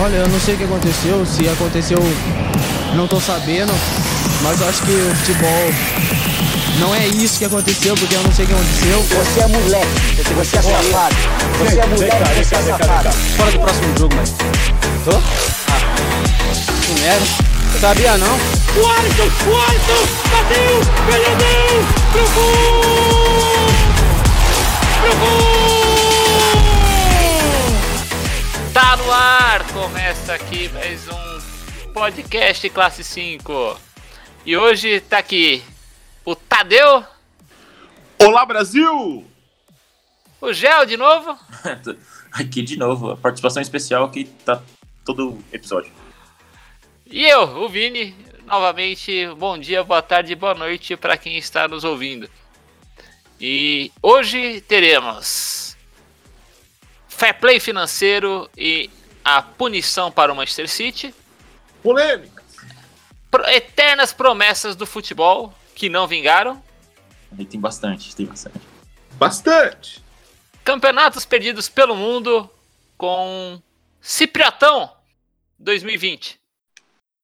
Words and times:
Olha, 0.00 0.16
eu 0.16 0.28
não 0.28 0.38
sei 0.38 0.54
o 0.54 0.58
que 0.58 0.64
aconteceu, 0.64 1.26
se 1.26 1.48
aconteceu, 1.48 1.98
não 2.94 3.08
tô 3.08 3.20
sabendo, 3.20 3.72
mas 4.42 4.60
eu 4.60 4.68
acho 4.68 4.82
que 4.82 4.92
o 4.92 5.14
futebol 5.16 5.72
não 6.78 6.94
é 6.94 7.08
isso 7.08 7.38
que 7.38 7.44
aconteceu, 7.44 7.96
porque 7.96 8.14
eu 8.14 8.22
não 8.22 8.30
sei 8.30 8.44
o 8.44 8.48
que 8.48 8.54
aconteceu. 8.54 9.02
Você 9.02 9.40
é 9.40 9.48
moleque, 9.48 9.86
você 10.36 10.56
é 10.56 10.62
safado. 10.62 11.16
Você 11.58 11.80
é 11.80 11.86
moleque, 11.86 12.44
você 12.44 12.54
é 12.54 12.62
safado. 12.62 13.10
Fora 13.36 13.50
do 13.50 13.58
próximo 13.58 13.98
jogo, 13.98 14.14
mas. 14.14 14.30
Tô? 15.04 15.16
Ah. 15.16 15.80
Que 16.86 17.00
merda. 17.00 17.26
Sabia 17.80 18.16
não? 18.18 18.34
O 18.34 18.86
Alisson, 18.86 19.24
o 19.50 19.56
Alisson, 19.56 20.02
bateu, 20.30 20.80
perdeu, 21.06 21.84
pro 22.12 22.22
gol! 22.34 23.66
Pro 25.00 25.16
gol! 25.16 25.57
Tá 28.80 28.96
no 28.96 29.10
ar! 29.10 29.72
Começa 29.72 30.34
aqui 30.34 30.68
mais 30.68 31.04
um 31.08 31.92
podcast 31.92 32.70
Classe 32.70 33.02
5. 33.02 33.76
E 34.46 34.56
hoje 34.56 35.00
tá 35.00 35.18
aqui 35.18 35.64
o 36.24 36.36
Tadeu, 36.36 37.02
Olá, 38.20 38.46
Brasil! 38.46 39.26
o 40.40 40.52
Gel 40.52 40.86
de 40.86 40.96
novo 40.96 41.36
Aqui 42.30 42.62
de 42.62 42.76
novo, 42.76 43.10
a 43.10 43.16
participação 43.16 43.60
especial 43.60 44.08
que 44.12 44.22
tá 44.22 44.62
todo 45.04 45.36
episódio. 45.52 45.90
e 47.04 47.26
eu, 47.26 47.42
o 47.64 47.68
Vini. 47.68 48.14
Novamente, 48.46 49.26
bom 49.36 49.58
dia, 49.58 49.82
boa 49.82 50.02
tarde, 50.02 50.36
boa 50.36 50.54
noite 50.54 50.96
para 50.96 51.16
quem 51.16 51.36
está 51.36 51.66
nos 51.66 51.82
ouvindo. 51.82 52.30
E 53.40 53.90
hoje 54.00 54.60
teremos 54.60 55.67
fair 57.18 57.34
play 57.40 57.58
financeiro 57.58 58.48
e 58.56 58.88
a 59.24 59.42
punição 59.42 60.10
para 60.10 60.32
o 60.32 60.36
Manchester 60.36 60.68
City. 60.68 61.12
Polêmica! 61.82 62.42
Pro- 63.30 63.44
eternas 63.46 64.12
promessas 64.12 64.76
do 64.76 64.86
futebol 64.86 65.52
que 65.74 65.88
não 65.88 66.06
vingaram. 66.06 66.62
Aí 67.36 67.44
tem 67.44 67.60
bastante, 67.60 68.14
tem 68.14 68.24
bastante. 68.24 68.58
Bastante! 69.14 70.02
Campeonatos 70.64 71.24
perdidos 71.26 71.68
pelo 71.68 71.96
mundo 71.96 72.48
com 72.96 73.60
Cipriotão 74.00 74.90
2020. 75.58 76.38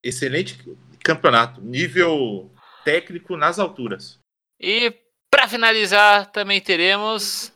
Excelente 0.03 0.59
campeonato, 1.03 1.61
nível 1.61 2.51
técnico 2.85 3.37
nas 3.37 3.59
alturas. 3.59 4.19
E 4.61 4.93
para 5.31 5.47
finalizar, 5.49 6.27
também 6.33 6.61
teremos 6.61 7.53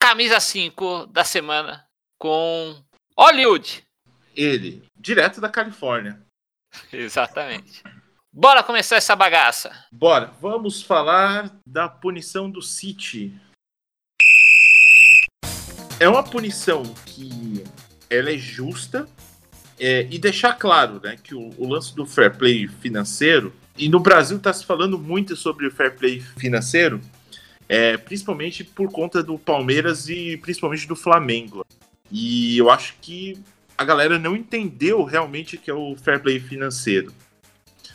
camisa 0.00 0.40
5 0.40 1.06
da 1.06 1.24
semana 1.24 1.84
com 2.18 2.74
Hollywood. 3.16 3.84
Ele, 4.34 4.82
direto 4.96 5.40
da 5.40 5.48
Califórnia. 5.48 6.20
Exatamente. 6.90 7.82
Bora 8.32 8.62
começar 8.62 8.96
essa 8.96 9.14
bagaça. 9.14 9.86
Bora, 9.92 10.32
vamos 10.40 10.82
falar 10.82 11.54
da 11.66 11.88
punição 11.88 12.50
do 12.50 12.62
City. 12.62 13.32
É 15.98 16.08
uma 16.08 16.22
punição 16.22 16.82
que 17.04 17.62
ela 18.08 18.30
é 18.30 18.38
justa 18.38 19.06
é, 19.78 20.06
e 20.10 20.18
deixar 20.18 20.54
claro 20.54 21.00
né, 21.02 21.16
que 21.22 21.34
o, 21.34 21.50
o 21.58 21.68
lance 21.68 21.94
do 21.94 22.06
fair 22.06 22.36
play 22.36 22.68
financeiro, 22.68 23.52
e 23.76 23.88
no 23.88 24.00
Brasil 24.00 24.36
está 24.36 24.52
se 24.52 24.64
falando 24.64 24.98
muito 24.98 25.36
sobre 25.36 25.66
o 25.66 25.70
fair 25.70 25.96
play 25.96 26.20
financeiro, 26.20 27.00
é, 27.70 27.96
principalmente 27.96 28.64
por 28.64 28.90
conta 28.90 29.22
do 29.22 29.38
Palmeiras 29.38 30.08
e 30.08 30.36
principalmente 30.38 30.88
do 30.88 30.96
Flamengo. 30.96 31.64
E 32.10 32.58
eu 32.58 32.68
acho 32.68 32.96
que 33.00 33.38
a 33.78 33.84
galera 33.84 34.18
não 34.18 34.34
entendeu 34.34 35.04
realmente 35.04 35.56
que 35.56 35.70
é 35.70 35.74
o 35.74 35.94
fair 35.94 36.20
play 36.20 36.40
financeiro. 36.40 37.14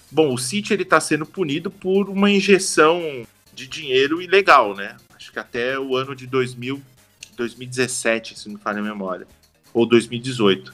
Bom, 0.10 0.34
o 0.34 0.38
City 0.38 0.72
ele 0.72 0.84
está 0.84 1.02
sendo 1.02 1.26
punido 1.26 1.70
por 1.70 2.08
uma 2.08 2.32
injeção 2.32 3.28
de 3.54 3.68
dinheiro 3.68 4.22
ilegal, 4.22 4.74
né? 4.74 4.96
Acho 5.14 5.30
que 5.34 5.40
até 5.40 5.78
o 5.78 5.98
ano 5.98 6.16
de 6.16 6.26
2000, 6.26 6.82
2017, 7.36 8.40
se 8.40 8.48
não 8.48 8.56
me 8.56 8.62
falha 8.62 8.80
a 8.80 8.82
memória, 8.82 9.28
ou 9.74 9.86
2018, 9.86 10.74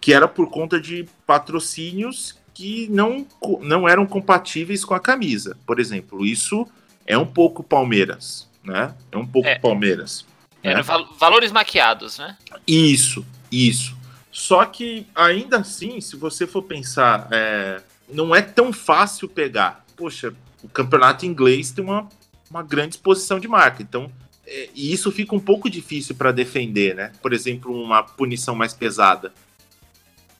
que 0.00 0.14
era 0.14 0.26
por 0.26 0.48
conta 0.48 0.80
de 0.80 1.06
patrocínios 1.26 2.38
que 2.54 2.88
não, 2.88 3.26
não 3.60 3.86
eram 3.86 4.06
compatíveis 4.06 4.82
com 4.82 4.94
a 4.94 5.00
camisa. 5.00 5.58
Por 5.66 5.78
exemplo, 5.78 6.24
isso 6.24 6.66
é 7.06 7.16
um 7.18 7.26
pouco 7.26 7.62
Palmeiras, 7.62 8.48
né? 8.62 8.94
É 9.12 9.16
um 9.16 9.26
pouco 9.26 9.48
É. 9.48 9.58
Palmeiras. 9.58 10.24
né? 10.62 10.72
Eram 10.72 10.82
val- 10.82 11.14
valores 11.18 11.52
maquiados, 11.52 12.18
né? 12.18 12.36
Isso, 12.66 13.24
isso. 13.52 13.96
Só 14.32 14.64
que 14.64 15.06
ainda 15.14 15.58
assim, 15.58 16.00
se 16.00 16.16
você 16.16 16.46
for 16.46 16.62
pensar, 16.62 17.28
é, 17.30 17.80
não 18.12 18.34
é 18.34 18.42
tão 18.42 18.72
fácil 18.72 19.28
pegar. 19.28 19.84
Poxa, 19.96 20.34
o 20.62 20.68
campeonato 20.68 21.24
inglês 21.26 21.70
tem 21.70 21.84
uma, 21.84 22.08
uma 22.50 22.62
grande 22.62 22.94
exposição 22.96 23.38
de 23.38 23.46
marca, 23.46 23.82
então 23.82 24.10
é, 24.46 24.68
e 24.74 24.92
isso 24.92 25.12
fica 25.12 25.34
um 25.34 25.40
pouco 25.40 25.70
difícil 25.70 26.14
para 26.16 26.32
defender, 26.32 26.94
né? 26.94 27.12
Por 27.22 27.32
exemplo, 27.32 27.72
uma 27.80 28.02
punição 28.02 28.54
mais 28.54 28.72
pesada. 28.74 29.32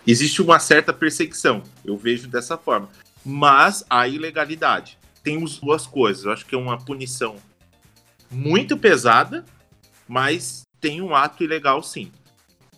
Existe 0.06 0.42
uma 0.42 0.58
certa 0.58 0.92
perseguição, 0.92 1.62
eu 1.84 1.96
vejo 1.96 2.28
dessa 2.28 2.58
forma. 2.58 2.88
Mas 3.24 3.84
a 3.88 4.06
ilegalidade 4.06 4.98
tem 5.24 5.42
as 5.42 5.58
duas 5.58 5.86
coisas. 5.86 6.24
Eu 6.24 6.32
acho 6.32 6.46
que 6.46 6.54
é 6.54 6.58
uma 6.58 6.78
punição 6.78 7.36
muito 8.30 8.76
pesada, 8.76 9.44
mas 10.06 10.62
tem 10.80 11.00
um 11.00 11.14
ato 11.16 11.42
ilegal 11.42 11.82
sim. 11.82 12.12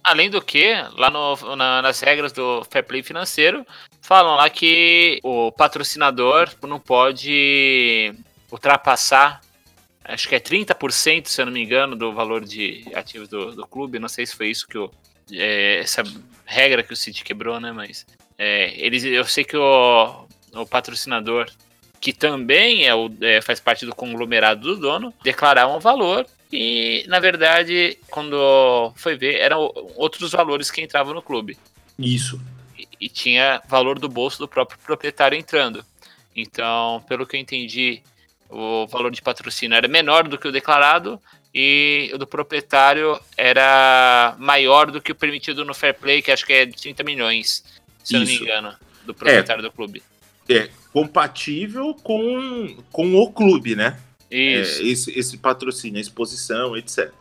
Além 0.03 0.31
do 0.31 0.41
que, 0.41 0.73
lá 0.97 1.11
no- 1.11 1.57
na- 1.57 1.83
nas 1.83 2.01
regras 2.01 2.33
do 2.33 2.65
fair 2.71 2.85
play 2.87 3.03
financeiro, 3.03 3.67
falam 4.01 4.37
lá 4.37 4.49
que 4.49 5.19
o 5.25 5.51
patrocinador 5.51 6.49
não 6.63 6.79
pode 6.79 8.15
ultrapassar, 8.53 9.41
acho 10.05 10.29
que 10.29 10.37
é 10.37 10.41
30%, 10.41 11.27
se 11.29 11.43
eu 11.43 11.47
não 11.47 11.53
me 11.53 11.61
engano, 11.65 11.97
do 11.97 12.13
valor 12.13 12.45
de 12.45 12.85
ativos 12.95 13.29
do, 13.29 13.57
do 13.57 13.67
clube. 13.67 13.99
Não 13.99 14.09
sei 14.09 14.25
se 14.25 14.37
foi 14.37 14.49
isso 14.51 14.69
que 14.69 14.79
o, 14.79 14.89
é, 15.33 15.81
essa 15.81 16.05
regra 16.45 16.85
que 16.85 16.93
o 16.93 16.97
City 16.97 17.25
quebrou, 17.25 17.59
né? 17.59 17.73
Mas 17.73 18.07
é, 18.39 18.73
eles, 18.79 19.03
eu 19.03 19.25
sei 19.25 19.43
que 19.43 19.57
o, 19.57 20.29
o 20.55 20.67
patrocinador, 20.67 21.51
que 22.07 22.13
também 22.13 22.87
é 22.87 22.95
o, 22.95 23.11
é, 23.21 23.43
faz 23.43 23.59
parte 23.59 23.85
do 23.85 23.93
conglomerado 23.93 24.61
do 24.61 24.77
dono, 24.77 25.13
declarar 25.25 25.67
um 25.67 25.81
valor 25.81 26.25
e, 26.53 27.05
na 27.09 27.19
verdade, 27.19 27.99
quando 28.09 28.93
foi 28.95 29.17
ver, 29.17 29.41
eram 29.41 29.73
outros 29.97 30.31
valores 30.31 30.71
que 30.71 30.81
entravam 30.81 31.13
no 31.13 31.21
clube. 31.21 31.59
Isso. 31.99 32.41
E, 32.79 32.87
e 33.01 33.09
tinha 33.09 33.61
valor 33.69 33.99
do 33.99 34.09
bolso 34.09 34.39
do 34.39 34.47
próprio 34.47 34.79
proprietário 34.79 35.37
entrando. 35.37 35.85
Então, 36.37 37.05
pelo 37.09 37.27
que 37.27 37.35
eu 37.35 37.41
entendi, 37.41 38.01
o 38.49 38.87
valor 38.87 39.11
de 39.11 39.21
patrocínio 39.21 39.77
era 39.77 39.89
menor 39.89 40.29
do 40.29 40.39
que 40.39 40.47
o 40.47 40.53
declarado 40.53 41.21
e 41.53 42.09
o 42.15 42.19
do 42.19 42.27
proprietário 42.29 43.19
era 43.37 44.37
maior 44.39 44.93
do 44.93 45.01
que 45.01 45.11
o 45.11 45.17
permitido 45.17 45.65
no 45.65 45.75
fair 45.75 45.95
play, 45.95 46.23
que 46.23 46.31
acho 46.31 46.47
que 46.47 46.53
é 46.53 46.67
de 46.67 46.81
30 46.81 47.03
milhões, 47.03 47.65
se 48.05 48.15
eu 48.15 48.21
não 48.21 48.27
me 48.29 48.33
Isso. 48.33 48.45
engano, 48.45 48.77
do 49.05 49.13
proprietário 49.13 49.61
do 49.61 49.73
clube. 49.73 50.05
É 50.49 50.71
compatível 50.97 51.95
com, 52.03 52.75
com 52.91 53.15
o 53.17 53.31
clube, 53.31 53.77
né? 53.77 53.99
É, 54.31 54.63
Isso. 54.63 54.83
esse, 54.83 55.19
esse 55.19 55.37
patrocínio, 55.37 55.99
a 55.99 56.01
exposição, 56.01 56.75
etc. 56.75 57.13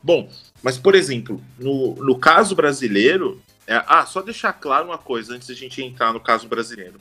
Bom, 0.00 0.30
mas 0.62 0.78
por 0.78 0.94
exemplo, 0.94 1.42
no, 1.58 1.96
no 1.96 2.16
caso 2.16 2.54
brasileiro, 2.54 3.42
é- 3.66 3.82
ah, 3.88 4.06
só 4.06 4.22
deixar 4.22 4.52
claro 4.52 4.84
uma 4.86 4.98
coisa 4.98 5.34
antes 5.34 5.48
da 5.48 5.54
gente 5.54 5.82
entrar 5.82 6.12
no 6.12 6.20
caso 6.20 6.46
brasileiro. 6.46 7.00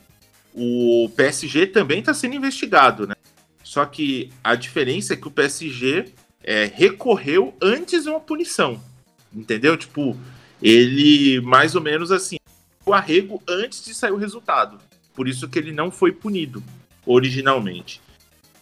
O 0.55 1.07
PSG 1.15 1.67
também 1.67 1.99
está 1.99 2.15
sendo 2.15 2.33
investigado, 2.33 3.05
né? 3.05 3.13
Só 3.63 3.85
que 3.85 4.31
a 4.43 4.55
diferença 4.55 5.13
é 5.13 5.15
que 5.15 5.27
o 5.27 5.31
PSG 5.31 6.05
é, 6.43 6.65
recorreu 6.73 7.55
antes 7.61 8.05
de 8.05 8.09
uma 8.09 8.19
punição, 8.19 8.83
entendeu? 9.31 9.77
Tipo, 9.77 10.17
ele 10.59 11.39
mais 11.41 11.75
ou 11.75 11.81
menos 11.81 12.11
assim, 12.11 12.37
o 12.83 12.91
arrego 12.91 13.39
antes 13.47 13.85
de 13.85 13.93
sair 13.93 14.11
o 14.11 14.17
resultado. 14.17 14.79
Por 15.15 15.27
isso 15.27 15.47
que 15.47 15.59
ele 15.59 15.71
não 15.71 15.91
foi 15.91 16.11
punido 16.11 16.63
originalmente. 17.05 18.01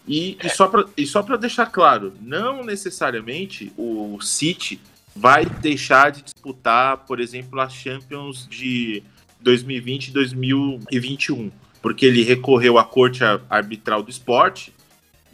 E, 0.08 0.38
pra- 0.68 0.86
e 0.98 1.06
só 1.06 1.22
para 1.22 1.38
deixar 1.38 1.68
claro, 1.68 2.14
não 2.20 2.64
necessariamente 2.64 3.72
o 3.78 4.20
City 4.22 4.80
vai 5.16 5.46
deixar 5.46 6.12
de 6.12 6.24
disputar, 6.24 6.98
por 7.06 7.20
exemplo, 7.20 7.60
a 7.60 7.70
Champions 7.70 8.48
de 8.50 9.04
2020 9.42 10.08
e 10.08 10.12
2021, 10.12 11.52
porque 11.82 12.06
ele 12.06 12.24
recorreu 12.24 12.78
à 12.78 12.84
corte 12.84 13.24
ar- 13.24 13.42
arbitral 13.50 14.02
do 14.02 14.10
esporte 14.10 14.74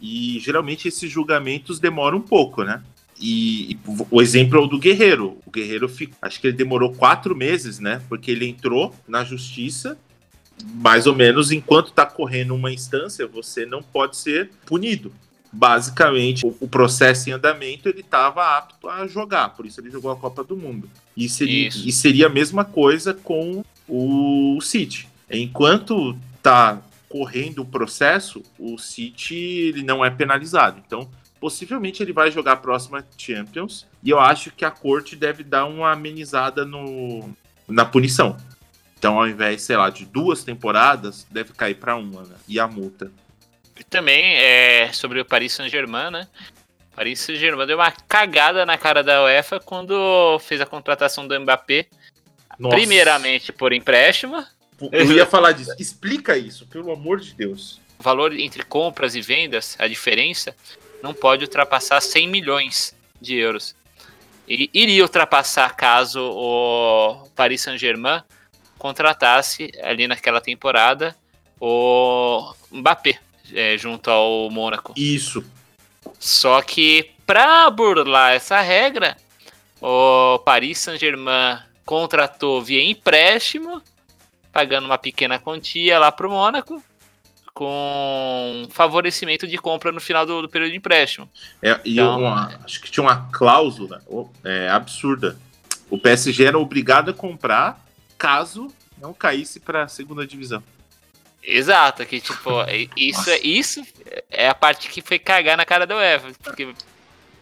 e 0.00 0.38
geralmente 0.40 0.86
esses 0.88 1.10
julgamentos 1.10 1.78
demoram 1.80 2.18
um 2.18 2.22
pouco, 2.22 2.62
né? 2.62 2.82
E, 3.20 3.72
e 3.72 3.78
o 4.10 4.22
exemplo 4.22 4.58
é 4.58 4.62
o 4.62 4.66
do 4.66 4.78
Guerreiro. 4.78 5.38
O 5.44 5.50
Guerreiro, 5.50 5.90
acho 6.22 6.40
que 6.40 6.46
ele 6.46 6.56
demorou 6.56 6.92
quatro 6.92 7.34
meses, 7.34 7.80
né? 7.80 8.00
Porque 8.08 8.30
ele 8.30 8.46
entrou 8.46 8.94
na 9.08 9.24
justiça 9.24 9.98
mais 10.74 11.06
ou 11.06 11.14
menos 11.14 11.50
enquanto 11.50 11.88
está 11.88 12.06
correndo 12.06 12.54
uma 12.54 12.72
instância, 12.72 13.26
você 13.26 13.66
não 13.66 13.82
pode 13.82 14.16
ser 14.16 14.50
punido. 14.66 15.12
basicamente 15.52 16.46
o, 16.46 16.54
o 16.60 16.68
processo 16.68 17.28
em 17.28 17.32
andamento 17.32 17.88
ele 17.88 18.00
estava 18.00 18.58
apto 18.58 18.88
a 18.88 19.06
jogar, 19.06 19.50
por 19.50 19.64
isso 19.66 19.80
ele 19.80 19.90
jogou 19.90 20.10
a 20.10 20.16
Copa 20.16 20.44
do 20.44 20.56
Mundo. 20.56 20.88
E 21.16 21.28
seria, 21.28 21.68
Isso. 21.68 21.88
e 21.88 21.92
seria 21.92 22.26
a 22.26 22.30
mesma 22.30 22.64
coisa 22.64 23.12
com 23.12 23.64
o 23.88 24.60
City. 24.60 25.08
Enquanto 25.30 26.16
tá 26.42 26.80
correndo 27.08 27.62
o 27.62 27.64
processo, 27.64 28.42
o 28.58 28.78
City 28.78 29.34
ele 29.34 29.82
não 29.82 30.04
é 30.04 30.10
penalizado. 30.10 30.80
Então, 30.86 31.08
possivelmente 31.40 32.02
ele 32.02 32.12
vai 32.12 32.30
jogar 32.30 32.52
a 32.52 32.56
próxima 32.56 33.04
Champions 33.16 33.86
e 34.02 34.10
eu 34.10 34.20
acho 34.20 34.50
que 34.50 34.64
a 34.64 34.70
corte 34.70 35.16
deve 35.16 35.42
dar 35.42 35.64
uma 35.64 35.92
amenizada 35.92 36.64
no, 36.64 37.30
na 37.66 37.84
punição. 37.84 38.36
Então, 38.98 39.18
ao 39.18 39.28
invés, 39.28 39.62
sei 39.62 39.76
lá, 39.76 39.90
de 39.90 40.04
duas 40.04 40.42
temporadas, 40.42 41.24
deve 41.30 41.52
cair 41.52 41.76
para 41.76 41.94
uma, 41.94 42.22
né? 42.22 42.34
E 42.48 42.58
a 42.58 42.66
multa. 42.66 43.12
E 43.78 43.84
também 43.84 44.34
é 44.34 44.92
sobre 44.92 45.20
o 45.20 45.24
Paris 45.24 45.52
Saint-Germain, 45.52 46.10
né? 46.10 46.26
O 46.92 46.96
Paris 46.96 47.20
Saint-Germain 47.20 47.64
deu 47.64 47.78
uma 47.78 47.92
cagada 47.92 48.66
na 48.66 48.76
cara 48.76 49.04
da 49.04 49.22
UEFA 49.22 49.60
quando 49.60 50.36
fez 50.40 50.60
a 50.60 50.66
contratação 50.66 51.28
do 51.28 51.40
Mbappé. 51.40 51.86
Nossa. 52.58 52.74
Primeiramente 52.74 53.52
por 53.52 53.72
empréstimo. 53.72 54.44
Eu 54.90 55.12
ia 55.12 55.24
falar 55.26 55.52
disso. 55.52 55.72
Explica 55.78 56.36
isso, 56.36 56.66
pelo 56.66 56.90
amor 56.90 57.20
de 57.20 57.32
Deus. 57.34 57.80
O 58.00 58.02
valor 58.02 58.32
entre 58.32 58.64
compras 58.64 59.14
e 59.14 59.20
vendas, 59.20 59.76
a 59.78 59.86
diferença, 59.86 60.56
não 61.00 61.14
pode 61.14 61.44
ultrapassar 61.44 62.00
100 62.00 62.26
milhões 62.26 62.96
de 63.20 63.36
euros. 63.36 63.76
E 64.48 64.68
iria 64.74 65.04
ultrapassar 65.04 65.76
caso 65.76 66.20
o 66.20 67.28
Paris 67.36 67.60
Saint-Germain 67.60 68.22
contratasse 68.78 69.70
ali 69.82 70.06
naquela 70.06 70.40
temporada 70.40 71.14
o 71.60 72.52
Mbappé 72.70 73.18
é, 73.52 73.76
junto 73.76 74.10
ao 74.10 74.48
Mônaco. 74.50 74.92
Isso. 74.96 75.44
Só 76.18 76.62
que 76.62 77.10
para 77.26 77.68
burlar 77.70 78.32
essa 78.34 78.60
regra, 78.60 79.16
o 79.80 80.38
Paris 80.40 80.78
Saint-Germain 80.78 81.58
contratou 81.84 82.62
via 82.62 82.82
empréstimo, 82.82 83.82
pagando 84.52 84.84
uma 84.86 84.98
pequena 84.98 85.38
quantia 85.38 85.98
lá 85.98 86.10
para 86.12 86.26
o 86.26 86.30
Mônaco, 86.30 86.82
com 87.54 88.66
favorecimento 88.70 89.46
de 89.46 89.58
compra 89.58 89.90
no 89.90 90.00
final 90.00 90.24
do, 90.24 90.42
do 90.42 90.48
período 90.48 90.70
de 90.70 90.76
empréstimo. 90.76 91.28
É, 91.62 91.80
e 91.84 91.94
Então- 91.94 92.20
uma- 92.20 92.58
acho 92.64 92.80
que 92.80 92.90
tinha 92.90 93.02
uma 93.02 93.28
cláusula 93.32 94.00
é, 94.44 94.68
absurda. 94.68 95.36
O 95.90 95.98
PSG 95.98 96.44
era 96.44 96.58
obrigado 96.58 97.10
a 97.10 97.14
comprar 97.14 97.84
caso 98.18 98.68
não 98.98 99.14
caísse 99.14 99.60
para 99.60 99.84
a 99.84 99.88
segunda 99.88 100.26
divisão. 100.26 100.62
Exato, 101.42 102.04
que 102.04 102.20
tipo, 102.20 102.60
é- 102.62 102.88
isso, 102.96 103.30
é, 103.30 103.38
isso 103.38 103.82
é 104.30 104.48
a 104.48 104.54
parte 104.54 104.88
que 104.88 105.00
foi 105.00 105.18
cagar 105.18 105.56
na 105.56 105.64
cara 105.64 105.86
da 105.86 105.96
UEFA. 105.96 106.32
Porque, 106.42 106.74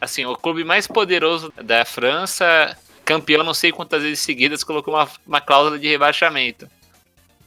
assim, 0.00 0.24
o 0.26 0.36
clube 0.36 0.62
mais 0.62 0.86
poderoso 0.86 1.52
da 1.62 1.84
França, 1.84 2.76
campeão 3.04 3.42
não 3.42 3.54
sei 3.54 3.72
quantas 3.72 4.02
vezes 4.02 4.20
seguidas, 4.20 4.62
colocou 4.62 4.94
uma, 4.94 5.08
uma 5.26 5.40
cláusula 5.40 5.78
de 5.78 5.88
rebaixamento. 5.88 6.68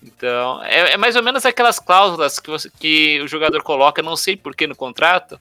Então, 0.01 0.63
é, 0.63 0.93
é 0.93 0.97
mais 0.97 1.15
ou 1.15 1.23
menos 1.23 1.45
aquelas 1.45 1.77
cláusulas 1.79 2.39
que, 2.39 2.49
você- 2.49 2.71
que 2.79 3.21
o 3.21 3.27
jogador 3.27 3.61
coloca, 3.61 4.01
não 4.01 4.15
sei 4.15 4.35
porquê 4.35 4.65
no 4.65 4.75
contrato, 4.75 5.39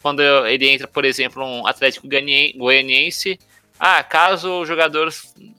quando 0.00 0.20
ele 0.46 0.68
entra, 0.68 0.86
por 0.88 1.04
exemplo, 1.04 1.44
um 1.44 1.66
Atlético 1.66 2.08
Goianien- 2.08 2.56
Goianiense. 2.56 3.38
Ah, 3.78 4.02
caso 4.02 4.50
o 4.60 4.66
jogador 4.66 5.12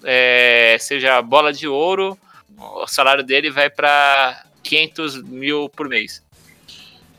é, 0.04 0.77
seja 0.80 1.21
bola 1.21 1.54
de 1.54 1.68
ouro, 1.68 2.18
o 2.57 2.88
salário 2.88 3.24
dele 3.24 3.50
vai 3.50 3.69
para 3.69 4.45
500 4.63 5.24
mil 5.24 5.69
por 5.69 5.88
mês. 5.88 6.21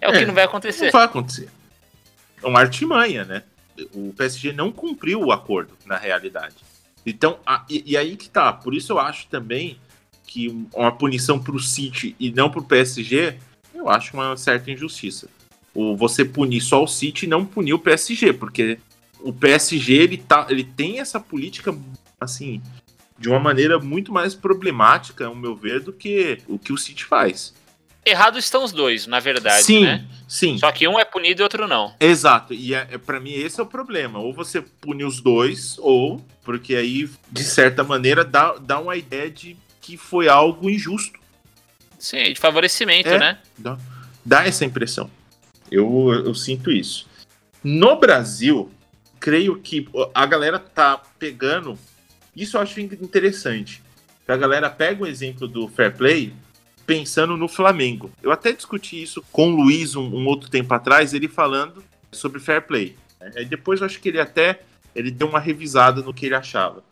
É, 0.00 0.08
o 0.08 0.12
É, 0.12 0.18
que 0.18 0.26
não 0.26 0.34
vai 0.34 0.44
Não 0.44 0.50
acontecer. 0.50 0.90
vai 0.90 1.04
acontecer. 1.04 1.48
É 2.42 2.46
uma 2.46 2.60
artimanha, 2.60 3.24
né? 3.24 3.42
O 3.94 4.12
PSG 4.14 4.52
não 4.52 4.70
cumpriu 4.70 5.20
o 5.22 5.32
acordo, 5.32 5.72
na 5.86 5.96
realidade. 5.96 6.56
Então, 7.06 7.38
a- 7.46 7.64
e, 7.68 7.82
e 7.92 7.96
aí 7.96 8.16
que 8.16 8.28
tá. 8.28 8.52
Por 8.52 8.74
isso 8.74 8.92
eu 8.92 8.98
acho 8.98 9.26
também 9.28 9.78
que 10.26 10.48
uma 10.74 10.92
punição 10.92 11.38
pro 11.38 11.58
City 11.58 12.14
e 12.20 12.30
não 12.30 12.50
pro 12.50 12.62
PSG, 12.62 13.36
eu 13.74 13.88
acho 13.88 14.14
uma 14.14 14.36
certa 14.36 14.70
injustiça. 14.70 15.28
O 15.74 15.96
você 15.96 16.24
punir 16.24 16.60
só 16.60 16.82
o 16.84 16.86
City 16.86 17.24
e 17.24 17.28
não 17.28 17.44
punir 17.44 17.72
o 17.72 17.78
PSG, 17.78 18.32
porque 18.34 18.78
o 19.22 19.32
PSG 19.32 19.94
ele, 19.94 20.16
tá, 20.16 20.46
ele 20.48 20.64
tem 20.64 21.00
essa 21.00 21.20
política 21.20 21.76
assim 22.20 22.62
de 23.18 23.28
uma 23.28 23.38
maneira 23.38 23.78
muito 23.78 24.10
mais 24.10 24.34
problemática, 24.34 25.26
ao 25.26 25.34
meu 25.34 25.54
ver, 25.54 25.80
do 25.80 25.92
que 25.92 26.38
o 26.48 26.58
que 26.58 26.72
o 26.72 26.78
City 26.78 27.04
faz. 27.04 27.54
Errados 28.02 28.44
estão 28.44 28.64
os 28.64 28.72
dois, 28.72 29.06
na 29.06 29.20
verdade, 29.20 29.62
sim, 29.62 29.84
né? 29.84 30.06
sim. 30.26 30.56
Só 30.56 30.72
que 30.72 30.88
um 30.88 30.98
é 30.98 31.04
punido 31.04 31.42
e 31.42 31.44
outro 31.44 31.68
não. 31.68 31.94
Exato, 32.00 32.54
e 32.54 32.72
é, 32.74 32.88
é, 32.90 32.98
para 32.98 33.20
mim 33.20 33.32
esse 33.32 33.60
é 33.60 33.62
o 33.62 33.66
problema. 33.66 34.18
Ou 34.18 34.32
você 34.32 34.62
pune 34.62 35.04
os 35.04 35.20
dois, 35.20 35.76
ou, 35.78 36.24
porque 36.42 36.74
aí, 36.74 37.10
de 37.30 37.44
certa 37.44 37.84
maneira, 37.84 38.24
dá, 38.24 38.54
dá 38.54 38.80
uma 38.80 38.96
ideia 38.96 39.30
de 39.30 39.54
que 39.82 39.98
foi 39.98 40.26
algo 40.26 40.70
injusto. 40.70 41.20
Sim, 41.98 42.32
de 42.32 42.40
favorecimento, 42.40 43.10
É. 43.10 43.18
né? 43.18 43.38
Dá, 43.58 43.76
dá 44.24 44.46
essa 44.46 44.64
impressão. 44.64 45.10
Eu, 45.70 46.10
eu 46.24 46.34
sinto 46.34 46.70
isso. 46.70 47.06
No 47.62 47.96
Brasil, 47.96 48.70
creio 49.20 49.56
que 49.60 49.86
a 50.14 50.26
galera 50.26 50.58
tá 50.58 51.00
pegando. 51.18 51.78
Isso 52.34 52.56
eu 52.56 52.62
acho 52.62 52.80
interessante. 52.80 53.82
A 54.26 54.36
galera 54.36 54.70
pega 54.70 55.02
o 55.02 55.06
exemplo 55.06 55.46
do 55.46 55.68
fair 55.68 55.94
play 55.94 56.32
pensando 56.86 57.36
no 57.36 57.46
Flamengo. 57.46 58.10
Eu 58.22 58.32
até 58.32 58.52
discuti 58.52 59.00
isso 59.00 59.22
com 59.30 59.52
o 59.52 59.56
Luiz 59.56 59.94
um, 59.94 60.02
um 60.02 60.26
outro 60.26 60.50
tempo 60.50 60.72
atrás, 60.72 61.12
ele 61.12 61.28
falando 61.28 61.84
sobre 62.10 62.40
fair 62.40 62.62
play. 62.62 62.96
Aí 63.36 63.44
depois 63.44 63.80
eu 63.80 63.86
acho 63.86 64.00
que 64.00 64.08
ele 64.08 64.20
até 64.20 64.62
ele 64.94 65.10
deu 65.10 65.28
uma 65.28 65.38
revisada 65.38 66.00
no 66.02 66.14
que 66.14 66.26
ele 66.26 66.34
achava. 66.34 66.82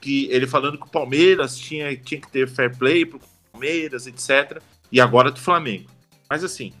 Que 0.00 0.28
ele 0.30 0.46
falando 0.46 0.78
que 0.78 0.86
o 0.86 0.90
Palmeiras 0.90 1.58
tinha, 1.58 1.94
tinha 1.96 2.20
que 2.20 2.30
ter 2.30 2.48
fair 2.48 2.74
play 2.76 3.04
pro 3.04 3.20
Palmeiras, 3.52 4.06
etc. 4.06 4.62
E 4.92 5.00
agora 5.00 5.30
do 5.30 5.40
Flamengo. 5.40 5.90
Mas 6.28 6.44
assim, 6.44 6.72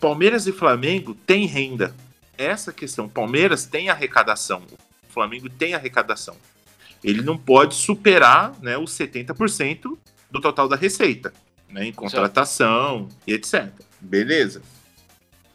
Palmeiras 0.00 0.46
e 0.46 0.52
Flamengo 0.52 1.14
têm 1.14 1.46
renda. 1.46 1.94
Essa 2.36 2.72
questão, 2.72 3.08
Palmeiras 3.08 3.64
tem 3.66 3.88
arrecadação, 3.88 4.62
o 4.70 5.12
Flamengo 5.12 5.48
tem 5.48 5.74
arrecadação. 5.74 6.36
Ele 7.02 7.22
não 7.22 7.36
pode 7.36 7.74
superar 7.74 8.54
né, 8.60 8.78
os 8.78 8.90
70% 8.92 9.96
do 10.30 10.40
total 10.40 10.68
da 10.68 10.76
receita, 10.76 11.32
né, 11.68 11.86
em 11.86 11.92
contratação 11.92 13.08
e 13.26 13.32
etc. 13.34 13.70
Beleza. 14.00 14.62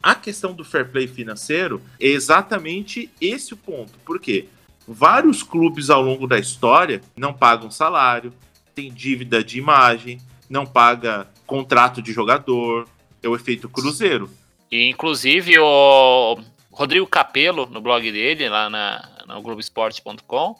A 0.01 0.15
questão 0.15 0.53
do 0.53 0.63
fair 0.63 0.89
play 0.89 1.07
financeiro 1.07 1.81
é 1.99 2.07
exatamente 2.07 3.09
esse 3.19 3.53
o 3.53 3.57
ponto. 3.57 3.99
Por 4.05 4.19
quê? 4.19 4.47
Vários 4.87 5.43
clubes 5.43 5.89
ao 5.89 6.01
longo 6.01 6.25
da 6.25 6.39
história 6.39 7.01
não 7.17 7.33
pagam 7.33 7.69
salário, 7.69 8.33
tem 8.73 8.91
dívida 8.91 9.43
de 9.43 9.57
imagem, 9.57 10.19
não 10.50 10.65
paga 10.65 11.27
contrato 11.45 12.01
de 12.01 12.13
jogador, 12.13 12.88
é 13.21 13.27
o 13.27 13.36
efeito 13.36 13.67
cruzeiro. 13.67 14.29
E 14.71 14.89
inclusive 14.89 15.59
o 15.59 16.39
Rodrigo 16.79 17.05
Capello, 17.05 17.65
no 17.65 17.81
blog 17.81 18.09
dele, 18.09 18.48
lá 18.48 18.69
na, 18.69 19.05
no 19.27 19.41
Globoesporte.com, 19.41 20.55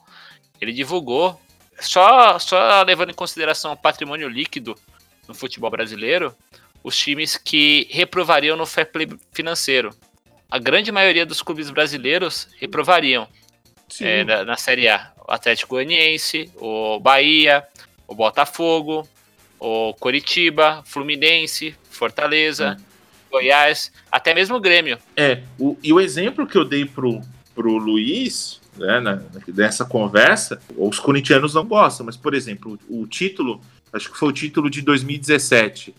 ele 0.60 0.74
divulgou, 0.74 1.40
só, 1.80 2.38
só 2.38 2.84
levando 2.84 3.12
em 3.12 3.14
consideração 3.14 3.72
o 3.72 3.78
patrimônio 3.78 4.28
líquido 4.28 4.76
no 5.30 5.34
futebol 5.34 5.72
brasileiro, 5.72 6.36
os 6.84 6.98
times 6.98 7.38
que 7.38 7.88
reprovariam 7.90 8.58
no 8.58 8.66
fair 8.66 8.92
play 8.92 9.08
financeiro. 9.32 9.96
A 10.52 10.60
grande 10.60 10.92
maioria 10.92 11.26
dos 11.26 11.42
clubes 11.42 11.70
brasileiros 11.70 12.50
reprovariam 12.60 13.26
é, 14.02 14.26
na, 14.26 14.44
na 14.44 14.58
Série 14.58 14.90
A. 14.90 15.14
O 15.26 15.32
Atlético 15.32 15.76
Goianiense, 15.76 16.52
o 16.58 17.00
Bahia, 17.00 17.66
o 18.06 18.14
Botafogo, 18.14 19.08
o 19.58 19.94
Coritiba, 19.94 20.84
Fluminense, 20.86 21.74
Fortaleza, 21.90 22.76
Goiás, 23.30 23.92
até 24.12 24.34
mesmo 24.34 24.56
o 24.56 24.60
Grêmio. 24.60 24.98
É, 25.16 25.42
o, 25.58 25.78
e 25.84 25.92
o 25.94 26.00
exemplo 26.00 26.46
que 26.48 26.58
eu 26.58 26.66
dei 26.66 26.86
pro, 26.86 27.22
pro 27.56 27.78
Luiz, 27.78 28.60
né, 28.78 29.00
na, 29.00 29.22
nessa 29.48 29.86
conversa, 29.86 30.62
os 30.78 31.00
corintianos 31.00 31.54
não 31.54 31.66
gostam, 31.66 32.06
mas, 32.06 32.18
por 32.18 32.34
exemplo, 32.34 32.80
o, 32.90 33.02
o 33.04 33.08
título, 33.08 33.62
acho 33.94 34.12
que 34.12 34.18
foi 34.18 34.30
o 34.30 34.34
título 34.34 34.70
de 34.70 34.82
2017, 34.82 35.94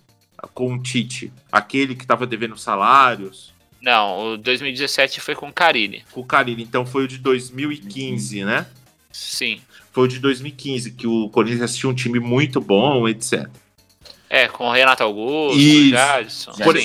com 0.54 0.74
o 0.74 0.82
Tite, 0.82 1.30
aquele 1.52 1.94
que 1.94 2.02
estava 2.02 2.26
devendo 2.26 2.56
salários, 2.56 3.52
Não, 3.82 4.32
o 4.34 4.36
2017 4.38 5.20
foi 5.20 5.34
com 5.34 5.48
o 5.48 5.52
Carilli. 5.52 6.02
com 6.12 6.20
o 6.20 6.24
Carilli, 6.24 6.62
então 6.62 6.84
foi 6.86 7.04
o 7.04 7.08
de 7.08 7.18
2015, 7.18 8.44
né? 8.44 8.66
Sim. 9.12 9.60
Foi 9.92 10.04
o 10.04 10.08
de 10.08 10.18
2015, 10.18 10.92
que 10.92 11.06
o 11.06 11.28
Corinthians 11.28 11.74
tinha 11.76 11.90
um 11.90 11.94
time 11.94 12.18
muito 12.20 12.60
bom, 12.60 13.08
etc. 13.08 13.48
É, 14.30 14.46
com 14.46 14.64
o 14.68 14.72
Renato 14.72 15.02
Augusto, 15.02 15.58
Isso. 15.58 15.90
Jadson. 15.90 16.52
Por- 16.52 16.76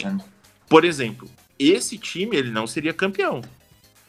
Por 0.67 0.83
exemplo, 0.85 1.29
esse 1.57 1.97
time 1.97 2.35
ele 2.35 2.51
não 2.51 2.67
seria 2.67 2.93
campeão. 2.93 3.41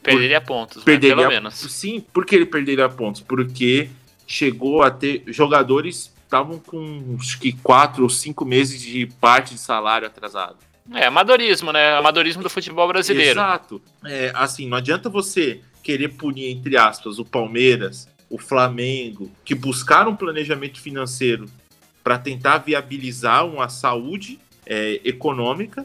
perderia 0.03 0.41
pontos, 0.41 0.79
né, 0.79 0.85
Perderia, 0.85 1.17
pelo 1.17 1.29
menos. 1.29 1.55
Sim, 1.55 2.01
por 2.01 2.25
que 2.25 2.35
ele 2.35 2.47
perderia 2.47 2.89
pontos? 2.89 3.21
Porque 3.21 3.91
chegou 4.27 4.83
a 4.83 4.91
ter 4.91 5.23
jogadores 5.29 6.15
estavam 6.27 6.59
com 6.59 7.17
acho 7.19 7.39
que 7.39 7.53
quatro 7.53 8.03
ou 8.03 8.11
cinco 8.11 8.45
meses 8.45 8.81
de 8.81 9.07
parte 9.21 9.55
de 9.55 9.61
salário 9.61 10.07
atrasado. 10.07 10.57
É, 10.93 11.07
amadorismo, 11.07 11.73
né? 11.73 11.97
Amadorismo 11.97 12.43
do 12.43 12.51
futebol 12.51 12.87
brasileiro. 12.87 13.33
Exato. 13.33 13.81
É, 14.05 14.31
assim, 14.35 14.69
não 14.69 14.77
adianta 14.77 15.09
você 15.09 15.61
querer 15.83 16.11
punir, 16.11 16.51
entre 16.51 16.77
aspas, 16.77 17.19
o 17.19 17.25
Palmeiras, 17.25 18.09
o 18.29 18.39
Flamengo, 18.39 19.31
que 19.45 19.55
buscaram 19.55 20.13
um 20.13 20.17
planejamento 20.17 20.81
financeiro 20.81 21.47
para 22.03 22.19
tentar 22.19 22.59
viabilizar 22.59 23.47
uma 23.47 23.69
saúde 23.69 24.39
é, 24.65 25.01
econômica, 25.05 25.85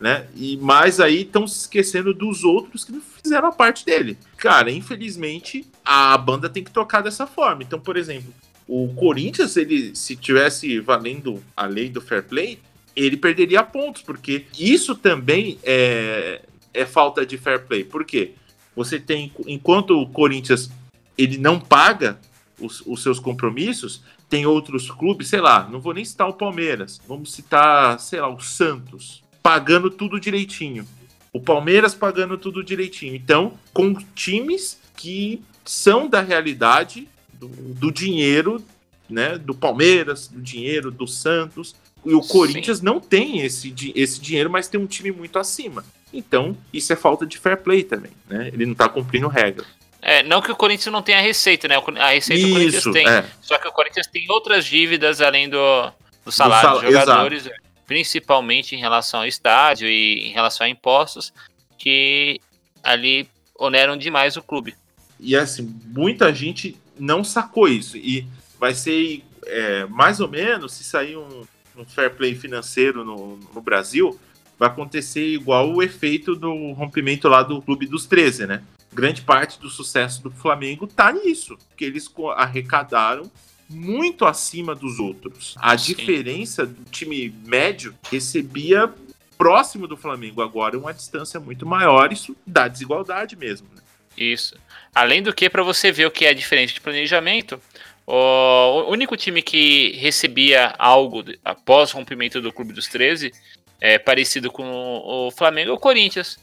né? 0.00 0.26
E 0.34 0.56
mais 0.58 1.00
aí 1.00 1.22
estão 1.22 1.46
se 1.46 1.60
esquecendo 1.60 2.14
dos 2.14 2.44
outros 2.44 2.84
que 2.84 2.92
não 2.92 3.00
fizeram 3.00 3.48
a 3.48 3.52
parte 3.52 3.84
dele. 3.84 4.16
Cara, 4.36 4.70
infelizmente 4.70 5.66
a 5.84 6.16
banda 6.16 6.48
tem 6.48 6.62
que 6.62 6.70
tocar 6.70 7.00
dessa 7.00 7.26
forma. 7.26 7.62
Então, 7.62 7.80
por 7.80 7.96
exemplo, 7.96 8.32
o 8.66 8.92
Corinthians, 8.94 9.56
ele 9.56 9.96
se 9.96 10.14
tivesse 10.14 10.78
valendo 10.78 11.42
a 11.56 11.66
lei 11.66 11.88
do 11.88 12.00
fair 12.00 12.22
play, 12.22 12.58
ele 12.94 13.16
perderia 13.16 13.62
pontos, 13.62 14.02
porque 14.02 14.44
isso 14.58 14.94
também 14.94 15.58
é, 15.62 16.42
é 16.74 16.84
falta 16.84 17.24
de 17.24 17.38
fair 17.38 17.64
play. 17.66 17.82
Por 17.82 18.04
quê? 18.04 18.32
Você 18.76 19.00
tem, 19.00 19.32
enquanto 19.46 20.00
o 20.00 20.08
Corinthians 20.08 20.70
ele 21.16 21.38
não 21.38 21.58
paga 21.58 22.18
os, 22.60 22.82
os 22.86 23.02
seus 23.02 23.18
compromissos, 23.18 24.02
tem 24.28 24.46
outros 24.46 24.90
clubes, 24.90 25.28
sei 25.28 25.40
lá, 25.40 25.68
não 25.68 25.80
vou 25.80 25.94
nem 25.94 26.04
citar 26.04 26.28
o 26.28 26.34
Palmeiras, 26.34 27.00
vamos 27.08 27.32
citar, 27.32 27.98
sei 27.98 28.20
lá, 28.20 28.28
o 28.28 28.40
Santos, 28.40 29.24
pagando 29.42 29.90
tudo 29.90 30.18
direitinho. 30.20 30.86
O 31.32 31.40
Palmeiras 31.40 31.94
pagando 31.94 32.36
tudo 32.38 32.64
direitinho. 32.64 33.14
Então, 33.14 33.52
com 33.72 33.94
times 34.14 34.78
que 34.96 35.42
são 35.64 36.08
da 36.08 36.20
realidade 36.20 37.08
do, 37.34 37.46
do 37.48 37.92
dinheiro, 37.92 38.64
né? 39.08 39.38
Do 39.38 39.54
Palmeiras, 39.54 40.28
do 40.28 40.40
dinheiro 40.40 40.90
do 40.90 41.06
Santos. 41.06 41.74
E 42.04 42.14
o 42.14 42.20
Corinthians 42.20 42.80
não 42.80 43.00
tem 43.00 43.40
esse, 43.40 43.74
esse 43.94 44.20
dinheiro, 44.20 44.48
mas 44.48 44.68
tem 44.68 44.80
um 44.80 44.86
time 44.86 45.12
muito 45.12 45.38
acima. 45.38 45.84
Então, 46.12 46.56
isso 46.72 46.92
é 46.92 46.96
falta 46.96 47.26
de 47.26 47.36
fair 47.38 47.58
play 47.58 47.84
também, 47.84 48.12
né? 48.28 48.48
Ele 48.48 48.64
não 48.64 48.74
tá 48.74 48.88
cumprindo 48.88 49.28
regra. 49.28 49.64
É, 50.00 50.22
não 50.22 50.40
que 50.40 50.50
o 50.50 50.56
Corinthians 50.56 50.92
não 50.92 51.02
tenha 51.02 51.20
receita, 51.20 51.68
né? 51.68 51.74
A 51.98 52.10
receita 52.10 52.40
Isso, 52.40 52.48
o 52.48 52.52
Corinthians 52.54 52.84
tem. 52.92 53.08
é. 53.08 53.24
Só 53.42 53.58
que 53.58 53.68
o 53.68 53.72
Corinthians 53.72 54.06
tem 54.06 54.24
outras 54.30 54.64
dívidas 54.64 55.20
além 55.20 55.48
do, 55.50 55.92
do 56.24 56.32
salário 56.32 56.68
sal- 56.68 56.80
dos 56.80 56.84
jogadores, 56.92 57.50
principalmente 57.88 58.76
em 58.76 58.78
relação 58.78 59.20
ao 59.20 59.26
estádio 59.26 59.88
e 59.88 60.28
em 60.28 60.30
relação 60.30 60.66
a 60.66 60.68
impostos, 60.68 61.32
que 61.78 62.38
ali 62.84 63.26
oneram 63.58 63.96
demais 63.96 64.36
o 64.36 64.42
clube. 64.42 64.76
E 65.18 65.34
assim, 65.34 65.74
muita 65.86 66.32
gente 66.32 66.76
não 66.98 67.24
sacou 67.24 67.66
isso. 67.66 67.96
E 67.96 68.26
vai 68.60 68.74
ser 68.74 69.24
é, 69.46 69.86
mais 69.86 70.20
ou 70.20 70.28
menos, 70.28 70.74
se 70.74 70.84
sair 70.84 71.16
um, 71.16 71.44
um 71.78 71.84
fair 71.86 72.14
play 72.14 72.34
financeiro 72.34 73.02
no, 73.02 73.38
no 73.54 73.60
Brasil, 73.62 74.20
vai 74.58 74.68
acontecer 74.68 75.26
igual 75.26 75.72
o 75.72 75.82
efeito 75.82 76.36
do 76.36 76.72
rompimento 76.72 77.26
lá 77.26 77.42
do 77.42 77.62
Clube 77.62 77.86
dos 77.86 78.04
13, 78.04 78.46
né? 78.46 78.62
Grande 78.92 79.22
parte 79.22 79.58
do 79.58 79.70
sucesso 79.70 80.22
do 80.22 80.30
Flamengo 80.30 80.86
tá 80.86 81.10
nisso, 81.10 81.56
porque 81.68 81.86
eles 81.86 82.10
arrecadaram 82.36 83.30
muito 83.68 84.24
acima 84.24 84.74
dos 84.74 84.98
outros. 84.98 85.54
A 85.58 85.76
Sim. 85.76 85.94
diferença 85.94 86.66
do 86.66 86.84
time 86.90 87.32
médio 87.44 87.94
recebia 88.10 88.92
próximo 89.36 89.86
do 89.86 89.96
Flamengo 89.96 90.42
agora 90.42 90.76
uma 90.76 90.92
distância 90.92 91.38
muito 91.38 91.64
maior, 91.64 92.12
isso 92.12 92.36
dá 92.46 92.66
desigualdade 92.66 93.36
mesmo. 93.36 93.68
Né? 93.74 93.82
Isso. 94.16 94.56
Além 94.92 95.22
do 95.22 95.32
que, 95.32 95.48
para 95.48 95.62
você 95.62 95.92
ver 95.92 96.06
o 96.06 96.10
que 96.10 96.26
é 96.26 96.34
diferente 96.34 96.74
de 96.74 96.80
planejamento, 96.80 97.60
o 98.04 98.90
único 98.90 99.16
time 99.16 99.42
que 99.42 99.92
recebia 99.96 100.74
algo 100.78 101.24
após 101.44 101.92
o 101.92 101.96
rompimento 101.98 102.40
do 102.40 102.52
Clube 102.52 102.72
dos 102.72 102.88
13, 102.88 103.32
é, 103.80 103.98
parecido 103.98 104.50
com 104.50 104.64
o 105.04 105.30
Flamengo, 105.30 105.70
é 105.70 105.74
o 105.74 105.78
Corinthians. 105.78 106.38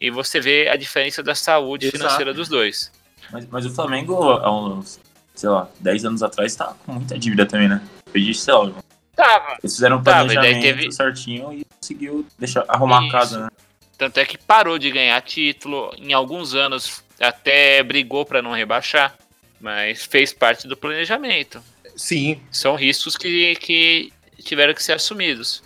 E 0.00 0.10
você 0.10 0.38
vê 0.40 0.68
a 0.68 0.76
diferença 0.76 1.22
da 1.22 1.34
saúde 1.34 1.86
Exato. 1.86 1.98
financeira 1.98 2.34
dos 2.34 2.48
dois. 2.48 2.92
Mas, 3.32 3.46
mas 3.46 3.64
o 3.64 3.70
Flamengo, 3.70 4.22
há 4.22 4.54
uns, 4.54 5.00
sei 5.34 5.48
lá, 5.48 5.68
10 5.80 6.04
anos 6.04 6.22
atrás, 6.22 6.54
tá 6.54 6.74
com 6.86 6.92
muita 6.92 7.18
dívida 7.18 7.44
também, 7.46 7.68
né? 7.68 7.82
Perdi, 8.12 8.32
sei 8.34 8.54
lá. 8.54 8.72
Tava. 9.16 9.58
Eles 9.62 9.74
fizeram 9.74 9.98
um 9.98 10.02
planejamento 10.02 10.60
teve- 10.62 10.92
certinho 10.92 11.52
e 11.52 11.64
conseguiu 11.80 12.26
deixar, 12.38 12.64
arrumar 12.68 13.00
Isso. 13.06 13.08
a 13.16 13.18
casa, 13.18 13.40
né? 13.40 13.48
Tanto 13.96 14.18
é 14.18 14.24
que 14.24 14.36
parou 14.36 14.78
de 14.78 14.90
ganhar 14.90 15.20
título. 15.22 15.92
Em 15.98 16.12
alguns 16.12 16.54
anos 16.54 17.02
até 17.20 17.82
brigou 17.82 18.24
para 18.24 18.42
não 18.42 18.52
rebaixar. 18.52 19.14
Mas 19.60 20.04
fez 20.04 20.32
parte 20.32 20.66
do 20.68 20.76
planejamento. 20.76 21.62
Sim, 21.96 22.40
São 22.50 22.74
riscos 22.74 23.16
que, 23.16 23.54
que 23.56 24.12
tiveram 24.42 24.74
que 24.74 24.82
ser 24.82 24.92
assumidos. 24.94 25.62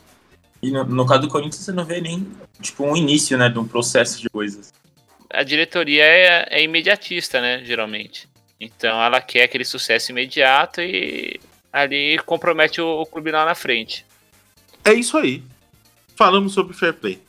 E 0.62 0.70
no, 0.70 0.84
no 0.84 1.06
caso 1.06 1.22
do 1.22 1.28
Corinthians, 1.28 1.64
você 1.64 1.72
não 1.72 1.84
vê 1.84 2.00
nem, 2.00 2.28
tipo, 2.60 2.84
um 2.84 2.94
início, 2.96 3.36
né, 3.38 3.48
de 3.48 3.58
um 3.58 3.66
processo 3.66 4.20
de 4.20 4.28
coisas. 4.28 4.72
a 5.32 5.42
diretoria 5.42 6.04
é, 6.04 6.46
é 6.50 6.62
imediatista, 6.62 7.40
né? 7.40 7.64
Geralmente. 7.64 8.27
Então 8.60 9.02
ela 9.02 9.20
quer 9.20 9.44
aquele 9.44 9.64
sucesso 9.64 10.10
imediato 10.10 10.80
e 10.80 11.40
ali 11.72 12.18
compromete 12.26 12.80
o, 12.80 13.00
o 13.00 13.06
clube 13.06 13.30
lá 13.30 13.44
na 13.44 13.54
frente. 13.54 14.04
É 14.84 14.92
isso 14.92 15.16
aí. 15.16 15.42
Falamos 16.16 16.52
sobre 16.52 16.74
fair 16.74 16.94
play. 16.94 17.20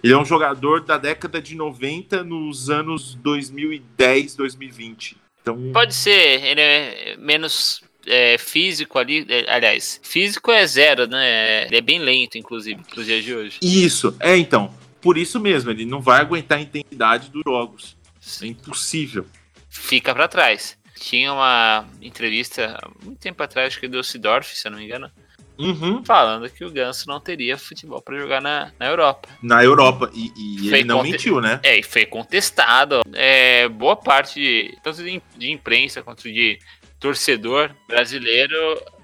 Ele 0.03 0.13
é 0.13 0.17
um 0.17 0.25
jogador 0.25 0.81
da 0.81 0.99
década 0.99 1.41
de 1.41 1.55
90 1.55 2.23
nos 2.23 2.69
anos 2.69 3.15
2010, 3.15 4.35
2020. 4.35 5.17
Então, 5.53 5.71
Pode 5.73 5.93
ser, 5.93 6.43
ele 6.43 6.61
é 6.61 7.15
menos 7.17 7.81
é, 8.05 8.37
físico 8.37 8.97
ali. 8.97 9.25
é, 9.29 9.51
aliás, 9.51 9.99
físico 10.03 10.51
é 10.51 10.65
zero, 10.65 11.07
né? 11.07 11.65
Ele 11.65 11.77
é 11.77 11.81
bem 11.81 11.99
lento, 11.99 12.37
inclusive, 12.37 12.81
nos 12.95 13.05
dias 13.05 13.23
de 13.23 13.35
hoje. 13.35 13.59
isso, 13.61 14.15
é 14.19 14.35
então, 14.37 14.73
por 15.01 15.17
isso 15.17 15.39
mesmo, 15.39 15.71
ele 15.71 15.85
não 15.85 16.01
vai 16.01 16.21
aguentar 16.21 16.57
a 16.57 16.61
intensidade 16.61 17.29
dos 17.29 17.43
jogos. 17.45 17.95
É 18.41 18.47
impossível. 18.47 19.25
Fica 19.69 20.13
pra 20.13 20.27
trás. 20.27 20.77
Tinha 20.99 21.31
uma 21.31 21.87
entrevista 22.01 22.77
há 22.81 23.05
muito 23.05 23.19
tempo 23.19 23.41
atrás, 23.43 23.67
acho 23.67 23.79
que 23.79 23.87
do 23.87 24.03
Sidorf, 24.03 24.55
se 24.57 24.67
eu 24.67 24.71
não 24.71 24.79
me 24.79 24.85
engano, 24.85 25.11
Uhum. 25.59 26.03
falando 26.05 26.49
que 26.49 26.63
o 26.63 26.71
Ganso 26.71 27.07
não 27.07 27.19
teria 27.19 27.57
futebol 27.57 28.01
pra 28.01 28.17
jogar 28.17 28.41
na, 28.41 28.71
na 28.79 28.85
Europa. 28.87 29.27
Na 29.41 29.63
Europa. 29.63 30.09
E, 30.13 30.31
e 30.35 30.67
ele 30.73 30.83
não 30.83 31.03
mentiu, 31.03 31.41
né? 31.41 31.59
É, 31.63 31.77
e 31.77 31.83
foi 31.83 32.05
contestado. 32.05 33.01
É, 33.13 33.67
boa 33.69 33.95
parte, 33.95 34.39
de, 34.39 34.77
tanto 34.83 35.03
de, 35.03 35.21
de 35.37 35.51
imprensa 35.51 36.01
quanto 36.03 36.23
de 36.23 36.59
torcedor 36.99 37.71
brasileiro, 37.87 38.55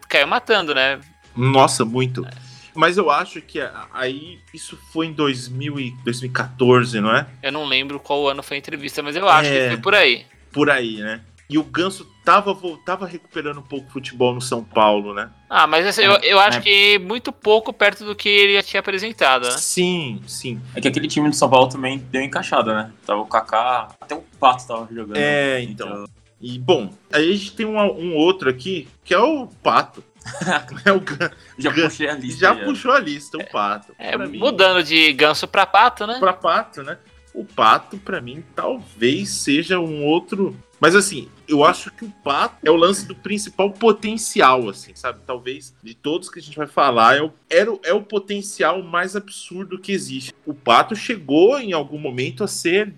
caiu 0.10 0.28
matando, 0.28 0.74
né? 0.74 1.00
Nossa, 1.36 1.84
muito. 1.86 2.26
Mas 2.76 2.98
eu 2.98 3.12
acho 3.12 3.40
que 3.42 3.60
aí 3.94 4.40
isso 4.54 4.78
foi 4.92 5.08
em 5.08 5.14
2000 5.14 5.80
e 5.80 5.92
2014, 6.04 7.00
não 7.00 7.16
é? 7.16 7.28
Eu 7.42 7.52
não 7.52 7.66
lembro 7.66 8.00
qual 8.00 8.28
ano 8.28 8.42
foi 8.42 8.58
a 8.58 8.60
entrevista, 8.60 9.04
mas 9.04 9.16
eu 9.16 9.30
acho 9.30 9.50
É. 9.50 9.64
que 9.64 9.68
foi 9.76 9.78
por 9.82 9.94
aí. 9.96 10.26
Por 10.52 10.70
aí, 10.70 10.98
né? 10.98 11.22
E 11.50 11.58
o 11.58 11.64
Ganso 11.64 12.12
tava, 12.24 12.56
tava 12.86 13.06
recuperando 13.06 13.60
um 13.60 13.64
pouco 13.64 13.88
o 13.88 13.92
futebol 13.92 14.34
no 14.34 14.42
São 14.42 14.64
Paulo, 14.64 15.14
né? 15.14 15.30
Ah, 15.50 15.68
mas 15.68 15.86
assim, 15.86 16.02
eu, 16.04 16.14
eu 16.24 16.40
acho 16.40 16.60
É. 16.60 16.62
que 16.62 17.00
muito 17.00 17.32
pouco 17.32 17.72
perto 17.74 18.06
do 18.06 18.16
que 18.16 18.30
ele 18.30 18.54
já 18.54 18.64
tinha 18.64 18.80
apresentado, 18.80 19.46
né? 19.46 19.52
Sim, 19.58 20.22
sim. 20.28 20.62
É 20.76 20.82
que 20.82 20.88
aquele 20.88 21.08
time 21.08 21.30
do 21.30 21.36
São 21.36 21.50
Paulo 21.50 21.68
também 21.68 21.98
deu 21.98 22.22
encaixada, 22.22 22.74
né? 22.74 22.92
Tava 23.06 23.22
o 23.22 23.26
Kaká, 23.26 23.90
até 24.00 24.16
o 24.16 24.24
Pato 24.40 24.68
tava 24.68 24.88
jogando. 24.94 25.18
É, 25.18 25.62
então. 25.62 26.06
E 26.42 26.60
bom, 26.60 26.90
aí 27.12 27.30
a 27.32 27.36
gente 27.36 27.54
tem 27.56 27.66
um, 27.66 27.78
um 27.80 28.16
outro 28.16 28.50
aqui, 28.50 28.88
que 29.04 29.14
é 29.14 29.20
o 29.20 29.48
Pato. 29.48 30.04
é 30.86 30.92
o 30.92 31.00
Gan- 31.02 31.32
Já 31.58 31.72
puxei 31.72 32.10
a 32.10 32.14
lista. 32.16 32.40
já 32.40 32.56
puxou 32.56 32.92
a 32.92 33.00
lista, 33.00 33.38
o 33.38 33.46
Pato. 33.52 33.94
É, 34.00 34.18
mim, 34.18 34.38
mudando 34.40 34.84
de 34.84 35.12
ganso 35.14 35.48
pra 35.48 35.66
pato, 35.66 36.08
né? 36.08 36.18
pra 36.20 36.34
Pato, 36.34 36.82
né? 36.84 36.98
O 37.34 37.44
Pato, 37.44 37.98
pra 37.98 38.22
mim, 38.22 38.44
talvez 38.56 39.30
seja 39.30 39.80
um 39.80 40.04
outro. 40.06 40.56
Mas 40.84 40.98
assim, 40.98 41.30
eu 41.48 41.64
acho 41.64 41.90
que 41.92 42.04
o 42.04 42.10
Pato 42.10 42.58
é 42.62 42.70
o 42.70 42.76
lance 42.76 43.08
do 43.08 43.16
principal 43.16 43.72
potencial, 43.72 44.68
assim, 44.68 44.94
sabe? 44.94 45.22
Talvez 45.26 45.74
de 45.82 45.94
todos 45.94 46.30
que 46.30 46.40
a 46.40 46.42
gente 46.42 46.58
vai 46.58 46.68
falar, 46.68 47.16
é 47.16 47.22
o, 47.22 47.32
era 47.50 47.72
o- 47.72 47.80
é 47.86 47.94
o 47.94 48.04
potencial 48.04 48.84
mais 48.84 49.16
absurdo 49.16 49.80
que 49.80 49.94
existe. 49.94 50.34
O 50.46 50.54
Pato 50.54 50.94
chegou 50.94 51.58
em 51.58 51.72
algum 51.72 51.98
momento 51.98 52.44
a 52.44 52.48
ser 52.48 52.94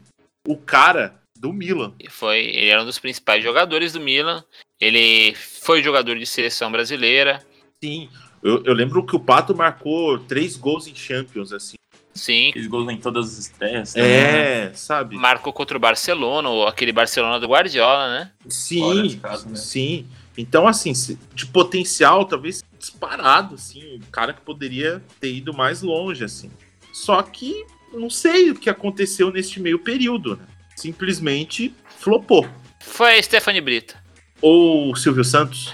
o 0.47 0.57
cara 0.57 1.13
do 1.37 1.53
Milan. 1.53 1.93
Foi, 2.09 2.39
ele 2.39 2.69
era 2.69 2.81
um 2.81 2.85
dos 2.87 2.97
principais 2.97 3.43
jogadores 3.43 3.93
do 3.93 3.99
Milan. 3.99 4.43
Ele 4.81 5.35
foi 5.35 5.83
jogador 5.83 6.17
de 6.17 6.25
seleção 6.25 6.71
brasileira. 6.71 7.45
Sim. 7.83 8.09
Eu, 8.41 8.63
eu 8.63 8.73
lembro 8.73 9.05
que 9.05 9.15
o 9.15 9.19
Pato 9.19 9.55
marcou 9.55 10.17
três 10.17 10.55
gols 10.55 10.87
em 10.87 10.95
Champions, 10.95 11.53
assim. 11.53 11.75
Sim, 12.15 12.51
Fez 12.53 12.65
gols 12.65 12.89
em 12.89 12.97
todas 12.97 13.27
as 13.27 13.37
estreias. 13.37 13.93
também, 13.93 14.09
né? 14.09 14.67
É, 14.67 14.73
sabe? 14.73 15.17
marcou 15.17 15.51
contra 15.51 15.75
o 15.75 15.79
Barcelona, 15.79 16.49
ou 16.49 16.65
aquele 16.65 16.93
Barcelona 16.93 17.41
do 17.41 17.47
Guardiola, 17.47 18.07
né? 18.07 18.31
Sim, 18.47 19.19
casa, 19.21 19.49
né? 19.49 19.55
sim. 19.57 20.07
Então, 20.37 20.65
assim, 20.65 20.93
de 21.33 21.45
potencial, 21.45 22.25
talvez 22.25 22.63
disparado, 22.79 23.55
assim, 23.55 23.97
um 23.97 24.11
cara 24.11 24.31
que 24.31 24.41
poderia 24.41 25.03
ter 25.19 25.33
ido 25.33 25.53
mais 25.53 25.81
longe, 25.81 26.23
assim. 26.23 26.49
Só 26.93 27.21
que 27.21 27.65
não 27.93 28.09
sei 28.09 28.51
o 28.51 28.55
que 28.55 28.69
aconteceu 28.69 29.31
neste 29.31 29.59
meio 29.59 29.79
período, 29.79 30.37
né? 30.37 30.45
Simplesmente 30.75 31.73
flopou. 31.99 32.47
Foi 32.79 33.17
a 33.17 33.23
Stephanie 33.23 33.61
Brito. 33.61 33.97
Ou 34.41 34.91
o 34.91 34.95
Silvio 34.95 35.23
Santos. 35.23 35.73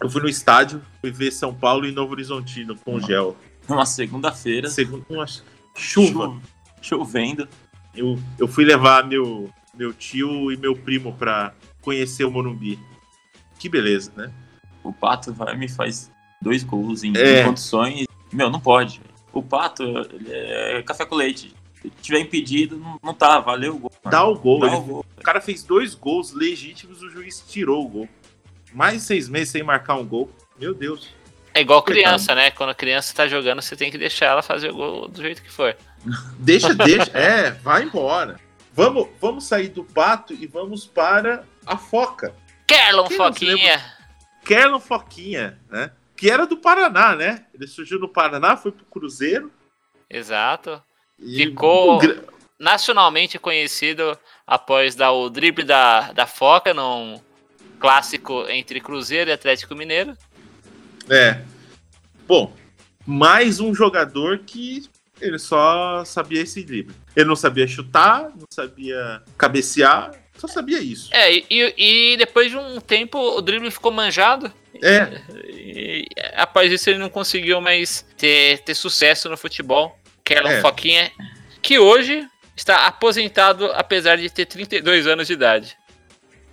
Eu 0.00 0.08
fui 0.08 0.22
no 0.22 0.28
estádio, 0.28 0.80
fui 1.00 1.10
ver 1.10 1.32
São 1.32 1.52
Paulo 1.52 1.86
e 1.86 1.92
Novo 1.92 2.12
Horizontino 2.12 2.76
com 2.76 3.00
gel. 3.00 3.36
Numa 3.68 3.84
segunda-feira. 3.86 4.68
Segundo, 4.70 5.04
uma 5.10 5.26
chuva. 5.74 6.28
chu- 6.28 6.42
Chovendo. 6.80 7.48
Eu, 7.94 8.18
eu 8.38 8.46
fui 8.48 8.64
levar 8.64 9.06
meu, 9.06 9.50
meu 9.74 9.92
tio 9.92 10.52
e 10.52 10.56
meu 10.56 10.74
primo 10.76 11.12
pra 11.14 11.52
conhecer 11.82 12.24
o 12.24 12.30
Morumbi. 12.30 12.78
Que 13.58 13.68
beleza, 13.68 14.12
né? 14.16 14.32
O 14.84 14.92
Pato 14.92 15.32
vai 15.32 15.56
me 15.56 15.68
faz 15.68 16.10
dois 16.40 16.62
gols 16.62 17.02
em, 17.02 17.12
É. 17.16 17.42
em 17.42 17.44
condições. 17.44 18.06
Meu, 18.32 18.48
não 18.48 18.60
pode. 18.60 19.00
O 19.32 19.42
Pato, 19.42 19.82
é 20.28 20.82
café 20.84 21.04
com 21.04 21.16
leite. 21.16 21.52
Se 21.82 21.90
tiver 22.02 22.20
impedido, 22.20 22.76
não, 22.78 22.98
não 23.02 23.14
tá. 23.14 23.40
Valeu 23.40 23.74
o 23.74 23.78
gol. 23.78 23.92
Dá 24.04 24.24
o 24.24 24.36
gol. 24.38 24.60
Dá 24.60 24.66
ele- 24.68 24.76
o 24.76 24.80
gol. 24.82 25.04
O 25.18 25.22
cara 25.22 25.40
fez 25.40 25.62
dois 25.64 25.94
gols 25.94 26.32
legítimos, 26.32 27.02
o 27.02 27.10
juiz 27.10 27.40
tirou 27.48 27.84
o 27.84 27.88
gol. 27.88 28.08
Mais 28.72 29.02
seis 29.02 29.28
meses 29.28 29.50
sem 29.50 29.62
marcar 29.62 29.96
um 29.96 30.06
gol. 30.06 30.30
Meu 30.58 30.72
Deus. 30.74 31.08
É 31.58 31.60
igual 31.60 31.82
Coitado. 31.82 32.04
criança, 32.06 32.34
né? 32.36 32.50
Quando 32.52 32.70
a 32.70 32.74
criança 32.74 33.12
tá 33.14 33.26
jogando, 33.26 33.60
você 33.60 33.74
tem 33.74 33.90
que 33.90 33.98
deixar 33.98 34.26
ela 34.26 34.42
fazer 34.42 34.70
o 34.70 34.74
gol 34.76 35.08
do 35.08 35.20
jeito 35.20 35.42
que 35.42 35.50
for. 35.50 35.76
Deixa, 36.38 36.72
deixa. 36.74 37.10
É, 37.12 37.50
vai 37.50 37.82
embora. 37.82 38.38
Vamos, 38.72 39.08
vamos 39.20 39.44
sair 39.44 39.68
do 39.68 39.82
pato 39.82 40.32
e 40.32 40.46
vamos 40.46 40.86
para 40.86 41.42
a 41.66 41.76
foca. 41.76 42.32
Kerlon 42.64 43.10
Foquinha. 43.10 43.82
Kerlon 44.44 44.78
Foquinha, 44.78 45.58
né? 45.68 45.90
Que 46.16 46.30
era 46.30 46.46
do 46.46 46.56
Paraná, 46.56 47.16
né? 47.16 47.44
Ele 47.52 47.66
surgiu 47.66 47.98
no 47.98 48.08
Paraná, 48.08 48.56
foi 48.56 48.70
pro 48.70 48.84
Cruzeiro. 48.84 49.50
Exato. 50.08 50.80
e- 51.18 51.36
Ficou- 51.38 52.00
um 52.00 52.22
Nacionalmente 52.60 53.38
conhecido 53.38 54.16
após 54.46 54.94
dar 54.94 55.12
o 55.12 55.28
drible 55.30 55.64
da, 55.64 56.12
da 56.12 56.26
Foca 56.26 56.72
num 56.74 57.20
clássico 57.78 58.44
entre 58.48 58.80
Cruzeiro 58.80 59.30
e 59.30 59.32
Atlético 59.32 59.74
Mineiro. 59.76 60.16
É. 61.10 61.40
Bom, 62.26 62.52
mais 63.06 63.60
um 63.60 63.74
jogador 63.74 64.38
que 64.40 64.88
ele 65.20 65.38
só 65.38 66.04
sabia 66.04 66.42
esse 66.42 66.62
drible. 66.62 66.94
Ele 67.16 67.26
não 67.26 67.36
sabia 67.36 67.66
chutar, 67.66 68.30
não 68.36 68.46
sabia 68.50 69.22
cabecear, 69.36 70.12
só 70.36 70.46
sabia 70.46 70.78
isso. 70.80 71.08
É, 71.12 71.32
e, 71.32 71.44
e 71.50 72.16
depois 72.16 72.50
de 72.50 72.56
um 72.56 72.80
tempo 72.80 73.18
o 73.18 73.40
drible 73.40 73.70
ficou 73.70 73.90
manjado. 73.90 74.52
É, 74.82 75.20
E 75.48 76.06
após 76.34 76.70
isso 76.70 76.88
ele 76.88 76.98
não 76.98 77.08
conseguiu 77.08 77.60
mais 77.60 78.06
ter, 78.16 78.58
ter 78.60 78.74
sucesso 78.74 79.28
no 79.28 79.36
futebol. 79.36 79.98
Kerlon 80.22 80.50
É. 80.50 80.60
Foquinha, 80.60 81.10
que 81.62 81.78
hoje 81.78 82.24
está 82.54 82.86
aposentado 82.86 83.66
apesar 83.72 84.16
de 84.16 84.28
ter 84.30 84.46
32 84.46 85.06
anos 85.06 85.26
de 85.26 85.32
idade. 85.32 85.76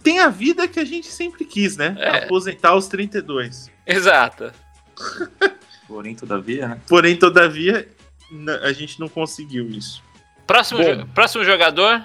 tem 0.02 0.20
a 0.20 0.30
vida 0.30 0.68
que 0.68 0.80
a 0.80 0.86
gente 0.86 1.08
sempre 1.08 1.44
quis, 1.46 1.76
né? 1.78 1.96
É. 2.00 2.24
Aposentar 2.24 2.70
aos 2.70 2.88
32. 2.88 3.70
Exato. 3.86 4.52
Porém, 5.88 6.15
todavia, 6.15 6.67
né? 6.69 6.82
Porém, 6.88 7.15
todavia, 7.15 7.88
a 8.63 8.71
gente 8.74 9.00
não 9.00 9.08
conseguiu 9.08 9.69
isso. 9.69 10.04
Próximo, 10.48 10.84
jo- 10.84 11.06
próximo 11.13 11.43
jogador, 11.43 12.04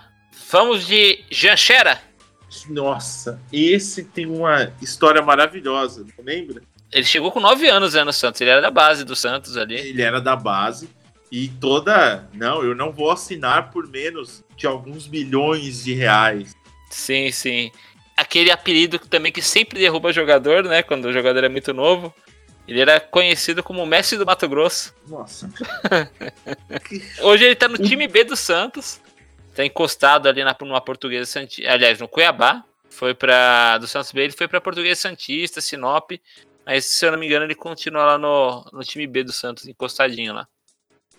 vamos 0.51 0.87
de 0.87 1.25
Janchera. 1.31 2.01
Nossa, 2.69 3.41
esse 3.53 4.05
tem 4.05 4.27
uma 4.27 4.73
história 4.83 5.23
maravilhosa, 5.23 6.05
não 6.19 6.25
lembra? 6.25 6.63
Ele 6.93 7.05
chegou 7.05 7.31
com 7.31 7.39
9 7.39 7.69
anos 7.69 7.95
né, 7.95 8.03
no 8.03 8.13
Santos, 8.13 8.41
ele 8.41 8.51
era 8.51 8.61
da 8.61 8.71
base 8.71 9.05
do 9.05 9.15
Santos 9.15 9.57
ali. 9.57 9.77
Ele 9.77 10.03
era 10.03 10.21
da 10.21 10.35
base 10.35 10.91
e 11.31 11.49
toda. 11.49 12.29
Não, 12.35 12.65
eu 12.65 12.75
não 12.75 12.91
vou 12.91 13.11
assinar 13.13 13.71
por 13.71 13.87
menos 13.87 14.43
de 14.57 14.67
alguns 14.67 15.07
milhões 15.07 15.85
de 15.85 15.95
reais. 15.95 16.57
Sim, 16.91 17.31
sim. 17.31 17.71
Aquele 18.21 18.51
apelido 18.51 18.99
também 18.99 19.33
que 19.33 19.41
sempre 19.41 19.79
derruba 19.79 20.13
jogador, 20.13 20.63
né? 20.65 20.83
Quando 20.83 21.07
o 21.07 21.13
jogador 21.13 21.43
é 21.43 21.49
muito 21.49 21.73
novo. 21.73 22.15
Ele 22.69 22.79
era 22.79 23.01
conhecido 23.01 23.63
como 23.63 23.87
Messi 23.87 24.19
do 24.19 24.27
Mato 24.27 24.47
Grosso. 24.47 24.95
Nossa. 25.09 25.51
Hoje 27.23 27.47
ele 27.47 27.57
tá 27.57 27.67
no 27.67 27.79
time 27.79 28.07
B 28.07 28.25
do 28.25 28.37
Santos. 28.37 29.01
Tá 29.55 29.65
encostado 29.65 30.29
ali 30.29 30.45
na, 30.45 30.55
numa 30.61 30.83
portuguesa 30.83 31.25
Santista. 31.25 31.73
Aliás, 31.73 31.99
no 31.99 32.07
Cuiabá. 32.07 32.63
Foi 32.91 33.15
para 33.15 33.79
Do 33.79 33.87
Santos 33.87 34.13
B, 34.13 34.25
ele 34.25 34.33
foi 34.35 34.47
pra 34.47 34.61
Portuguesa 34.61 35.01
Santista, 35.01 35.63
Sinop. 35.63 36.11
Mas, 36.67 36.85
se 36.85 37.07
eu 37.07 37.13
não 37.13 37.19
me 37.19 37.25
engano, 37.25 37.47
ele 37.47 37.55
continua 37.55 38.05
lá 38.05 38.19
no, 38.19 38.69
no 38.71 38.85
time 38.85 39.07
B 39.07 39.25
do 39.25 39.33
Santos, 39.33 39.67
encostadinho 39.67 40.35
lá. 40.35 40.47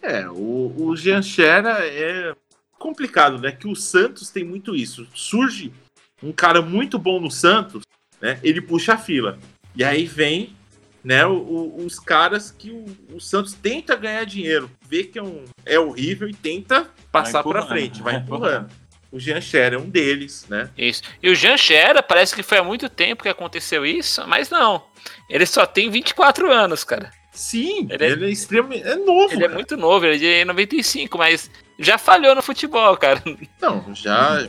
É, 0.04 0.30
o, 0.30 0.72
o 0.78 0.96
Jean 0.96 1.24
Xera 1.24 1.80
é 1.84 2.36
complicado, 2.78 3.40
né? 3.40 3.52
Que 3.52 3.68
o 3.68 3.76
Santos 3.76 4.30
tem 4.30 4.44
muito 4.44 4.76
isso. 4.76 5.08
Surge 5.16 5.74
um 6.22 6.32
cara 6.32 6.62
muito 6.62 6.98
bom 7.00 7.20
no 7.20 7.32
Santos, 7.32 7.84
né? 8.22 8.40
Ele 8.44 8.62
puxa 8.62 8.94
a 8.94 8.98
fila. 8.98 9.40
E 9.76 9.84
aí 9.84 10.06
vem, 10.06 10.56
né, 11.04 11.26
o- 11.26 11.32
o- 11.34 11.86
os 11.86 12.00
caras 12.00 12.52
que 12.52 12.70
o, 12.72 12.86
o 13.14 13.20
Santos 13.20 13.54
tenta 13.54 13.96
ganhar 13.96 14.24
dinheiro, 14.26 14.70
vê 14.88 15.04
que 15.04 15.18
é, 15.18 15.24
um, 15.24 15.46
é 15.66 15.80
horrível 15.80 16.28
e 16.30 16.34
tenta 16.34 16.90
passar 17.12 17.40
empurrando, 17.40 17.68
frente, 17.68 18.02
vai 18.02 18.14
vai 18.14 18.22
empurrando. 18.24 18.70
O 19.12 19.20
Jean 19.20 19.42
Xera 19.42 19.76
é 19.76 19.78
um 19.80 19.90
deles, 19.90 20.46
né? 20.48 20.70
Isso. 20.78 21.02
E 21.22 21.30
o 21.30 21.36
Jean 21.36 21.58
Xera, 21.58 22.02
parece 22.02 22.34
que 22.34 22.42
foi 22.44 22.60
há 22.60 22.64
muito 22.64 22.88
tempo 22.88 23.24
que 23.24 23.30
aconteceu 23.30 23.86
isso, 23.86 24.26
mas 24.26 24.50
não. 24.50 24.86
Ele 25.30 25.46
só 25.46 25.66
tem 25.66 25.90
24 25.90 26.50
anos, 26.50 26.86
cara. 26.86 27.12
Sim, 27.34 27.88
Ele 27.90 28.06
é- 28.06 28.10
ele 28.10 28.26
é, 28.26 28.30
extremamente. 28.30 28.84
É 28.88 28.96
novo. 28.96 29.34
Ele 29.34 29.44
é 29.44 29.48
cara. 29.48 29.54
muito 29.54 29.76
novo, 29.76 30.06
ele 30.06 30.16
é 30.16 30.40
de 30.40 30.46
95, 30.46 31.18
mas 31.18 31.52
já 31.82 31.98
falhou 31.98 32.34
no 32.36 32.42
futebol, 32.42 32.96
cara. 32.98 33.22
Não, 33.62 33.94
já. 33.94 34.40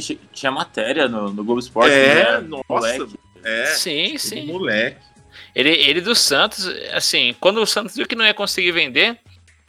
Che- 0.00 0.18
Tinha 0.32 0.50
matéria 0.52 1.08
no, 1.08 1.32
no 1.32 1.44
Globo 1.44 1.60
Esporte. 1.60 1.92
é, 1.92 2.40
né? 2.40 2.46
nossa. 2.48 2.64
Moleque. 2.68 3.14
É, 3.42 3.66
sim, 3.66 4.18
sim. 4.18 4.46
moleque. 4.46 4.98
Ele, 5.54 5.70
ele 5.70 6.00
do 6.00 6.14
Santos, 6.14 6.66
assim, 6.92 7.34
quando 7.40 7.60
o 7.60 7.66
Santos 7.66 7.96
viu 7.96 8.06
que 8.06 8.14
não 8.14 8.24
ia 8.24 8.34
conseguir 8.34 8.72
vender, 8.72 9.18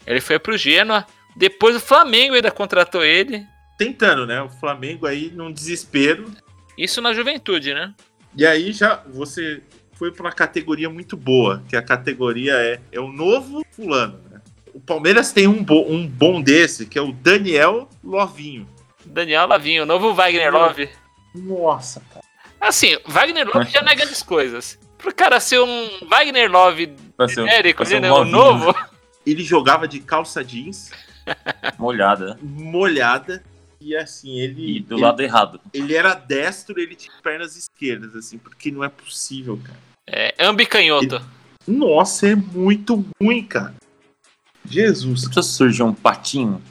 ele 0.05 0.19
foi 0.21 0.37
pro 0.37 0.57
Genoa. 0.57 1.05
Depois 1.35 1.75
o 1.75 1.79
Flamengo 1.79 2.35
ainda 2.35 2.51
contratou 2.51 3.03
ele. 3.03 3.45
Tentando, 3.77 4.27
né? 4.27 4.41
O 4.41 4.49
Flamengo 4.49 5.07
aí 5.07 5.31
num 5.33 5.51
desespero. 5.51 6.31
Isso 6.77 7.01
na 7.01 7.13
juventude, 7.13 7.73
né? 7.73 7.93
E 8.35 8.45
aí 8.45 8.71
já 8.71 9.01
você 9.07 9.61
foi 9.93 10.11
para 10.11 10.23
uma 10.23 10.31
categoria 10.31 10.89
muito 10.89 11.15
boa, 11.15 11.63
que 11.69 11.75
a 11.75 11.81
categoria 11.81 12.53
é, 12.53 12.79
é 12.91 12.99
o 12.99 13.07
novo 13.07 13.63
fulano. 13.71 14.19
Né? 14.81 14.83
O 14.83 14.85
Palmeiras 14.85 15.31
tem 15.31 15.47
um, 15.47 15.63
bo- 15.63 15.85
um 15.89 16.07
bom 16.07 16.41
desse, 16.41 16.85
que 16.85 16.97
é 16.97 17.01
o 17.01 17.11
Daniel 17.11 17.87
Lovinho. 18.03 18.67
Daniel 19.05 19.47
Lavinho, 19.47 19.83
o 19.83 19.85
novo 19.85 20.13
Wagner 20.13 20.51
Love. 20.51 20.89
Nossa, 21.35 22.01
cara. 22.13 22.25
Assim, 22.59 22.97
Wagner 23.05 23.47
Love 23.47 23.69
já 23.71 23.81
não 23.81 23.91
é 23.91 23.95
grandes 23.95 24.21
coisas. 24.21 24.77
pro 24.97 25.13
cara 25.13 25.39
ser 25.39 25.59
um 25.59 25.89
Wagner 26.07 26.51
Love 26.51 26.93
genérico, 27.29 27.85
ser 27.85 27.97
um 27.97 28.01
né? 28.01 28.11
O 28.11 28.17
novinho, 28.25 28.35
novo. 28.37 28.75
Ele 29.25 29.43
jogava 29.43 29.87
de 29.87 29.99
calça 29.99 30.43
jeans, 30.43 30.91
Molhada. 31.77 32.37
molhada, 32.41 33.43
e 33.79 33.95
assim, 33.95 34.39
ele. 34.39 34.77
E 34.77 34.79
do 34.79 34.95
ele, 34.95 35.01
lado 35.01 35.21
errado. 35.21 35.61
ele 35.73 35.95
era 35.95 36.13
destro, 36.13 36.79
ele 36.79 36.95
tinha 36.95 37.13
pernas 37.23 37.55
esquerdas, 37.55 38.15
assim, 38.15 38.37
porque 38.37 38.71
não 38.71 38.83
é 38.83 38.89
possível, 38.89 39.59
cara. 39.63 39.79
É, 40.07 40.33
ambicanhoto. 40.39 41.21
Nossa, 41.67 42.27
é 42.27 42.35
muito 42.35 43.05
ruim, 43.21 43.43
cara. 43.43 43.75
Jesus. 44.65 45.25
Precisa 45.25 45.41
surgir 45.43 45.83
um 45.83 45.93
patinho. 45.93 46.61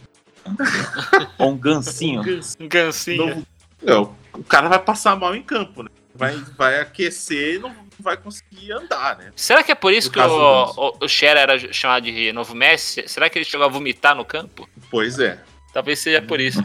Ou 1.39 1.51
um 1.53 1.57
gancinho. 1.57 2.23
Um 2.59 2.69
gancinho. 2.69 3.27
Não, 3.27 3.47
não, 3.83 4.17
o 4.35 4.45
cara 4.45 4.69
vai 4.69 4.79
passar 4.79 5.17
mal 5.17 5.35
em 5.35 5.43
campo, 5.43 5.83
né? 5.83 5.91
Vai, 6.15 6.37
vai 6.57 6.81
aquecer 6.81 7.57
e 7.57 7.59
não 7.59 7.75
vai 7.99 8.17
conseguir 8.17 8.73
andar, 8.73 9.17
né? 9.19 9.33
Será 9.37 9.63
que 9.63 9.73
é 9.73 9.75
por 9.75 9.93
isso 9.93 10.09
No 10.09 10.13
que 10.15 10.21
o, 10.21 10.65
o, 10.77 11.05
o 11.05 11.09
Cher 11.09 11.37
era 11.37 11.59
chamado 11.73 12.05
de 12.05 12.33
novo 12.33 12.55
Messi? 12.55 13.05
Será 13.07 13.29
que 13.31 13.39
ele 13.39 13.45
chegou 13.45 13.65
a 13.65 13.71
vomitar 13.71 14.15
no 14.15 14.25
campo? 14.25 14.69
Pois 14.91 15.19
é. 15.19 15.39
Talvez 15.73 15.99
seja 16.01 16.21
por 16.21 16.41
isso. 16.41 16.63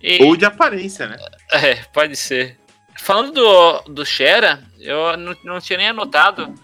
E- 0.00 0.22
Ou 0.22 0.36
de 0.36 0.44
aparência, 0.44 1.06
né? 1.06 1.16
É, 1.50 1.74
pode 1.92 2.14
ser. 2.16 2.56
Falando 2.96 3.32
do, 3.32 3.80
do 3.94 4.06
Shera, 4.06 4.62
eu 4.78 5.16
não, 5.16 5.36
não 5.44 5.60
tinha 5.60 5.76
nem 5.76 5.88
anotado, 5.88 6.54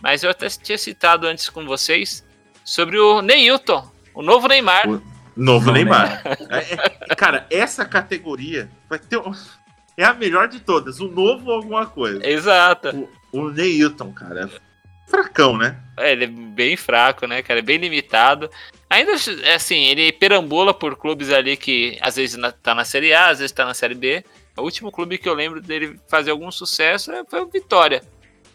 mas 0.00 0.22
eu 0.22 0.30
até 0.30 0.48
tinha 0.48 0.78
citado 0.78 1.26
antes 1.26 1.48
com 1.48 1.64
vocês 1.64 2.24
sobre 2.64 2.98
o 2.98 3.20
Neilton, 3.22 3.88
o 4.14 4.22
novo 4.22 4.48
Neymar. 4.48 4.88
O- 4.88 5.14
Novo 5.36 5.66
Não, 5.66 5.72
Neymar. 5.74 6.22
É, 6.48 7.10
é, 7.10 7.14
cara, 7.16 7.44
essa 7.50 7.84
categoria 7.84 8.70
vai 8.88 8.98
ter. 8.98 9.18
um- 9.18 9.32
É 9.96 10.04
a 10.04 10.12
melhor 10.12 10.48
de 10.48 10.58
todas. 10.58 10.98
O 10.98 11.06
novo 11.06 11.52
alguma 11.52 11.86
coisa. 11.86 12.24
Exato. 12.28 13.08
O, 13.32 13.40
o 13.42 13.50
Neilton, 13.50 14.12
cara. 14.12 14.44
é 14.52 15.10
Fracão, 15.10 15.56
né? 15.56 15.76
É, 15.96 16.10
ele 16.12 16.24
é 16.24 16.26
bem 16.26 16.76
fraco, 16.76 17.28
né, 17.28 17.42
cara? 17.42 17.60
É 17.60 17.62
bem 17.62 17.76
limitado. 17.78 18.50
Ainda 18.90 19.12
assim, 19.54 19.84
ele 19.84 20.10
perambula 20.10 20.74
por 20.74 20.96
clubes 20.96 21.30
ali 21.30 21.56
que 21.56 21.96
às 22.00 22.16
vezes 22.16 22.36
na- 22.36 22.50
tá 22.50 22.74
na 22.74 22.84
Série 22.84 23.12
A, 23.14 23.28
às 23.28 23.38
vezes 23.38 23.52
tá 23.52 23.64
na 23.64 23.72
Série 23.74 23.94
B. 23.94 24.24
O 24.56 24.62
último 24.62 24.90
clube 24.90 25.16
que 25.18 25.28
eu 25.28 25.34
lembro 25.34 25.60
dele 25.60 25.96
fazer 26.08 26.32
algum 26.32 26.50
sucesso 26.50 27.12
é- 27.12 27.24
foi 27.24 27.40
o 27.42 27.46
Vitória. 27.46 28.02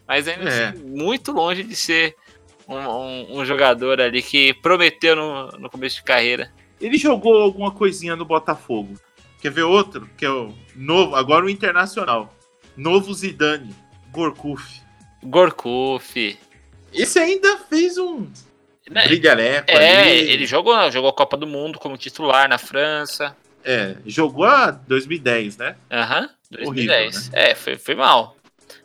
Mas 0.06 0.28
ainda 0.28 0.50
É. 0.50 0.68
assim, 0.70 0.80
muito 0.80 1.32
longe 1.32 1.64
de 1.64 1.76
ser 1.76 2.16
um, 2.70 2.78
um- 2.78 3.40
um 3.40 3.46
jogador 3.46 4.00
ali 4.00 4.22
que 4.22 4.54
prometeu 4.56 5.16
no, 5.16 5.48
no 5.60 5.70
começo 5.70 5.98
de 5.98 6.04
carreira. 6.04 6.52
Ele 6.80 6.98
jogou 6.98 7.36
alguma 7.42 7.72
coisinha 7.72 8.16
no 8.16 8.24
Botafogo. 8.26 8.94
Quer 9.42 9.52
ver 9.52 9.64
outro? 9.64 10.10
Que 10.18 10.26
é 10.26 10.30
o 10.30 10.54
novo. 10.76 11.16
Agora 11.16 11.46
o 11.46 11.50
Internacional. 11.50 12.34
Novo 12.78 13.14
Zidane. 13.14 13.76
Gorkuf. 14.12 14.82
Gorkuf. 15.24 16.38
Esse 16.94 17.20
ainda 17.20 17.58
fez 17.70 17.98
um 17.98 18.28
Né? 18.90 19.04
brilhareco 19.06 19.70
É, 19.72 20.02
ali. 20.02 20.32
ele 20.32 20.46
jogou, 20.46 20.74
jogou 20.92 21.10
a 21.10 21.14
Copa 21.14 21.38
do 21.38 21.46
Mundo 21.46 21.78
como 21.80 21.98
titular 21.98 22.50
na 22.50 22.58
França. 22.58 23.36
É, 23.64 23.98
jogou 24.06 24.46
a 24.46 24.72
2010, 24.72 25.58
né? 25.58 25.76
Aham, 25.92 26.30
Horrível, 26.52 26.88
2010. 26.96 27.30
É, 27.34 27.54
foi, 27.56 27.78
foi 27.78 27.94
mal. 27.96 28.36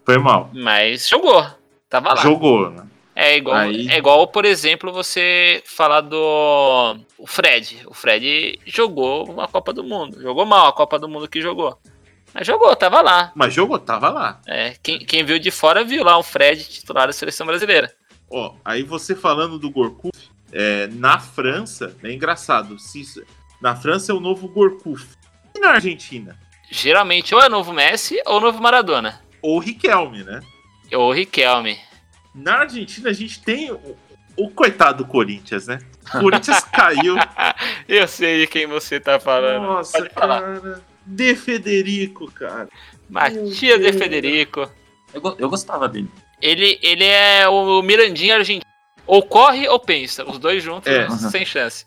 Foi 0.04 0.18
mal. 0.18 0.50
Mas 0.52 1.08
jogou. 1.08 1.46
Tava 1.88 2.10
lá. 2.14 2.16
Jogou, 2.22 2.70
né? 2.70 2.84
É 3.16 3.37
igual, 3.37 3.57
Aí- 3.57 3.88
é 3.88 3.96
igual, 3.96 4.27
por 4.27 4.44
exemplo, 4.44 4.92
você 4.92 5.62
falar 5.64 6.00
do 6.00 6.96
o 7.16 7.27
Fred. 7.27 7.83
O 7.87 7.94
Fred 7.94 8.59
jogou 8.66 9.31
uma 9.31 9.46
Copa 9.46 9.72
do 9.72 9.85
Mundo. 9.85 10.20
Jogou 10.20 10.44
mal 10.44 10.66
a 10.66 10.72
Copa 10.72 10.98
do 10.98 11.09
Mundo 11.09 11.29
que 11.29 11.40
jogou. 11.40 11.79
Mas 12.33 12.46
jogou, 12.46 12.74
tava 12.74 13.00
lá. 13.00 13.31
Mas 13.37 13.55
jogou, 13.55 13.79
tava 13.79 14.09
lá. 14.09 14.40
É, 14.46 14.74
quem, 14.83 14.98
quem 14.98 15.24
viu 15.24 15.38
de 15.38 15.53
fora 15.53 15.85
viu 15.85 16.03
lá 16.03 16.18
o 16.18 16.22
Fred 16.24 16.64
titular 16.64 17.07
da 17.07 17.12
seleção 17.12 17.46
brasileira. 17.46 17.94
Ó, 18.29 18.55
aí 18.64 18.83
você 18.83 19.14
falando 19.14 19.57
do 19.61 19.70
Gorkuf, 19.70 20.11
é, 20.53 20.88
na 20.88 21.20
França, 21.20 21.96
é 22.03 22.11
engraçado. 22.12 22.77
Se, 22.81 23.24
na 23.61 23.77
França 23.77 24.11
é 24.11 24.14
o 24.14 24.18
novo 24.20 24.48
Gorkuf. 24.48 25.07
E 25.55 25.61
na 25.61 25.70
Argentina? 25.70 26.37
Geralmente 26.68 27.33
ou 27.33 27.40
é 27.40 27.48
novo 27.48 27.72
Messi 27.72 28.20
ou 28.27 28.40
novo 28.40 28.61
Maradona. 28.61 29.20
Ou 29.40 29.61
Riquelme, 29.61 30.24
né? 30.24 30.40
Ou 30.92 31.12
Riquelme. 31.12 31.79
Na 32.34 32.60
Argentina 32.60 33.10
a 33.10 33.12
gente 33.12 33.40
tem 33.42 33.70
o, 33.70 33.96
o 34.36 34.50
coitado 34.50 35.04
do 35.04 35.08
Corinthians, 35.08 35.66
né? 35.66 35.78
O 36.14 36.20
Corinthians 36.20 36.60
caiu. 36.72 37.16
Eu 37.88 38.08
sei 38.08 38.40
de 38.40 38.46
quem 38.46 38.66
você 38.66 38.98
tá 38.98 39.20
falando. 39.20 39.62
Nossa, 39.62 39.98
Pode 39.98 40.12
falar. 40.12 40.40
cara. 40.42 40.82
De 41.06 41.34
Federico, 41.36 42.30
cara. 42.32 42.68
Matias 43.08 43.80
de. 43.80 43.92
Federico. 43.92 44.68
Eu, 45.12 45.36
eu 45.38 45.48
gostava 45.50 45.88
dele. 45.88 46.08
Ele, 46.40 46.78
ele 46.82 47.04
é 47.04 47.48
o 47.48 47.80
Mirandinha 47.82 48.36
argentino. 48.36 48.64
Ou 49.06 49.22
corre 49.22 49.68
ou 49.68 49.78
pensa. 49.78 50.24
Os 50.28 50.38
dois 50.38 50.62
juntos, 50.62 50.90
É. 50.90 51.08
sem 51.30 51.44
chance. 51.44 51.86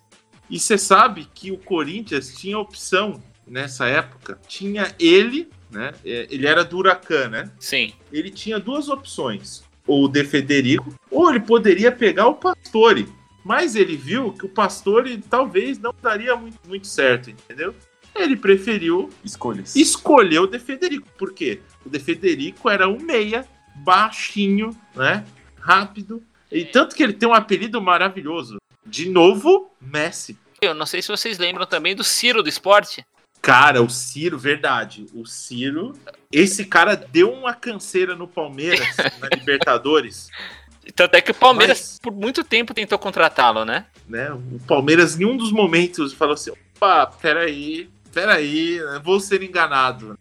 E 0.50 0.58
você 0.60 0.78
sabe 0.78 1.28
que 1.34 1.52
o 1.52 1.58
Corinthians 1.58 2.34
tinha 2.38 2.58
opção 2.58 3.22
nessa 3.46 3.88
época. 3.88 4.40
Tinha 4.48 4.94
ele, 5.00 5.50
né? 5.70 5.94
É, 6.06 6.28
Ele 6.30 6.48
era 6.48 6.64
do 6.64 6.78
Huracan, 6.78 7.28
né? 7.28 7.52
Sim. 7.60 7.92
Ele 8.14 8.30
tinha 8.30 8.60
duas 8.60 8.88
opções. 8.88 9.64
Ou 9.88 10.04
o 10.04 10.08
De 10.08 10.24
Federico, 10.24 10.94
ou 11.10 11.30
ele 11.30 11.40
poderia 11.40 11.92
pegar 11.92 12.28
o 12.28 12.36
Pastore. 12.36 13.08
Mas 13.44 13.76
ele 13.76 13.96
viu 13.96 14.34
que 14.34 14.46
o 14.46 14.50
Pastore 14.50 15.18
talvez 15.30 15.80
não 15.80 15.96
daria 16.02 16.36
muito, 16.36 16.60
muito 16.68 16.86
certo, 16.86 17.30
entendeu? 17.30 17.74
Ele 18.14 18.36
preferiu 18.36 19.10
Escolhas. 19.24 19.76
escolher 19.76 20.40
o 20.40 20.48
De 20.48 20.60
Federico. 20.60 21.08
Por 21.18 21.34
quê? 21.34 21.62
O 21.86 21.90
De 21.90 22.00
Federico 22.00 22.70
era 22.70 22.90
um 22.90 23.00
meia, 23.00 23.48
baixinho, 23.76 24.76
né? 24.96 25.26
Rápido. 25.58 26.22
E 26.52 26.66
tanto 26.66 26.96
que 26.96 27.04
ele 27.04 27.14
tem 27.14 27.30
um 27.30 27.34
apelido 27.34 27.82
maravilhoso. 27.82 28.58
De 28.86 29.08
novo, 29.10 29.72
Messi. 29.80 30.38
Eu 30.62 30.74
não 30.74 30.86
sei 30.86 31.02
se 31.02 31.10
vocês 31.10 31.38
lembram 31.38 31.66
também 31.66 31.96
do 31.96 32.04
Ciro 32.04 32.42
do 32.42 32.50
esporte. 32.50 33.06
Cara, 33.42 33.82
o 33.82 33.90
Ciro, 33.90 34.38
verdade. 34.38 35.06
O 35.14 35.26
Ciro. 35.26 35.94
Esse 36.32 36.66
cara 36.66 36.96
deu 36.96 37.32
uma 37.32 37.54
canseira 37.54 38.16
no 38.16 38.28
Palmeiras, 38.28 38.88
na 39.20 39.30
Libertadores. 39.34 40.30
Tanto 40.96 41.16
é 41.16 41.22
que 41.22 41.32
o 41.32 41.36
Palmeiras, 41.36 41.80
Mas- 41.80 42.00
por 42.02 42.14
muito 42.14 42.44
tempo, 42.44 42.74
tentou 42.74 42.98
contratá-lo, 43.00 43.64
né? 43.66 43.86
Né? 44.08 44.32
O 44.32 44.60
Palmeiras, 44.68 45.20
em 45.20 45.26
um 45.26 45.36
dos 45.38 45.52
momentos, 45.52 46.14
falou 46.14 46.34
assim: 46.34 46.52
opa, 46.76 47.06
peraí, 47.08 47.90
peraí, 48.14 48.80
vou 49.04 49.20
ser 49.20 49.42
enganado. 49.44 50.18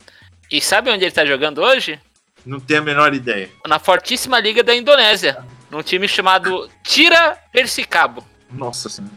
E 0.51 0.61
sabe 0.61 0.91
onde 0.91 1.05
ele 1.05 1.13
tá 1.13 1.25
jogando 1.27 1.61
hoje? 1.63 2.01
Não 2.45 2.61
tenho 2.61 2.81
a 2.81 2.85
menor 2.85 3.13
ideia. 3.15 3.49
Na 3.67 3.79
fortíssima 3.81 4.39
liga 4.39 4.63
da 4.63 4.75
Indonésia. 4.75 5.39
Num 5.69 5.83
time 5.83 6.07
chamado 6.07 6.71
Tira 6.85 7.37
Persicabo. 7.53 8.25
Nossa 8.51 8.89
senhora. 8.89 9.13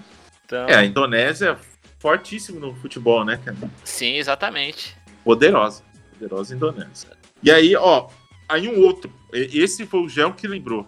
Então, 0.45 0.67
É, 0.67 0.75
a 0.77 0.83
Indonésia 0.83 1.59
fortíssimo 1.99 2.59
no 2.59 2.73
futebol, 2.75 3.23
né, 3.25 3.37
cara? 3.43 3.57
sim, 3.83 4.15
exatamente. 4.15 4.95
Poderosa. 5.23 5.83
Poderosa 6.13 6.55
Indonésia. 6.55 7.09
E 7.43 7.51
aí, 7.51 7.75
ó, 7.75 8.07
aí 8.47 8.67
um 8.67 8.81
outro. 8.81 9.11
Esse 9.33 9.85
foi 9.85 9.99
o 10.01 10.09
Gel 10.09 10.33
que 10.33 10.47
lembrou. 10.47 10.87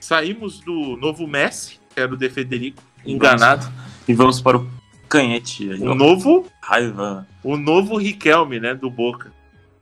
Saímos 0.00 0.60
do 0.60 0.96
novo 0.96 1.26
Messi, 1.26 1.78
que 1.94 2.00
era 2.00 2.12
o 2.12 2.16
De 2.16 2.28
Federico, 2.28 2.82
enganado. 3.04 3.70
E 4.08 4.14
vamos 4.14 4.40
para 4.40 4.56
o 4.56 4.68
canhete. 5.08 5.70
aí, 5.70 5.80
O 5.80 5.90
ó. 5.90 5.94
novo, 5.94 6.46
Raiva. 6.60 7.26
o 7.44 7.56
novo 7.56 7.96
Riquelme, 7.98 8.58
né, 8.58 8.74
do 8.74 8.90
Boca. 8.90 9.32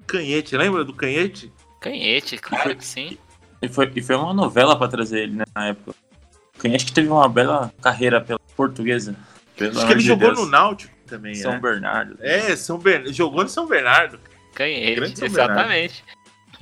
Canhete, 0.07 0.57
lembra 0.57 0.85
do 0.85 0.93
Canhete? 0.93 1.53
Canhete, 1.81 2.37
claro 2.37 2.77
que 2.77 2.85
sim. 2.85 3.16
E 3.62 3.69
foi, 3.69 3.90
e 3.95 4.03
foi 4.03 4.16
uma 4.16 4.35
novela 4.35 4.77
pra 4.77 4.88
trazer 4.88 5.23
ele, 5.23 5.37
né, 5.37 5.45
na 5.55 5.69
época. 5.69 5.93
O 6.57 6.59
canhete 6.61 6.85
que 6.85 6.93
teve 6.93 7.09
uma 7.09 7.27
bela 7.29 7.73
carreira 7.81 8.21
pela 8.21 8.38
portuguesa. 8.55 9.16
Pelo 9.61 9.77
Acho 9.77 9.87
que 9.87 9.92
ele 9.92 10.01
de 10.01 10.07
jogou 10.07 10.29
Deus. 10.29 10.40
no 10.40 10.46
Náutico 10.46 10.94
também, 11.07 11.35
São 11.35 11.53
né? 11.53 11.59
Bernardo. 11.61 12.16
É, 12.23 12.57
São 12.57 12.79
Bernardo. 12.79 13.12
Jogou 13.12 13.42
no 13.42 13.49
São 13.51 13.66
Bernardo. 13.66 14.18
Canhete, 14.55 14.94
Grande 14.94 15.18
São 15.18 15.29
Bernardo. 15.29 15.53
exatamente. 15.53 16.05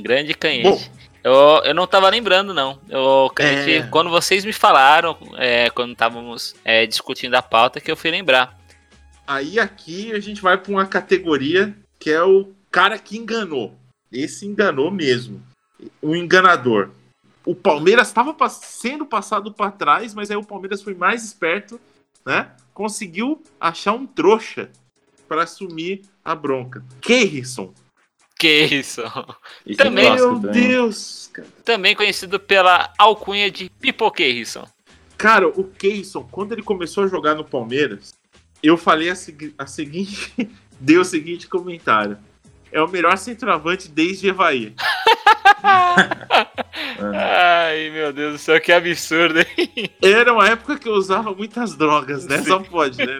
Grande 0.01 0.35
canhete. 0.35 0.69
Bom. 0.69 0.99
Eu, 1.23 1.63
eu 1.65 1.75
não 1.75 1.87
tava 1.87 2.09
lembrando, 2.09 2.53
não. 2.53 2.81
Eu, 2.89 3.31
canhete, 3.33 3.71
É. 3.71 3.83
Quando 3.89 4.11
vocês 4.11 4.45
me 4.45 4.53
falaram, 4.53 5.17
é, 5.37 5.71
quando 5.71 5.93
estávamos 5.93 6.57
é, 6.65 6.87
discutindo 6.87 7.37
a 7.37 7.43
pauta, 7.43 7.81
que 7.81 7.89
eu 7.91 7.97
fui 7.97 8.11
lembrar. 8.11 8.59
Aí 9.25 9.61
aqui 9.61 10.11
a 10.13 10.19
gente 10.19 10.43
vai 10.43 10.59
para 10.59 10.73
uma 10.73 10.87
categoria 10.87 11.73
que 12.01 12.11
é 12.11 12.23
o 12.25 12.49
cara 12.69 12.99
que 12.99 13.17
enganou. 13.17 13.79
Esse 14.11 14.45
enganou 14.45 14.91
mesmo. 14.91 15.41
O 16.03 16.17
enganador. 16.17 16.91
O 17.45 17.55
Palmeiras 17.55 18.09
estava 18.09 18.35
sendo 18.49 19.07
passado 19.07 19.53
para 19.53 19.71
trás, 19.71 20.15
mas 20.15 20.31
aí 20.33 20.37
o 20.37 20.45
Palmeiras 20.45 20.83
foi 20.83 20.95
mais 20.95 21.25
esperto, 21.25 21.81
né? 22.29 22.51
Conseguiu 22.75 23.43
achar 23.59 23.95
um 23.95 24.07
trouxa 24.07 24.71
para 25.27 25.45
assumir 25.45 26.03
a 26.23 26.35
bronca. 26.35 26.85
Keirson. 27.01 27.73
É 29.67 29.75
Também, 29.75 30.15
Meu. 30.15 30.39
Deus, 30.39 31.31
cara. 31.33 31.49
Também 31.65 31.97
conhecido 31.97 32.39
pela 32.39 32.93
alcunha 32.99 33.51
de 33.51 33.69
Pipoqueirson. 33.69 34.69
Cara, 35.17 35.49
o 35.49 35.65
Keirson, 35.65 36.23
quando 36.31 36.53
ele 36.53 36.63
começou 36.63 37.03
a 37.03 37.09
jogar 37.09 37.35
no 37.35 37.45
Palmeiras, 37.45 38.15
eu 38.63 38.77
falei 38.77 39.09
a, 39.11 39.17
segui- 39.17 39.55
a 39.59 39.67
seguinte. 39.67 40.33
dei 40.79 40.99
o 40.99 41.05
seguinte 41.05 41.49
comentário. 41.49 42.17
É 42.71 42.81
o 42.81 42.87
melhor 42.87 43.17
centroavante 43.19 43.89
desde 43.89 44.29
Evaí. 44.29 44.75
Ai, 47.03 47.91
meu 47.91 48.13
Deus 48.13 48.33
do 48.35 48.39
céu, 48.39 48.61
que 48.61 48.73
absurdo, 48.73 49.41
hein? 49.41 49.91
Era 50.03 50.33
uma 50.33 50.49
época 50.49 50.79
que 50.79 50.89
eu 50.89 50.93
usava 50.95 51.33
muitas 51.35 51.75
drogas, 51.77 52.25
né? 52.27 52.43
Só 52.43 52.59
pode, 52.61 52.99
né? 52.99 53.19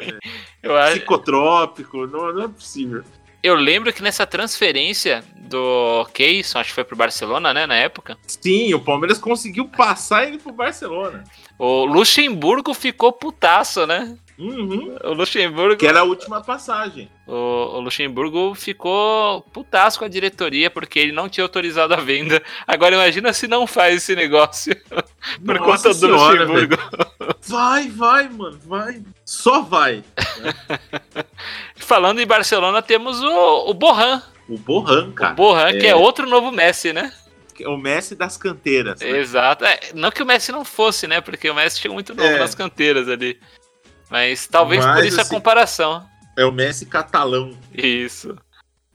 Eu, 0.63 0.77
acho- 0.77 0.97
Psicotrópico, 0.97 2.07
não, 2.07 2.33
não 2.33 2.43
é 2.45 2.49
possível. 2.49 3.03
eu 3.43 3.55
lembro 3.55 3.93
que 3.93 4.03
nessa 4.03 4.27
transferência 4.27 5.23
do 5.37 6.05
Keyson, 6.13 6.59
acho 6.59 6.71
que 6.71 6.75
foi 6.75 6.85
pro 6.85 6.97
Barcelona, 6.97 7.55
né, 7.55 7.67
na 7.67 7.77
época, 7.77 8.19
Sim, 8.27 8.75
o 8.75 8.81
Palmeiras 8.81 9.19
conseguiu 9.19 9.67
passar 9.69 10.27
ele 10.27 10.39
pro 10.39 10.53
Barcelona. 10.53 11.25
o 11.59 11.85
Luxemburgo 11.85 12.75
ficou 12.75 13.13
putaço, 13.13 13.87
né? 13.87 14.17
Uhum. 14.39 14.97
O 15.03 15.13
Luxemburgo, 15.15 15.77
Que 15.77 15.87
era 15.87 16.01
a 16.01 16.05
última 16.05 16.41
passagem. 16.41 17.11
o, 17.27 17.33
o 17.33 17.81
Luxemburgo 17.81 18.55
ficou 18.55 19.43
putaço 19.53 19.99
com 19.99 20.05
a 20.05 20.09
diretoria 20.09 20.71
porque 20.71 20.99
ele 20.99 21.11
não 21.13 21.29
tinha 21.29 21.43
autorizado 21.45 21.93
a 21.93 21.97
venda. 21.97 22.41
Agora 22.67 22.95
imagina 22.95 23.33
se 23.33 23.49
não 23.49 23.67
faz 23.67 23.97
esse 23.97 24.15
negócio 24.15 24.77
por 25.45 25.59
Nossa 25.59 25.65
conta 25.65 25.89
do 25.89 25.95
senhora, 25.95 26.45
Luxemburgo. 26.45 26.77
Vai, 27.49 27.89
vai, 27.89 28.29
mano, 28.29 28.59
vai. 28.65 29.03
Só 29.25 29.61
vai. 29.63 30.05
Falando 31.77 32.21
em 32.21 32.27
Barcelona, 32.27 32.83
temos 32.83 33.21
o, 33.23 33.71
o 33.71 33.75
Borran. 33.75 34.23
O 34.49 34.57
Borran, 34.59 35.09
O 35.09 35.13
cara. 35.13 35.35
Borran, 35.35 35.73
que 35.79 35.87
é. 35.87 35.91
é 35.91 35.95
outro 35.97 36.27
novo 36.29 36.51
Messi, 36.51 36.93
né? 36.93 37.13
que 37.55 37.65
é 37.65 37.69
o 37.69 37.77
Messi 37.77 38.15
das 38.15 38.37
canteiras. 38.37 39.01
né? 39.01 39.19
Exato. 39.19 39.65
É, 39.65 39.81
não 39.93 40.13
que 40.13 40.23
o 40.23 40.27
Messi 40.27 40.53
não 40.53 40.65
fosse, 40.65 41.09
né? 41.09 41.21
Porque 41.21 41.51
o 41.51 41.55
Messi 41.57 41.81
chegou 41.81 41.97
muito 41.97 42.15
novo 42.15 42.29
É. 42.29 42.39
nas 42.39 42.55
canteiras 42.55 43.09
ali. 43.09 43.37
Mas 44.11 44.47
talvez 44.47 44.85
por 44.85 44.95
Mas, 44.95 45.07
isso 45.07 45.21
assim- 45.21 45.31
a 45.35 45.37
comparação. 45.37 46.07
É 46.37 46.45
o 46.45 46.53
Messi 46.53 46.87
catalão. 46.87 47.51
Isso. 47.75 48.37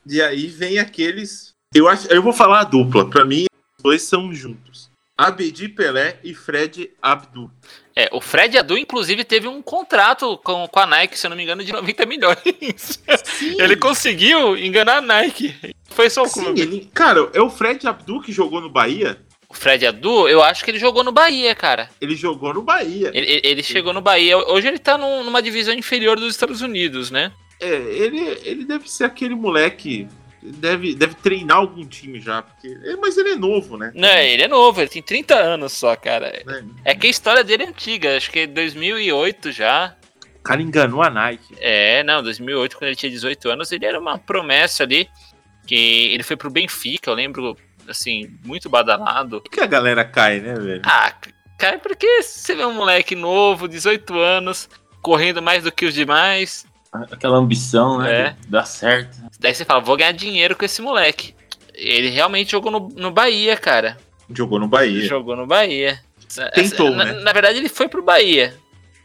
E 0.06 0.22
aí 0.22 0.48
vem 0.48 0.80
aqueles. 0.80 1.54
Eu 1.74 1.88
acho, 1.88 2.08
eu 2.08 2.22
vou 2.22 2.34
falar 2.34 2.62
a 2.62 2.64
dupla. 2.64 3.10
Pra 3.10 3.26
mim, 3.26 3.46
os 3.78 3.84
dois 3.84 4.02
são 4.04 4.34
juntos. 4.34 4.90
Abedi 5.18 5.70
Pelé 5.70 6.20
e 6.24 6.34
Fred 6.34 6.90
Abdu. 7.02 7.52
É, 7.96 8.10
o 8.12 8.20
Fred 8.20 8.58
Adu, 8.58 8.76
inclusive, 8.76 9.24
teve 9.24 9.48
um 9.48 9.62
contrato 9.62 10.36
com, 10.40 10.68
com 10.68 10.80
a 10.80 10.88
Nike, 10.88 11.18
se 11.20 11.28
eu 11.28 11.30
não 11.30 11.38
me 11.38 11.44
engano, 11.44 11.64
de 11.64 11.72
90 11.72 12.06
milhões. 12.08 13.00
Ele 13.60 13.76
conseguiu 13.76 14.58
enganar 14.58 14.98
a 14.98 15.02
Nike. 15.02 15.56
Foi 15.90 16.10
só 16.10 16.24
o 16.24 16.28
Sim, 16.28 16.44
clube. 16.46 16.60
ele, 16.62 16.90
cara, 16.92 17.30
é 17.34 17.42
o 17.42 17.52
Fred 17.52 17.88
Abdu 17.88 18.20
que 18.22 18.32
jogou 18.32 18.60
no 18.60 18.70
Bahia. 18.72 19.22
O 19.54 19.56
Fred 19.56 19.86
Adu, 19.86 20.28
eu 20.28 20.42
acho 20.42 20.66
que 20.66 20.72
ele 20.72 20.80
jogou 20.80 21.04
no 21.04 21.12
Bahia, 21.12 21.54
cara. 21.54 21.88
Ele 22.02 22.16
jogou 22.16 22.52
no 22.54 22.64
Bahia. 22.64 23.12
Ele, 23.14 23.40
ele- 23.44 23.62
chegou 23.62 23.94
no 23.94 24.02
Bahia. 24.02 24.36
Hoje 24.36 24.68
ele 24.68 24.80
tá 24.80 24.98
num- 24.98 25.24
numa 25.24 25.44
divisão 25.44 25.74
inferior 25.76 26.20
dos 26.20 26.32
Estados 26.32 26.62
Unidos, 26.62 27.12
né? 27.12 27.32
É, 27.60 27.68
ele, 27.68 28.20
ele 28.44 28.66
deve 28.66 28.90
ser 28.90 29.04
aquele 29.04 29.36
moleque. 29.36 30.08
Deve, 30.42 30.96
deve 30.96 31.14
treinar 31.16 31.58
algum 31.58 31.86
time 31.86 32.20
já. 32.20 32.42
Porque, 32.42 32.68
é, 32.84 32.96
mas 32.98 33.16
ele 33.18 33.30
é 33.30 33.36
novo, 33.36 33.78
né? 33.78 33.92
Não, 33.96 34.10
ele 34.18 34.42
é 34.42 34.48
novo, 34.48 34.82
ele 34.82 34.90
tem 34.90 35.02
30 35.04 35.36
anos 35.36 35.72
só, 35.72 35.96
cara. 35.96 36.44
Né? 36.46 36.66
É 36.84 36.96
que 36.96 37.06
a 37.08 37.10
história 37.10 37.44
dele 37.44 37.64
é 37.64 37.68
antiga, 37.68 38.18
acho 38.18 38.30
que 38.32 38.40
é 38.40 38.48
2008 38.48 39.52
já. 39.52 39.96
O 40.40 40.44
cara 40.44 40.62
enganou 40.62 41.02
a 41.04 41.10
Nike. 41.10 41.56
É, 41.62 42.04
não, 42.04 42.22
2008, 42.24 42.76
quando 42.76 42.88
ele 42.88 42.96
tinha 42.98 43.10
18 43.12 43.50
anos, 43.52 43.72
ele 43.72 43.86
era 43.86 43.98
uma 44.00 44.18
promessa 44.18 44.84
ali. 44.84 45.08
Que 45.66 46.12
ele 46.14 46.24
foi 46.24 46.36
pro 46.36 46.50
Benfica, 46.52 47.10
eu 47.10 47.16
lembro, 47.16 47.56
assim, 47.88 48.30
muito 48.44 48.70
badalado. 48.70 49.42
Por 49.42 49.50
que 49.52 49.60
a 49.62 49.66
galera 49.66 50.04
cai, 50.06 50.40
né, 50.40 50.54
velho? 50.56 50.82
Ah, 50.86 51.14
cara, 51.58 51.80
porque 51.80 52.22
você 52.22 52.56
vê 52.56 52.66
um 52.66 52.74
moleque 52.74 53.16
novo, 53.16 53.68
18 53.68 54.18
anos, 54.18 54.70
correndo 55.02 55.42
mais 55.42 55.64
do 55.64 55.72
que 55.72 55.86
os 55.86 55.94
demais. 55.94 56.66
Aquela 57.12 57.38
ambição, 57.38 57.98
né? 58.00 58.12
É. 58.12 58.36
Dar 58.48 58.66
certo. 58.66 59.18
Daí 59.40 59.54
você 59.54 59.66
fala, 59.66 59.80
vou 59.82 59.98
ganhar 59.98 60.12
dinheiro 60.12 60.56
com 60.56 60.64
esse 60.66 60.82
moleque. 60.82 61.36
Ele 61.74 62.10
realmente 62.10 62.52
jogou 62.52 62.72
no, 62.72 62.88
no 62.90 63.12
Bahia, 63.12 63.58
cara. 63.58 63.98
Jogou 64.34 64.60
no 64.60 64.68
Bahia. 64.68 65.06
Jogou 65.08 65.36
no 65.36 65.48
Bahia. 65.48 66.00
Tentou, 66.54 66.92
na, 66.92 67.06
né? 67.06 67.14
na 67.14 67.34
verdade, 67.34 67.58
ele 67.58 67.70
foi 67.70 67.88
pro 67.88 68.04
Bahia. 68.04 68.56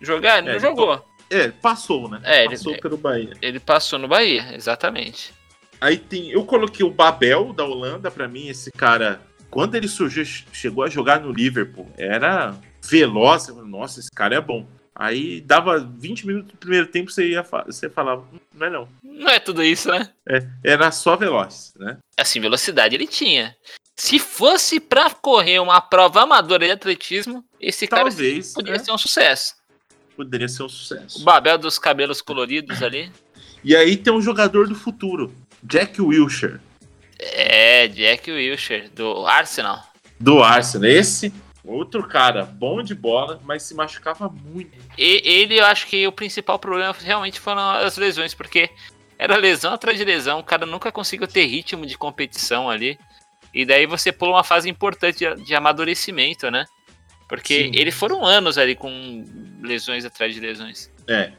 Jogar, 0.01 0.39
ele 0.39 0.49
É, 0.49 0.51
não 0.51 0.51
ele 0.53 0.61
jogou. 0.61 1.05
É, 1.31 1.49
passou, 1.49 2.09
né? 2.09 2.21
É, 2.25 2.41
ele- 2.45 2.51
passou 2.57 2.79
pelo 2.79 2.97
Bahia. 2.97 3.33
Ele 3.43 3.61
passou 3.61 3.99
no 3.99 4.09
Bahia, 4.09 4.51
exatamente. 4.55 5.33
Aí 5.81 5.97
tem. 5.97 6.31
Eu 6.31 6.45
coloquei 6.45 6.85
o 6.85 6.91
Babel 6.91 7.53
da 7.53 7.65
Holanda, 7.65 8.11
pra 8.11 8.27
mim, 8.29 8.49
esse 8.49 8.71
cara. 8.73 9.21
Quando 9.51 9.75
ele 9.77 9.89
surgiu, 9.89 10.25
chegou 10.25 10.85
a 10.85 10.89
jogar 10.91 11.21
no 11.21 11.33
Liverpool, 11.33 11.89
era 11.97 12.55
veloz. 12.87 13.47
falei, 13.47 13.63
Nossa, 13.71 14.01
esse 14.01 14.11
cara 14.11 14.35
é 14.37 14.41
bom. 14.41 14.67
Aí 14.95 15.41
dava 15.41 15.79
20 15.79 16.27
minutos 16.27 16.51
do 16.53 16.57
primeiro 16.59 16.89
tempo, 16.89 17.11
você, 17.11 17.29
ia, 17.31 17.43
você 17.65 17.89
falava, 17.89 18.23
"Hum, 18.33 18.39
não 18.53 18.67
é 18.67 18.71
não. 18.71 18.89
Não 19.03 19.29
é 19.31 19.39
tudo 19.39 19.63
isso, 19.63 19.89
né? 19.91 20.11
É, 20.29 20.45
era 20.65 20.91
só 20.91 21.15
veloz, 21.17 21.73
né? 21.79 21.99
Assim, 22.19 22.41
velocidade 22.41 22.97
ele 22.97 23.07
tinha. 23.07 23.55
Se 23.97 24.19
fosse 24.19 24.81
pra 24.81 25.09
correr 25.11 25.61
uma 25.61 25.81
prova 25.81 26.23
amadora 26.23 26.67
de 26.67 26.73
atletismo, 26.73 27.45
esse 27.61 27.87
cara 27.87 28.07
Talvez 28.07 28.53
poderia 28.53 28.79
né, 28.79 28.85
ser 28.85 28.91
um 28.93 28.99
sucesso. 28.99 29.55
poderia 30.17 30.49
ser 30.49 30.63
um 30.65 30.67
O 30.67 30.69
sucesso. 30.69 31.23
Babel 31.25 31.59
dos 31.59 31.79
cabelos 31.79 32.21
coloridos 32.21 32.83
ali. 32.83 33.11
E 33.65 33.75
aí 33.75 33.97
tem 33.97 34.13
um 34.13 34.23
jogador 34.23 34.69
do 34.69 34.75
futuro, 34.77 35.33
Jack 35.63 36.01
Wilshere, 36.01 36.61
É, 37.19 37.89
Jack 37.89 38.31
Wilshere, 38.31 38.89
do 38.89 39.27
Arsenal. 39.27 39.83
do 40.21 40.43
Arsenal. 40.43 40.89
Esse, 40.89 41.33
outro 41.65 42.07
cara, 42.07 42.45
bom 42.45 42.83
de 42.83 42.95
bola, 42.95 43.41
mas 43.45 43.63
se 43.65 43.75
machucava 43.75 44.29
muito. 44.29 44.77
E 44.97 45.23
ele, 45.25 45.59
eu 45.59 45.67
acho 45.67 45.87
que 45.87 46.07
o 46.07 46.13
principal 46.13 46.59
problema 46.59 46.95
realmente 46.99 47.41
foram 47.41 47.71
as 47.71 47.97
lesões, 47.97 48.35
porque 48.35 48.71
era 49.19 49.37
lesão 49.37 49.73
atrás 49.73 49.99
de 49.99 50.05
lesão, 50.05 50.39
o 50.39 50.45
cara 50.45 50.65
nunca 50.65 50.93
conseguiu 50.93 51.27
ter 51.27 51.45
ritmo 51.47 51.85
de 51.85 51.99
competição 51.99 52.71
ali. 52.71 52.99
E 53.53 53.65
daí 53.65 53.87
você 53.87 54.13
pula 54.13 54.33
uma 54.33 54.45
fase 54.45 54.69
importante 54.69 55.19
de, 55.19 55.43
de 55.45 55.55
amadurecimento, 55.55 56.51
né? 56.51 56.67
Porque 57.29 57.65
Sim. 57.65 57.73
eles 57.75 57.95
foram 57.95 58.25
anos 58.25 58.57
ali 58.57 58.75
com 58.75 59.25
lesões 59.63 60.05
atrás 60.05 60.33
de 60.33 60.41
lesões. 60.41 60.91
É. 61.09 61.33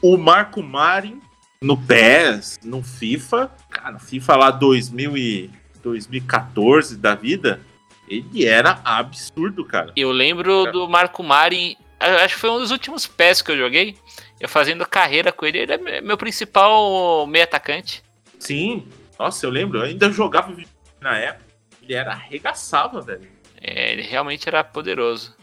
O 0.00 0.16
Marco 0.16 0.62
Marin 0.62 1.20
no 1.64 1.76
PES, 1.78 2.58
no 2.62 2.82
FIFA, 2.82 3.50
cara, 3.70 3.92
no 3.92 3.98
FIFA 3.98 4.36
lá 4.36 4.50
2000 4.50 5.16
e 5.16 5.50
2014 5.82 6.96
da 6.96 7.14
vida, 7.14 7.60
ele 8.08 8.44
era 8.44 8.80
absurdo, 8.84 9.64
cara. 9.64 9.92
Eu 9.96 10.10
lembro 10.12 10.66
É. 10.66 10.72
do 10.72 10.86
Marco 10.88 11.22
Mari, 11.22 11.76
acho 11.98 12.34
que 12.34 12.40
foi 12.40 12.50
um 12.50 12.58
dos 12.58 12.70
últimos 12.70 13.06
pés 13.06 13.40
que 13.40 13.50
eu 13.50 13.56
joguei. 13.56 13.96
Eu 14.38 14.48
fazendo 14.48 14.86
carreira 14.86 15.32
com 15.32 15.46
ele, 15.46 15.58
ele 15.58 15.72
é 15.72 15.78
me- 15.78 16.00
meu 16.02 16.18
principal 16.18 17.26
meio 17.26 17.44
atacante. 17.44 18.02
Sim, 18.38 18.86
nossa, 19.18 19.46
eu 19.46 19.50
lembro, 19.50 19.78
eu 19.78 19.84
ainda 19.84 20.10
jogava 20.12 20.54
na 21.00 21.16
época, 21.18 21.44
ele 21.82 21.94
era 21.94 22.12
arregaçava, 22.12 23.00
velho. 23.00 23.28
É, 23.60 23.92
ele 23.92 24.02
realmente 24.02 24.46
era 24.48 24.62
poderoso. 24.62 25.34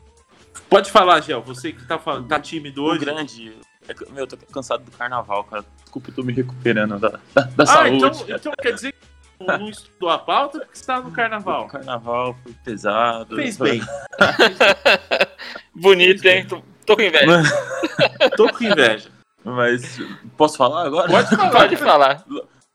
Pode 0.69 0.91
falar, 0.91 1.21
Gel, 1.21 1.41
você 1.41 1.71
que 1.71 1.83
tá, 1.87 1.97
falando, 1.97 2.27
tá 2.27 2.39
tímido 2.39 2.83
O 2.83 2.87
hoje. 2.87 2.99
grande. 2.99 3.53
É 3.87 3.93
que- 3.93 4.05
Meu, 4.11 4.23
eu 4.23 4.27
tô 4.27 4.37
cansado 4.51 4.83
do 4.83 4.91
carnaval, 4.91 5.43
cara. 5.45 5.65
Desculpa, 5.81 6.09
eu 6.09 6.15
tô 6.15 6.23
me 6.23 6.33
recuperando 6.33 6.99
da, 6.99 7.19
da, 7.33 7.41
da 7.43 7.63
Ah, 7.63 7.65
saúde. 7.65 7.95
então, 7.97 8.25
então 8.35 8.53
quer 8.61 8.73
dizer 8.73 8.93
que 8.93 9.45
não 9.45 9.69
estudou 9.69 10.09
a 10.09 10.19
pauta 10.19 10.59
porque 10.59 10.77
você 10.77 10.85
tá 10.85 10.99
no 11.01 11.09
O 11.09 11.11
carnaval. 11.11 11.67
carnaval 11.67 12.35
foi 12.43 12.53
pesado. 12.63 13.35
Fez 13.35 13.57
bem. 13.57 13.81
Bonito, 15.75 16.25
hein? 16.25 16.45
Tô, 16.45 16.61
tô 16.85 16.95
com 16.95 17.01
inveja. 17.01 17.27
Tô 18.37 18.51
com 18.53 18.63
inveja. 18.63 19.09
Mas 19.43 19.97
posso 20.37 20.57
falar 20.57 20.85
agora? 20.85 21.07
Pode 21.09 21.29
falar. 21.35 21.49
Pode 21.51 21.77
falar. 21.77 22.25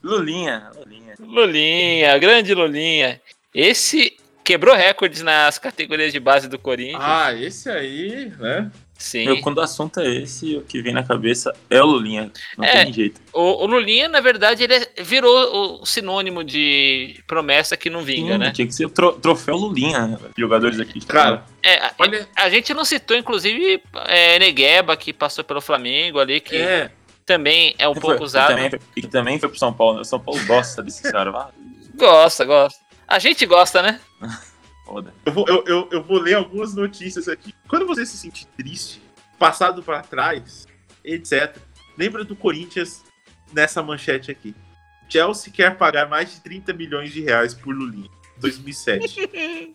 Lulinha, 0.03 0.71
Lulinha. 0.77 1.15
Lulinha, 1.21 2.19
grande 2.19 2.55
Lulinha. 2.55 3.21
Esse 3.55 4.17
quebrou 4.45 4.75
recordes 4.75 5.23
nas 5.23 5.59
categorias 5.59 6.13
de 6.13 6.21
base 6.21 6.49
do 6.49 6.59
Corinthians. 6.59 7.01
Ah, 7.01 7.33
esse 7.33 7.71
aí, 7.71 8.33
né? 8.39 8.71
Sim. 8.99 9.27
Meu, 9.27 9.41
quando 9.43 9.59
o 9.59 9.61
assunto 9.61 10.01
é 10.01 10.07
esse, 10.09 10.57
o 10.57 10.63
que 10.63 10.81
vem 10.81 10.93
na 10.93 11.03
cabeça 11.03 11.53
é 11.69 11.83
o 11.83 11.87
Lulinha. 11.87 12.33
Não 12.57 12.65
É. 12.65 12.85
tem 12.85 12.93
jeito. 12.93 13.21
O, 13.33 13.63
o 13.63 13.67
Lulinha, 13.67 14.09
na 14.09 14.21
verdade, 14.21 14.65
ele 14.65 14.75
é- 14.75 15.03
virou 15.03 15.81
o 15.83 15.87
sinônimo 15.87 16.43
de 16.43 17.23
promessa 17.27 17.77
que 17.77 17.91
não 17.91 18.03
vinga, 18.03 18.33
Sim, 18.33 18.39
né? 18.39 18.51
Tinha 18.53 18.67
que 18.67 18.75
ser 18.75 18.87
o 18.87 18.91
tro- 18.91 19.13
troféu 19.13 19.57
Lulinha, 19.57 20.07
né? 20.07 20.19
jogadores 20.37 20.81
aqui. 20.81 21.05
Cara, 21.05 21.45
É, 21.63 21.75
a, 21.79 21.93
olha. 21.99 22.27
a 22.35 22.49
gente 22.49 22.73
não 22.73 22.85
citou, 22.85 23.17
inclusive, 23.17 23.83
é, 24.07 24.39
Negueba, 24.39 24.97
que 24.97 25.13
passou 25.13 25.45
pelo 25.45 25.61
Flamengo 25.61 26.19
ali, 26.19 26.41
que 26.41 26.57
É, 26.57 26.91
também 27.27 27.75
é 27.79 27.87
um 27.89 27.93
Foi- 27.95 28.01
pouco 28.01 28.23
e 28.23 28.25
usado. 28.25 28.49
também 28.49 28.71
E 28.97 29.03
que 29.03 29.09
também 29.09 29.39
foi 29.39 29.49
pro 29.51 29.59
São 29.59 29.73
Paulo. 29.73 29.97
né? 29.97 30.01
O 30.01 30.05
São 30.05 30.19
Paulo 30.19 30.43
gosta 30.47 30.83
desse 30.83 31.03
cara. 31.13 31.51
Gosta, 31.95 32.45
gosta. 32.45 32.81
A 33.07 33.19
gente 33.19 33.45
gosta, 33.47 33.83
né? 33.83 34.01
foda. 34.87 35.13
eu 35.25 35.33
vou, 35.33 35.45
eu, 35.49 35.65
eu, 35.67 35.89
eu 35.91 36.03
vou 36.03 36.19
ler 36.19 36.35
algumas 36.35 36.75
notícias 36.75 37.29
aqui. 37.29 37.53
Quando 37.69 37.87
você 37.87 38.07
se 38.07 38.17
sentir 38.17 38.47
triste, 38.57 39.03
passado 39.39 39.83
pra 39.83 40.01
trás, 40.03 40.67
etc., 41.05 41.57
lembra 41.99 42.25
do 42.25 42.37
Corinthians 42.37 43.05
nessa 43.53 43.83
manchete 43.83 44.31
aqui. 44.31 44.55
Chelsea 45.09 45.53
quer 45.53 45.77
pagar 45.77 46.09
mais 46.09 46.33
de 46.33 46.41
30 46.41 46.73
milhões 46.73 47.13
de 47.13 47.21
reais 47.21 47.53
por 47.55 47.75
Lulinha, 47.75 48.11
2007. 48.39 49.31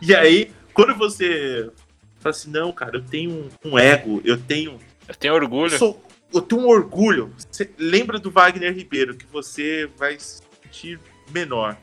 e 0.00 0.14
aí, 0.14 0.52
quando 0.72 0.94
você 0.96 1.70
fala 2.18 2.30
assim, 2.30 2.50
não, 2.50 2.72
cara, 2.72 2.96
eu 2.96 3.02
tenho 3.04 3.30
um, 3.64 3.70
um 3.72 3.78
ego, 3.78 4.20
eu 4.24 4.38
tenho 4.38 4.78
Eu 5.08 5.14
tenho 5.14 5.34
orgulho. 5.34 5.72
Eu, 5.74 5.78
sou- 5.78 6.02
eu 6.32 6.40
tenho 6.40 6.62
um 6.62 6.68
orgulho. 6.68 7.34
Você 7.50 7.70
lembra 7.78 8.18
do 8.18 8.30
Wagner 8.30 8.72
Ribeiro, 8.74 9.14
que 9.16 9.26
você 9.26 9.90
vai 9.98 10.18
se 10.18 10.40
sentir 10.62 10.98
menor. 11.30 11.76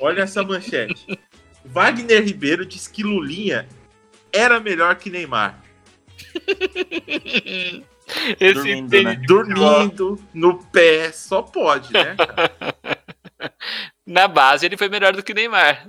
Olha 0.00 0.22
essa 0.22 0.42
manchete. 0.42 1.06
Wagner 1.64 2.24
Ribeiro 2.24 2.64
diz 2.66 2.86
que 2.88 3.02
Lulinha 3.02 3.68
era 4.32 4.58
melhor 4.60 4.94
que 4.96 5.10
Neymar. 5.10 5.62
Esse 8.40 8.54
Dormindo, 8.54 9.02
né? 9.02 9.14
Dormindo 9.26 10.18
no 10.34 10.58
pé, 10.64 11.12
só 11.12 11.42
pode, 11.42 11.92
né? 11.92 12.16
cara? 12.16 12.52
Na 14.04 14.26
base 14.26 14.66
ele 14.66 14.76
foi 14.76 14.88
melhor 14.88 15.12
do 15.12 15.22
que 15.22 15.32
Neymar. 15.32 15.86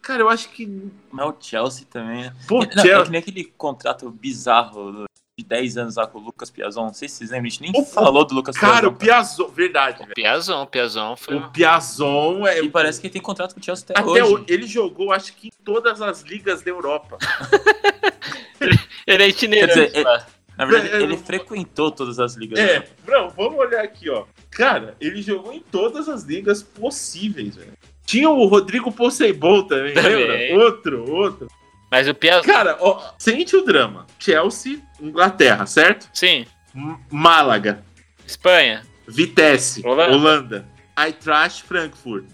Cara, 0.00 0.22
eu 0.22 0.28
acho 0.30 0.48
que. 0.50 0.90
Mas 1.10 1.26
o 1.26 1.36
Chelsea 1.40 1.86
também. 1.90 2.22
né? 2.24 2.32
Pô, 2.48 2.60
Não, 2.60 2.68
É 2.70 2.72
Chelsea. 2.80 3.04
que 3.04 3.10
nem 3.10 3.20
aquele 3.20 3.44
contrato 3.44 4.10
bizarro 4.10 5.04
de 5.38 5.44
10 5.44 5.76
anos 5.76 5.96
lá 5.96 6.06
com 6.06 6.18
o 6.18 6.22
Lucas 6.22 6.48
Piazon. 6.50 6.86
Não 6.86 6.94
sei 6.94 7.08
se 7.08 7.16
vocês 7.16 7.30
lembram, 7.30 7.46
a 7.46 7.50
gente 7.50 7.60
nem 7.60 7.70
O- 7.78 7.84
falou 7.84 8.24
do 8.24 8.34
Lucas 8.34 8.56
Cara, 8.56 8.88
o 8.88 8.92
Piazon. 8.94 9.44
Piazon. 9.44 9.54
Verdade, 9.54 9.98
velho. 9.98 10.14
Piazon, 10.14 10.64
Piazon 10.66 11.14
foi. 11.16 11.36
O 11.36 11.50
Piazon 11.50 12.46
é. 12.46 12.60
E 12.62 12.70
parece 12.70 12.98
que 13.00 13.06
ele 13.06 13.12
tem 13.12 13.20
contrato 13.22 13.52
com 13.54 13.60
o 13.60 13.62
Chelsea 13.62 13.84
até, 13.90 14.00
Até 14.00 14.08
hoje. 14.10 14.22
hoje. 14.22 14.44
Ele 14.48 14.66
jogou, 14.66 15.12
acho 15.12 15.34
que 15.34 15.48
em 15.48 15.52
todas 15.62 16.00
as 16.00 16.22
ligas 16.22 16.62
da 16.62 16.70
Europa. 16.70 17.18
Ele 19.06 19.22
é 19.22 19.28
itinerante 19.28 19.74
Quer 19.74 19.86
dizer, 19.88 20.04
lá. 20.04 20.26
Na 20.58 20.64
verdade, 20.64 20.94
É, 20.94 21.02
ele 21.02 21.14
eu- 21.14 21.18
frequentou 21.18 21.90
todas 21.92 22.18
as 22.18 22.34
ligas. 22.34 22.58
É, 22.58 22.80
né? 22.80 22.86
não, 23.06 23.28
vamos 23.28 23.56
olhar 23.58 23.84
aqui, 23.84 24.08
ó. 24.10 24.24
Cara, 24.50 24.96
ele 25.00 25.20
jogou 25.22 25.52
em 25.52 25.60
todas 25.60 26.08
as 26.08 26.24
ligas 26.24 26.62
possíveis, 26.62 27.54
velho. 27.54 27.74
Tinha 28.06 28.28
o 28.30 28.46
Rodrigo 28.46 28.90
Poceibol 28.90 29.64
também, 29.64 29.92
Também. 29.94 30.26
lembra? 30.26 30.64
Outro, 30.64 31.12
outro. 31.12 31.48
Mas 31.96 32.08
o 32.08 32.14
Piazon. 32.14 32.42
Cara, 32.44 32.76
ó, 32.80 33.02
sente 33.18 33.56
o 33.56 33.62
drama. 33.64 34.06
Chelsea, 34.18 34.80
Inglaterra, 35.00 35.64
certo? 35.66 36.08
Sim, 36.12 36.44
M- 36.74 36.98
Málaga, 37.10 37.82
Espanha, 38.26 38.82
Vitesse, 39.08 39.86
Holanda. 39.86 40.12
Holanda, 40.14 40.68
Eintracht 40.98 41.62
Frankfurt, 41.64 42.24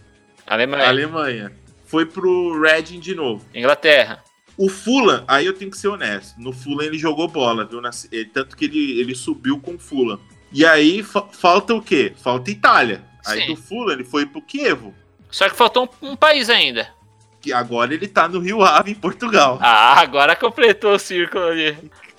Alemanha, 0.46 0.88
Alemanha. 0.88 1.52
Foi 1.86 2.06
pro 2.06 2.60
Reading 2.60 2.98
de 3.00 3.14
novo. 3.14 3.44
Inglaterra. 3.54 4.22
O 4.56 4.68
Fulham, 4.68 5.24
aí 5.28 5.46
eu 5.46 5.52
tenho 5.52 5.70
que 5.70 5.76
ser 5.78 5.88
honesto. 5.88 6.38
No 6.40 6.52
Fulham 6.52 6.82
ele 6.86 6.98
jogou 6.98 7.28
bola, 7.28 7.64
viu? 7.64 7.80
Eh, 8.12 8.24
Tanto 8.32 8.56
que 8.56 8.64
ele, 8.64 8.98
ele 9.00 9.14
subiu 9.14 9.60
com 9.60 9.74
o 9.74 9.78
Fulham. 9.78 10.18
E 10.52 10.64
aí 10.66 11.02
fa- 11.02 11.28
falta 11.32 11.72
o 11.74 11.80
quê? 11.82 12.12
Falta 12.22 12.50
Itália. 12.50 13.02
Aí 13.24 13.42
Sim. 13.42 13.46
do 13.54 13.56
Fulham 13.56 13.92
ele 13.92 14.04
foi 14.04 14.26
pro 14.26 14.42
Kievo. 14.42 14.94
Só 15.30 15.48
que 15.48 15.54
faltou 15.56 15.88
um, 16.02 16.10
um 16.10 16.16
país 16.16 16.50
ainda. 16.50 16.88
Que 17.42 17.52
agora 17.52 17.92
ele 17.92 18.06
tá 18.06 18.28
no 18.28 18.38
Rio 18.38 18.62
Ave, 18.62 18.92
em 18.92 18.94
Portugal. 18.94 19.58
Ah, 19.60 20.00
agora 20.00 20.36
completou 20.36 20.94
o 20.94 20.98
círculo 20.98 21.44
ali. 21.46 21.76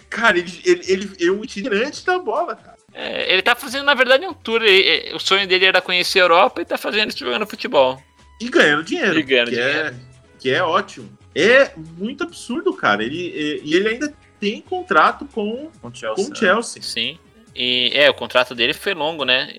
Cara, 0.09 0.37
ele, 0.37 0.61
ele, 0.65 0.83
ele 0.87 1.15
é 1.27 1.31
um 1.31 1.43
itinerante 1.43 2.05
da 2.05 2.19
bola, 2.19 2.55
cara. 2.55 2.73
É, 2.93 3.31
ele 3.33 3.41
tá 3.41 3.55
fazendo, 3.55 3.85
na 3.85 3.93
verdade, 3.95 4.27
um 4.27 4.33
tour. 4.33 4.61
Ele- 4.61 5.09
é, 5.11 5.15
o 5.15 5.19
sonho 5.19 5.47
dele 5.47 5.65
era 5.65 5.81
conhecer 5.81 6.19
a 6.19 6.23
Europa 6.23 6.61
e 6.61 6.65
tá 6.65 6.77
fazendo 6.77 7.09
isso 7.09 7.19
jogando 7.19 7.47
futebol. 7.47 7.99
E 8.39 8.49
ganhando 8.49 8.83
dinheiro. 8.83 9.17
E 9.17 9.23
ganhando 9.23 9.49
que 9.49 9.55
dinheiro. 9.55 9.87
É, 9.87 9.93
que 10.39 10.49
é 10.51 10.61
ótimo. 10.61 11.09
É 11.33 11.71
muito 11.97 12.23
absurdo, 12.23 12.73
cara. 12.73 13.01
Ele, 13.03 13.15
e 13.17 13.61
e 13.63 13.73
ele 13.75 13.87
ainda 13.89 14.13
tem 14.39 14.61
contrato 14.61 15.25
com, 15.33 15.71
Com 15.81 15.87
o 15.87 15.91
com 15.91 15.93
Chelsea. 15.95 16.29
o 16.31 16.35
Chelsea. 16.35 16.83
Sim. 16.83 17.17
E 17.55 17.91
é, 17.95 18.09
o 18.09 18.13
contrato 18.13 18.53
dele 18.53 18.73
foi 18.73 18.93
longo, 18.93 19.23
né? 19.23 19.55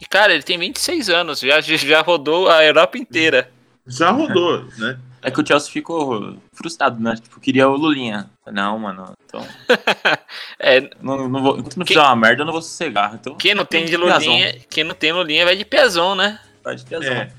E, 0.00 0.06
cara, 0.06 0.32
ele 0.32 0.42
tem 0.44 0.56
26 0.56 1.10
anos, 1.10 1.40
já, 1.40 1.60
já 1.60 2.00
rodou 2.02 2.48
a 2.48 2.64
Europa 2.64 2.96
inteira. 2.96 3.50
Já 3.86 4.10
rodou, 4.10 4.64
né? 4.78 4.98
É 5.22 5.30
que 5.30 5.40
o 5.40 5.46
Chelsea 5.46 5.70
ficou 5.72 6.36
frustrado, 6.52 7.00
né? 7.02 7.14
Tipo, 7.16 7.40
queria 7.40 7.68
o 7.68 7.76
Lulinha. 7.76 8.30
Não, 8.46 8.78
mano. 8.78 9.12
Então, 9.26 9.46
É, 10.58 10.88
não, 11.00 11.28
não 11.28 11.42
vou, 11.42 11.58
enquanto 11.58 11.76
não 11.76 11.84
Quem- 11.86 11.96
fizer 11.96 12.06
uma 12.06 12.16
merda, 12.16 12.42
eu 12.42 12.46
não 12.46 12.52
vou 12.52 12.62
sossegar. 12.62 13.14
Então, 13.14 13.34
quem 13.36 13.54
não 13.54 13.64
tem 13.64 13.84
de 13.84 13.96
Piazon. 13.98 14.30
Lulinha, 14.30 14.60
quem 14.70 14.84
não 14.84 14.94
tem 14.94 15.12
Lulinha 15.12 15.44
vai 15.44 15.56
de 15.56 15.64
Piazon, 15.64 16.14
né? 16.14 16.40
Vai 16.62 16.76
de 16.76 16.84
Piazon. 16.84 17.06
É. 17.12 17.32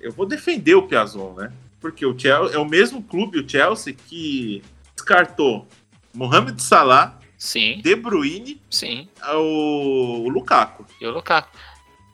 Eu 0.00 0.12
vou 0.12 0.26
defender 0.26 0.74
o 0.74 0.82
Piazon, 0.86 1.34
né? 1.34 1.52
Porque 1.80 2.04
o 2.06 2.18
Chelsea 2.18 2.56
é 2.56 2.58
o 2.58 2.64
mesmo 2.64 3.02
clube, 3.02 3.38
o 3.40 3.48
Chelsea, 3.48 3.94
que 3.94 4.62
descartou 4.94 5.66
Mohamed 6.14 6.62
Salah, 6.62 7.18
Sim, 7.36 7.80
De 7.82 7.96
Bruyne, 7.96 8.60
sim. 8.70 9.08
o, 9.34 10.22
o 10.24 10.28
Lukaku. 10.28 10.86
E 11.00 11.06
o 11.06 11.10
Lukaku. 11.10 11.48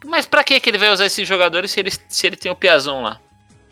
Mas 0.06 0.24
pra 0.26 0.42
que 0.42 0.58
que 0.58 0.70
ele 0.70 0.78
vai 0.78 0.90
usar 0.90 1.04
esses 1.04 1.28
jogadores 1.28 1.70
se 1.70 1.80
ele, 1.80 1.90
se 2.08 2.26
ele 2.26 2.36
tem 2.36 2.50
o 2.50 2.56
Piazon 2.56 3.02
lá? 3.02 3.20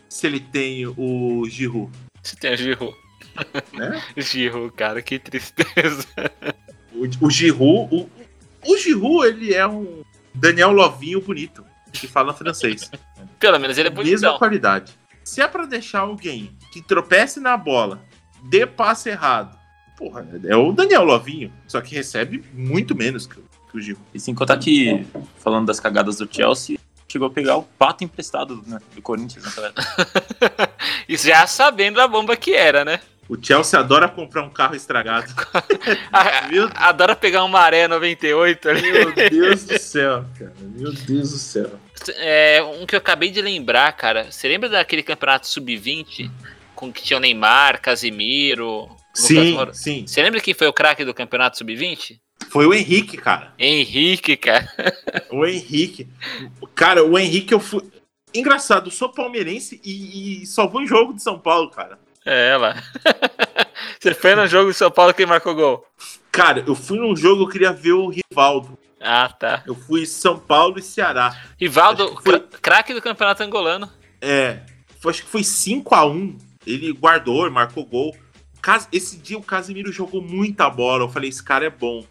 Se 0.08 0.26
ele 0.26 0.40
tem 0.40 0.86
o 0.86 1.44
Giroud, 1.48 1.90
Se 2.22 2.36
tem 2.36 2.54
o 2.54 2.56
Giroud. 2.56 2.96
né? 3.72 4.02
Giroud, 4.16 4.72
cara, 4.74 5.02
que 5.02 5.18
tristeza. 5.18 6.06
O, 6.92 7.26
o 7.26 7.30
Giroud, 7.30 7.94
o, 7.94 8.08
o 8.72 8.78
Giroud, 8.78 9.26
ele 9.26 9.52
é 9.54 9.66
um 9.66 10.02
Daniel 10.34 10.70
Lovinho 10.72 11.20
bonito, 11.20 11.64
que 11.92 12.06
fala 12.06 12.32
francês. 12.32 12.90
Pelo 13.38 13.58
menos 13.58 13.76
ele 13.76 13.88
é 13.88 13.90
Mesma 13.90 14.04
bonitão. 14.04 14.38
qualidade. 14.38 14.92
Se 15.24 15.40
é 15.42 15.48
pra 15.48 15.66
deixar 15.66 16.00
alguém 16.00 16.56
que 16.72 16.80
tropece 16.80 17.40
na 17.40 17.56
bola, 17.56 18.02
dê 18.44 18.64
passe 18.66 19.10
errado, 19.10 19.58
porra, 19.98 20.26
é 20.44 20.54
o 20.56 20.72
Daniel 20.72 21.02
Lovinho, 21.04 21.52
só 21.66 21.80
que 21.80 21.94
recebe 21.94 22.44
muito 22.54 22.94
menos 22.94 23.26
que, 23.26 23.38
o- 23.38 23.44
que 23.70 23.76
o 23.76 23.80
Giroud. 23.80 24.06
E 24.14 24.20
sem 24.20 24.34
contar 24.34 24.56
que, 24.58 25.04
falando 25.38 25.66
das 25.66 25.80
cagadas 25.80 26.16
do 26.18 26.32
Chelsea, 26.32 26.78
chegou 27.08 27.28
a 27.28 27.30
pegar 27.30 27.56
o 27.56 27.62
pato 27.62 28.04
emprestado 28.04 28.62
né, 28.66 28.78
do 28.94 29.02
Corinthians 29.02 29.44
naquela 29.44 29.68
época. 29.68 30.70
Isso 31.08 31.26
já 31.26 31.46
sabendo 31.46 31.96
da 31.96 32.08
bomba 32.08 32.36
que 32.36 32.52
era, 32.54 32.84
né? 32.84 33.00
O 33.28 33.36
Chelsea 33.42 33.78
adora 33.78 34.08
comprar 34.08 34.44
um 34.44 34.50
carro 34.50 34.76
estragado. 34.76 35.26
A- 36.12 36.46
Meu, 36.48 36.70
Adora 36.76 37.16
pegar 37.16 37.42
um 37.42 37.48
Maré 37.48 37.88
98 37.88 38.68
ali. 38.68 38.92
meu 38.92 39.12
Deus 39.12 39.64
do 39.64 39.78
céu, 39.80 40.24
cara. 40.38 40.52
Meu 40.60 40.92
Deus 40.92 41.32
do 41.32 41.38
céu. 41.38 41.70
É, 42.18 42.62
um 42.62 42.86
que 42.86 42.94
eu 42.94 42.98
acabei 42.98 43.30
de 43.30 43.42
lembrar, 43.42 43.90
cara. 43.94 44.30
Você 44.30 44.46
lembra 44.46 44.68
daquele 44.68 45.02
campeonato 45.02 45.48
sub-20 45.48 46.30
com 46.74 46.92
que 46.92 47.02
tinha 47.02 47.16
o 47.16 47.20
Neymar, 47.20 47.80
Casimiro, 47.80 48.82
Lucas 48.82 48.96
Sim, 49.14 49.68
sim. 49.72 50.06
Você 50.06 50.22
lembra 50.22 50.40
quem 50.40 50.54
foi 50.54 50.68
o 50.68 50.72
craque 50.72 51.04
do 51.04 51.14
campeonato 51.14 51.58
sub-20? 51.58 52.20
Foi 52.50 52.66
o 52.66 52.72
Henrique, 52.74 53.16
cara. 53.16 53.52
Henrique, 53.58 54.36
cara. 54.36 54.68
O 55.30 55.44
Henrique. 55.46 56.08
Cara, 56.74 57.04
o 57.04 57.18
Henrique 57.18 57.52
eu 57.54 57.60
fui. 57.60 57.82
Engraçado, 58.34 58.88
eu 58.88 58.90
sou 58.92 59.08
palmeirense 59.08 59.80
e, 59.84 60.42
e 60.42 60.46
só 60.46 60.66
vou 60.66 60.82
em 60.82 60.86
jogo 60.86 61.14
de 61.14 61.22
São 61.22 61.38
Paulo, 61.38 61.70
cara. 61.70 61.98
É, 62.24 62.56
lá. 62.56 62.82
Você 64.00 64.14
foi 64.14 64.34
no 64.34 64.46
jogo 64.46 64.70
de 64.70 64.76
São 64.76 64.90
Paulo 64.90 65.14
quem 65.14 65.26
marcou 65.26 65.54
gol? 65.54 65.86
Cara, 66.30 66.62
eu 66.66 66.74
fui 66.74 66.98
num 66.98 67.16
jogo, 67.16 67.44
eu 67.44 67.48
queria 67.48 67.72
ver 67.72 67.92
o 67.92 68.08
Rivaldo. 68.08 68.78
Ah, 69.00 69.28
tá. 69.28 69.62
Eu 69.66 69.74
fui 69.74 70.04
São 70.06 70.38
Paulo 70.38 70.78
e 70.78 70.82
Ceará. 70.82 71.36
Rivaldo, 71.58 72.16
que 72.16 72.22
foi- 72.22 72.40
cra- 72.40 72.58
craque 72.60 72.94
do 72.94 73.00
campeonato 73.02 73.42
angolano. 73.42 73.90
É, 74.20 74.60
foi- 75.00 75.12
acho 75.12 75.22
que 75.22 75.28
foi 75.30 75.44
5 75.44 75.94
a 75.94 76.04
1 76.06 76.36
Ele 76.66 76.92
guardou, 76.92 77.48
marcou 77.50 77.84
gol. 77.84 78.14
Esse 78.90 79.16
dia 79.16 79.38
o 79.38 79.42
Casemiro 79.42 79.92
jogou 79.92 80.20
muita 80.20 80.68
bola. 80.68 81.04
Eu 81.04 81.08
falei, 81.08 81.30
esse 81.30 81.40
cara 81.42 81.64
é 81.66 81.70
bom. 81.70 82.04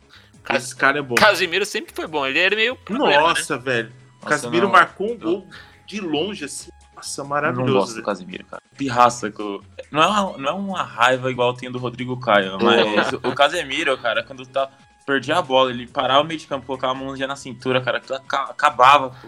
Cas- 0.46 0.64
Esse 0.64 0.76
cara 0.76 1.00
é 1.00 1.02
bom. 1.02 1.16
Casimiro 1.16 1.66
sempre 1.66 1.94
foi 1.94 2.08
bom. 2.08 2.26
Ele 2.26 2.40
era 2.40 2.56
meio. 2.56 2.76
problema, 2.76 3.12
né? 3.12 3.28
Nossa, 3.30 3.58
velho. 3.58 3.90
O 3.90 4.26
Nossa, 4.26 4.30
Casemiro 4.30 4.66
não. 4.68 4.72
marcou 4.72 5.12
um 5.12 5.18
gol 5.18 5.48
de 5.86 6.00
longe, 6.00 6.46
assim. 6.46 6.70
Nossa, 6.96 7.20
Eu 7.22 7.24
não 7.24 7.30
maravilhoso. 7.30 7.74
gosto 7.74 7.88
do 7.90 7.94
velho. 7.96 8.06
Casimiro, 8.06 8.46
cara. 8.46 8.62
Pirraça. 8.78 9.30
Que 9.32 9.40
eu... 9.42 9.64
não, 9.92 10.02
é 10.02 10.08
uma, 10.08 10.38
não 10.38 10.50
é 10.50 10.54
uma 10.54 10.84
raiva 10.84 11.30
igual 11.32 11.54
tem 11.54 11.70
do 11.72 11.78
Rodrigo 11.80 12.20
Caio, 12.20 12.58
mas 12.62 13.12
o 13.14 13.34
Casemiro, 13.36 13.98
cara, 13.98 14.24
quando 14.24 14.46
tá. 14.46 14.70
Perdia 15.06 15.38
a 15.38 15.42
bola, 15.42 15.70
ele 15.70 15.86
parava 15.86 16.24
no 16.24 16.28
meio 16.28 16.40
de 16.40 16.48
campo, 16.48 16.66
colocava 16.66 16.94
a 16.94 16.96
mão 16.96 17.16
já 17.16 17.28
na 17.28 17.36
cintura, 17.36 17.80
cara, 17.80 18.00
que 18.00 18.12
aca- 18.12 18.46
acabava. 18.50 19.10
pô. 19.12 19.28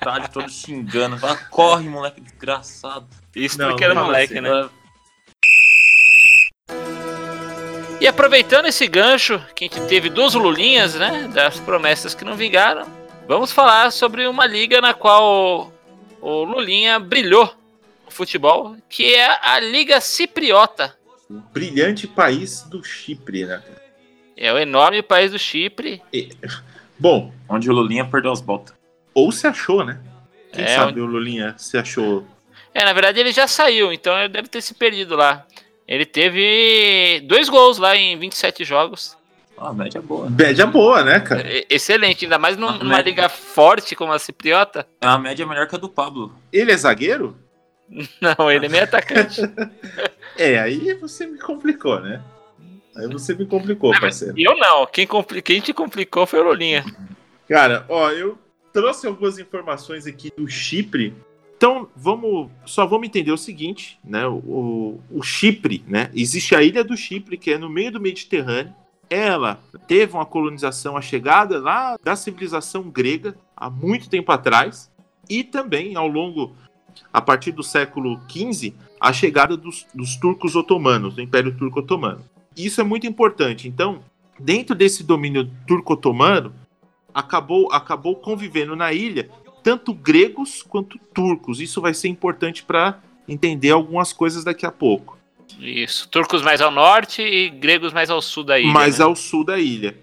Tá 0.00 0.14
ali 0.14 0.28
todo 0.28 0.50
xingando. 0.50 1.16
Fala, 1.16 1.36
corre, 1.48 1.88
moleque 1.88 2.20
desgraçado. 2.20 3.06
Isso 3.36 3.56
Não, 3.56 3.68
porque 3.68 3.84
era 3.84 3.94
moleque, 3.94 4.32
assim, 4.36 4.42
né? 4.42 4.68
E 8.00 8.06
aproveitando 8.06 8.66
esse 8.66 8.86
gancho, 8.86 9.40
que 9.54 9.64
a 9.64 9.68
gente 9.68 9.86
teve 9.88 10.10
duas 10.10 10.34
lulinhas, 10.34 10.94
né? 10.94 11.30
Das 11.32 11.58
promessas 11.60 12.14
que 12.14 12.24
não 12.24 12.36
vingaram, 12.36 12.86
vamos 13.26 13.50
falar 13.52 13.90
sobre 13.90 14.26
uma 14.26 14.46
liga 14.46 14.80
na 14.80 14.92
qual 14.92 15.72
o 16.20 16.44
Lulinha 16.44 16.98
brilhou 16.98 17.52
no 18.04 18.10
futebol, 18.10 18.76
que 18.88 19.14
é 19.14 19.38
a 19.42 19.58
Liga 19.60 20.00
Cipriota. 20.00 20.94
O 21.30 21.34
brilhante 21.34 22.06
país 22.06 22.62
do 22.62 22.84
Chipre, 22.84 23.46
né? 23.46 23.62
É 24.36 24.52
o 24.52 24.58
enorme 24.58 25.00
país 25.02 25.30
do 25.32 25.38
Chipre. 25.38 26.02
Bom, 26.98 27.32
Onde 27.48 27.70
o 27.70 27.72
Lulinha 27.72 28.04
perdeu 28.04 28.32
as 28.32 28.40
botas. 28.40 28.74
ou 29.14 29.30
se 29.30 29.46
achou, 29.46 29.84
né? 29.84 30.00
Quem 30.52 30.64
É, 30.64 30.76
sabe 30.76 31.00
o 31.00 31.06
Lulinha 31.06 31.54
se 31.56 31.78
achou. 31.78 32.26
É, 32.74 32.84
na 32.84 32.92
verdade 32.92 33.20
ele 33.20 33.32
já 33.32 33.46
saiu, 33.46 33.92
então 33.92 34.18
ele 34.18 34.28
deve 34.28 34.48
ter 34.48 34.60
se 34.60 34.74
perdido 34.74 35.14
lá. 35.16 35.46
Ele 35.86 36.06
teve 36.06 37.20
dois 37.26 37.48
gols 37.48 37.78
lá 37.78 37.94
em 37.96 38.18
27 38.18 38.64
jogos. 38.64 39.16
Ah, 39.56 39.68
a 39.68 39.72
média 39.72 39.98
é 39.98 40.02
boa. 40.02 40.28
né? 40.28 40.36
Média 40.38 40.66
boa, 40.66 41.04
né, 41.04 41.20
cara? 41.20 41.46
E- 41.46 41.66
Excelente, 41.70 42.24
ainda 42.24 42.38
mais 42.38 42.56
num- 42.56 42.72
numa 42.78 42.96
né? 42.96 43.02
liga 43.02 43.28
forte 43.28 43.94
como 43.94 44.12
a 44.12 44.18
Cipriota. 44.18 44.86
A 45.00 45.16
média 45.18 45.44
é 45.44 45.46
melhor 45.46 45.68
que 45.68 45.74
a 45.74 45.78
do 45.78 45.88
Pablo. 45.88 46.34
Ele 46.52 46.72
é 46.72 46.76
zagueiro? 46.76 47.36
Não, 48.20 48.50
ele 48.50 48.66
é 48.66 48.68
meio 48.68 48.84
atacante. 48.84 49.40
É, 50.36 50.58
aí 50.58 50.92
você 50.94 51.28
me 51.28 51.38
complicou, 51.38 52.00
né? 52.00 52.20
Aí 52.96 53.06
você 53.06 53.34
me 53.36 53.46
complicou, 53.46 53.92
parceiro. 54.00 54.34
Eu 54.36 54.56
não, 54.56 54.84
quem, 54.84 55.06
compli- 55.06 55.40
quem 55.40 55.60
te 55.60 55.72
complicou 55.72 56.26
foi 56.26 56.40
o 56.40 56.44
Lulinha. 56.44 56.84
Cara, 57.48 57.84
ó, 57.88 58.10
eu 58.10 58.36
trouxe 58.72 59.06
algumas 59.06 59.38
informações 59.38 60.08
aqui 60.08 60.32
do 60.36 60.48
Chipre 60.48 61.14
Então, 61.56 61.88
vamos, 61.96 62.50
só 62.66 62.84
vamos 62.84 63.06
entender 63.06 63.32
o 63.32 63.38
seguinte, 63.38 63.98
né? 64.04 64.26
O, 64.26 65.00
o 65.10 65.22
Chipre, 65.22 65.84
né? 65.86 66.10
Existe 66.14 66.54
a 66.54 66.62
ilha 66.62 66.84
do 66.84 66.96
Chipre, 66.96 67.38
que 67.38 67.52
é 67.52 67.58
no 67.58 67.70
meio 67.70 67.92
do 67.92 68.00
Mediterrâneo. 68.00 68.74
Ela 69.08 69.60
teve 69.86 70.14
uma 70.14 70.26
colonização, 70.26 70.96
a 70.96 71.00
chegada 71.00 71.60
lá 71.60 71.96
da 72.02 72.16
civilização 72.16 72.90
grega, 72.90 73.36
há 73.56 73.70
muito 73.70 74.08
tempo 74.08 74.32
atrás, 74.32 74.90
e 75.28 75.44
também 75.44 75.94
ao 75.94 76.08
longo, 76.08 76.54
a 77.12 77.20
partir 77.20 77.52
do 77.52 77.62
século 77.62 78.20
XV, 78.28 78.74
a 79.00 79.12
chegada 79.12 79.56
dos, 79.56 79.86
dos 79.94 80.16
turcos 80.16 80.56
otomanos, 80.56 81.14
do 81.14 81.22
Império 81.22 81.56
Turco 81.56 81.80
Otomano. 81.80 82.24
Isso 82.56 82.80
é 82.80 82.84
muito 82.84 83.06
importante. 83.06 83.68
Então, 83.68 84.00
dentro 84.38 84.74
desse 84.74 85.02
domínio 85.04 85.50
turco-otomano, 85.66 86.52
acabou, 87.12 87.72
acabou 87.72 88.16
convivendo 88.16 88.74
na 88.74 88.92
ilha 88.92 89.30
tanto 89.64 89.94
gregos 89.94 90.62
quanto 90.62 90.98
turcos. 91.12 91.58
Isso 91.58 91.80
vai 91.80 91.94
ser 91.94 92.08
importante 92.08 92.62
para 92.62 93.00
entender 93.26 93.70
algumas 93.70 94.12
coisas 94.12 94.44
daqui 94.44 94.66
a 94.66 94.70
pouco. 94.70 95.18
Isso, 95.58 96.06
turcos 96.08 96.42
mais 96.42 96.60
ao 96.60 96.70
norte 96.70 97.22
e 97.22 97.48
gregos 97.48 97.92
mais 97.92 98.10
ao 98.10 98.20
sul 98.20 98.44
da 98.44 98.60
ilha. 98.60 98.70
Mais 98.70 98.98
né? 98.98 99.04
ao 99.06 99.16
sul 99.16 99.42
da 99.42 99.58
ilha. 99.58 99.98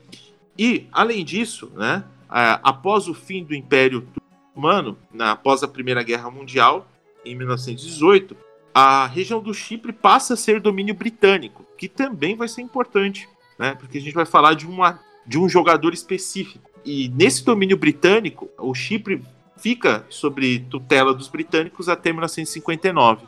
E, 0.57 0.87
além 0.91 1.23
disso, 1.23 1.71
né, 1.75 2.03
após 2.27 3.07
o 3.07 3.13
fim 3.13 3.43
do 3.43 3.53
Império 3.53 4.07
Romano, 4.55 4.97
após 5.19 5.61
a 5.61 5.67
Primeira 5.67 6.01
Guerra 6.01 6.31
Mundial, 6.31 6.87
em 7.23 7.35
1918, 7.35 8.35
a 8.73 9.05
região 9.05 9.41
do 9.41 9.53
Chipre 9.53 9.93
passa 9.93 10.33
a 10.33 10.37
ser 10.37 10.59
domínio 10.59 10.95
britânico, 10.95 11.65
que 11.77 11.87
também 11.87 12.35
vai 12.35 12.47
ser 12.47 12.61
importante, 12.61 13.29
né, 13.59 13.75
porque 13.75 13.99
a 13.99 14.01
gente 14.01 14.13
vai 14.13 14.25
falar 14.25 14.55
de, 14.55 14.65
uma, 14.65 14.99
de 15.27 15.37
um 15.37 15.47
jogador 15.47 15.93
específico. 15.93 16.71
E 16.83 17.09
nesse 17.09 17.45
domínio 17.45 17.77
britânico, 17.77 18.49
o 18.57 18.73
Chipre 18.73 19.21
fica 19.61 20.05
sob 20.09 20.59
tutela 20.69 21.13
dos 21.13 21.27
britânicos 21.27 21.87
até 21.87 22.11
1959. 22.11 23.25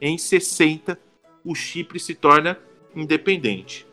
Em 0.00 0.18
60, 0.18 0.98
o 1.44 1.54
Chipre 1.54 2.00
se 2.00 2.14
torna 2.14 2.58
independente. 2.94 3.86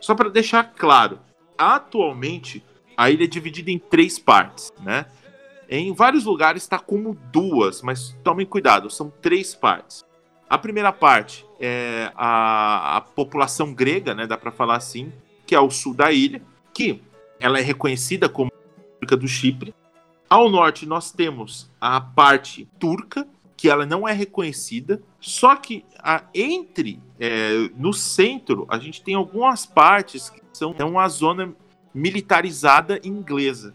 Só 0.00 0.14
para 0.14 0.28
deixar 0.28 0.72
claro, 0.74 1.18
atualmente 1.58 2.64
a 2.96 3.10
ilha 3.10 3.24
é 3.24 3.26
dividida 3.26 3.70
em 3.70 3.78
três 3.78 4.18
partes, 4.18 4.72
né? 4.80 5.06
Em 5.68 5.92
vários 5.92 6.24
lugares 6.24 6.62
está 6.62 6.78
como 6.78 7.16
duas, 7.32 7.82
mas 7.82 8.16
tomem 8.22 8.46
cuidado, 8.46 8.90
são 8.90 9.10
três 9.22 9.54
partes. 9.54 10.04
A 10.48 10.58
primeira 10.58 10.92
parte 10.92 11.46
é 11.58 12.12
a, 12.14 12.98
a 12.98 13.00
população 13.00 13.72
grega, 13.72 14.14
né, 14.14 14.26
dá 14.26 14.36
para 14.36 14.50
falar 14.52 14.76
assim, 14.76 15.10
que 15.46 15.54
é 15.54 15.60
o 15.60 15.70
sul 15.70 15.94
da 15.94 16.12
ilha, 16.12 16.42
que 16.74 17.00
ela 17.40 17.58
é 17.58 17.62
reconhecida 17.62 18.28
como 18.28 18.52
República 18.86 19.16
do 19.16 19.26
Chipre. 19.26 19.74
Ao 20.32 20.48
norte 20.48 20.86
nós 20.86 21.12
temos 21.12 21.70
a 21.78 22.00
parte 22.00 22.66
turca, 22.78 23.28
que 23.54 23.68
ela 23.68 23.84
não 23.84 24.08
é 24.08 24.14
reconhecida, 24.14 25.02
só 25.20 25.54
que 25.54 25.84
a, 25.98 26.24
entre 26.34 26.98
é, 27.20 27.68
no 27.76 27.92
centro 27.92 28.66
a 28.70 28.78
gente 28.78 29.02
tem 29.02 29.14
algumas 29.14 29.66
partes 29.66 30.30
que 30.30 30.40
são 30.54 30.74
é 30.78 30.84
uma 30.86 31.06
zona 31.10 31.54
militarizada 31.92 32.98
inglesa. 33.04 33.74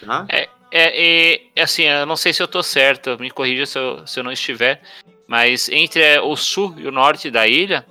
Tá? 0.00 0.28
É, 0.28 0.48
é, 0.70 1.40
é, 1.56 1.60
assim, 1.60 1.82
eu 1.82 2.06
não 2.06 2.16
sei 2.16 2.32
se 2.32 2.40
eu 2.40 2.46
tô 2.46 2.62
certo, 2.62 3.18
me 3.18 3.28
corrija 3.28 3.66
se 3.66 3.76
eu, 3.76 4.06
se 4.06 4.20
eu 4.20 4.22
não 4.22 4.30
estiver, 4.30 4.80
mas 5.26 5.68
entre 5.68 6.00
é, 6.00 6.20
o 6.20 6.36
sul 6.36 6.72
e 6.78 6.86
o 6.86 6.92
norte 6.92 7.32
da 7.32 7.48
ilha 7.48 7.84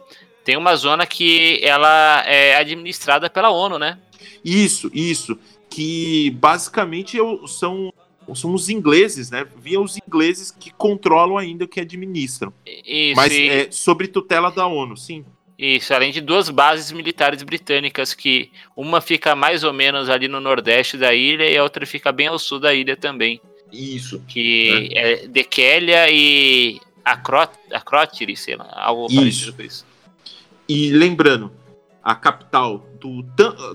tem 0.45 0.55
uma 0.55 0.73
zona 0.77 1.05
que 1.05 1.59
ela 1.61 2.23
é 2.25 2.55
administrada 2.55 3.29
pela 3.29 3.49
ONU, 3.49 3.77
né? 3.77 3.99
Isso, 4.41 4.89
isso. 4.93 5.37
Que 5.69 6.29
basicamente 6.39 7.17
são 7.47 7.91
são 8.33 8.53
os 8.53 8.69
ingleses, 8.69 9.29
né? 9.29 9.45
Via 9.57 9.79
os 9.79 9.97
ingleses 9.97 10.49
que 10.49 10.71
controlam 10.71 11.37
ainda 11.37 11.65
o 11.65 11.67
que 11.67 11.79
administram. 11.81 12.51
Isso, 12.65 13.15
Mas 13.15 13.33
e- 13.33 13.47
é 13.49 13.71
sobre 13.71 14.07
tutela 14.07 14.49
da 14.49 14.65
ONU, 14.65 14.95
sim. 14.97 15.23
Isso, 15.57 15.93
além 15.93 16.11
de 16.11 16.19
duas 16.19 16.49
bases 16.49 16.91
militares 16.91 17.41
britânicas, 17.43 18.13
que 18.13 18.51
uma 18.75 18.99
fica 18.99 19.35
mais 19.35 19.63
ou 19.63 19.71
menos 19.71 20.09
ali 20.09 20.27
no 20.27 20.41
nordeste 20.41 20.97
da 20.97 21.13
ilha 21.13 21.49
e 21.49 21.57
a 21.57 21.63
outra 21.63 21.85
fica 21.85 22.11
bem 22.11 22.27
ao 22.27 22.39
sul 22.39 22.59
da 22.59 22.73
ilha 22.73 22.97
também. 22.97 23.39
Isso. 23.71 24.21
Que 24.27 24.89
é 24.93 25.27
Dequélia 25.27 26.09
e 26.09 26.79
Acró 27.03 27.47
Acrótiri, 27.71 28.35
sei 28.35 28.55
lá, 28.55 28.67
algo 28.75 29.07
Isso. 29.07 29.15
parecido 29.15 29.53
com 29.53 29.61
isso. 29.61 29.85
E 30.67 30.89
lembrando, 30.89 31.51
a 32.03 32.15
capital 32.15 32.85
do, 32.99 33.23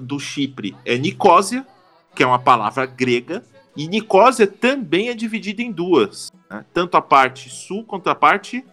do 0.00 0.18
Chipre 0.18 0.74
é 0.84 0.98
Nicósia, 0.98 1.66
que 2.14 2.22
é 2.22 2.26
uma 2.26 2.38
palavra 2.38 2.84
grega, 2.84 3.44
e 3.76 3.86
Nicósia 3.86 4.46
também 4.46 5.08
é 5.08 5.14
dividida 5.14 5.62
em 5.62 5.70
duas, 5.70 6.32
né? 6.50 6.64
tanto 6.72 6.96
a 6.96 7.02
parte 7.02 7.48
sul 7.48 7.84
quanto 7.84 8.10
a 8.10 8.14
parte 8.14 8.64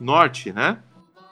norte, 0.00 0.52
né? 0.52 0.78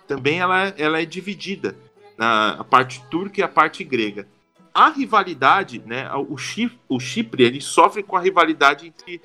Também 0.06 0.38
ela, 0.38 0.68
ela 0.76 1.00
é 1.00 1.04
dividida 1.04 1.76
na 2.18 2.52
a 2.52 2.64
parte 2.64 3.02
turca 3.10 3.40
e 3.40 3.42
a 3.42 3.48
parte 3.48 3.82
grega. 3.82 4.28
A 4.72 4.90
rivalidade, 4.90 5.82
né? 5.86 6.10
O 6.28 6.36
Chipre, 6.36 6.78
o 6.88 7.00
Chipre 7.00 7.44
ele 7.44 7.60
sofre 7.60 8.02
com 8.02 8.16
a 8.16 8.20
rivalidade 8.20 8.88
entre 8.88 9.20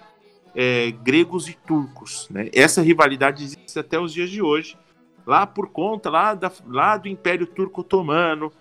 é, 0.55 0.91
gregos 0.91 1.49
e 1.49 1.53
turcos, 1.53 2.27
né? 2.29 2.49
Essa 2.53 2.81
rivalidade 2.81 3.43
existe 3.43 3.77
até 3.77 3.99
os 3.99 4.13
dias 4.13 4.29
de 4.29 4.41
hoje 4.41 4.77
lá 5.25 5.45
por 5.45 5.69
conta 5.69 6.09
lá, 6.09 6.33
da, 6.33 6.51
lá 6.67 6.97
do 6.97 7.07
Império 7.07 7.45
Turco 7.45 7.81
Otomano, 7.81 8.51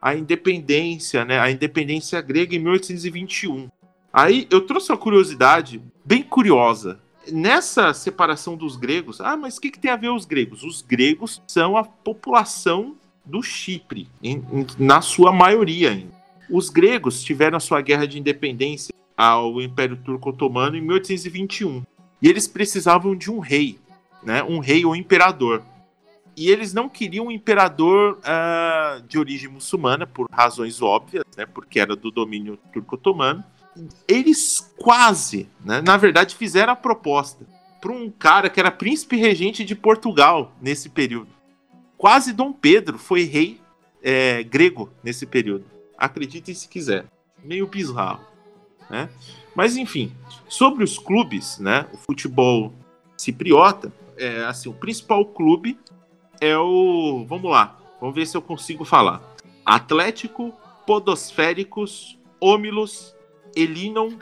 a 0.00 0.14
independência, 0.14 1.24
né? 1.24 1.38
A 1.40 1.50
independência 1.50 2.20
grega 2.20 2.54
em 2.54 2.58
1821. 2.58 3.68
Aí 4.12 4.46
eu 4.50 4.60
trouxe 4.62 4.90
uma 4.92 4.98
curiosidade 4.98 5.80
bem 6.04 6.22
curiosa. 6.22 7.00
Nessa 7.30 7.94
separação 7.94 8.56
dos 8.56 8.76
gregos, 8.76 9.20
ah, 9.20 9.36
mas 9.36 9.56
o 9.56 9.60
que, 9.60 9.70
que 9.70 9.78
tem 9.78 9.90
a 9.90 9.96
ver 9.96 10.10
os 10.10 10.24
gregos? 10.24 10.62
Os 10.64 10.82
gregos 10.82 11.40
são 11.46 11.76
a 11.76 11.84
população 11.84 12.96
do 13.24 13.40
Chipre, 13.42 14.08
em- 14.22 14.44
em- 14.52 14.66
na 14.78 15.00
sua 15.00 15.32
maioria 15.32 15.90
ainda. 15.90 16.12
Os 16.50 16.68
gregos 16.68 17.22
tiveram 17.22 17.56
a 17.56 17.60
sua 17.60 17.80
guerra 17.80 18.06
de 18.06 18.18
independência 18.18 18.92
ao 19.16 19.60
Império 19.62 19.96
Turco 19.96 20.30
Otomano 20.30 20.76
em 20.76 20.80
1821. 20.80 21.82
E 22.20 22.28
eles 22.28 22.48
precisavam 22.48 23.14
de 23.14 23.30
um 23.30 23.38
rei, 23.38 23.78
né? 24.22 24.42
Um 24.42 24.58
rei 24.58 24.84
ou 24.84 24.94
imperador. 24.96 25.62
E 26.36 26.48
eles 26.50 26.72
não 26.74 26.88
queriam 26.88 27.26
um 27.26 27.30
imperador 27.30 28.18
ah, 28.24 29.00
de 29.08 29.16
origem 29.18 29.48
muçulmana, 29.48 30.06
por 30.06 30.26
razões 30.30 30.82
óbvias, 30.82 31.24
né? 31.36 31.46
Porque 31.46 31.78
era 31.78 31.94
do 31.94 32.10
domínio 32.10 32.58
turco-otomano. 32.72 33.44
Eles 34.06 34.72
quase, 34.78 35.48
né, 35.64 35.80
na 35.80 35.96
verdade, 35.96 36.36
fizeram 36.36 36.72
a 36.72 36.76
proposta 36.76 37.46
para 37.80 37.92
um 37.92 38.10
cara 38.10 38.48
que 38.48 38.60
era 38.60 38.70
príncipe 38.70 39.16
regente 39.16 39.64
de 39.64 39.74
Portugal 39.74 40.52
nesse 40.60 40.88
período. 40.88 41.28
Quase 41.96 42.32
Dom 42.32 42.52
Pedro 42.52 42.98
foi 42.98 43.24
rei 43.24 43.60
é, 44.02 44.42
grego 44.42 44.90
nesse 45.02 45.26
período. 45.26 45.64
Acreditem 45.96 46.54
se 46.54 46.68
quiser. 46.68 47.06
Meio 47.42 47.66
bizarro. 47.66 48.20
Né? 48.88 49.08
Mas 49.54 49.76
enfim, 49.76 50.12
sobre 50.48 50.84
os 50.84 50.98
clubes, 50.98 51.58
né, 51.58 51.86
o 51.92 51.96
futebol 51.96 52.72
cipriota, 53.16 53.92
é, 54.16 54.44
assim, 54.44 54.68
o 54.68 54.74
principal 54.74 55.24
clube 55.24 55.78
é 56.40 56.56
o. 56.56 57.24
Vamos 57.28 57.50
lá, 57.50 57.78
vamos 58.00 58.14
ver 58.14 58.26
se 58.26 58.36
eu 58.36 58.42
consigo 58.42 58.84
falar. 58.84 59.22
Atlético 59.64 60.52
Podosféricos 60.86 62.18
Ómilos 62.40 63.14
Elinon 63.54 64.12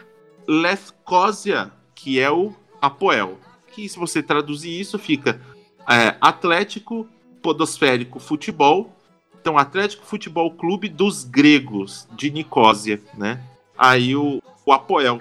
Lefkosia, 0.46 1.70
que 1.94 2.18
é 2.18 2.30
o 2.30 2.54
Apoel. 2.80 3.38
Que 3.72 3.88
se 3.88 3.98
você 3.98 4.22
traduzir 4.22 4.80
isso, 4.80 4.98
fica 4.98 5.40
é, 5.88 6.16
Atlético 6.20 7.06
Podosférico 7.42 8.18
Futebol. 8.18 8.96
Então, 9.40 9.56
Atlético 9.56 10.04
Futebol 10.04 10.50
Clube 10.52 10.88
dos 10.88 11.24
Gregos, 11.24 12.06
de 12.12 12.30
Nicósia, 12.30 13.00
né? 13.14 13.42
Aí 13.76 14.14
o, 14.14 14.42
o 14.66 14.72
Apoel, 14.72 15.20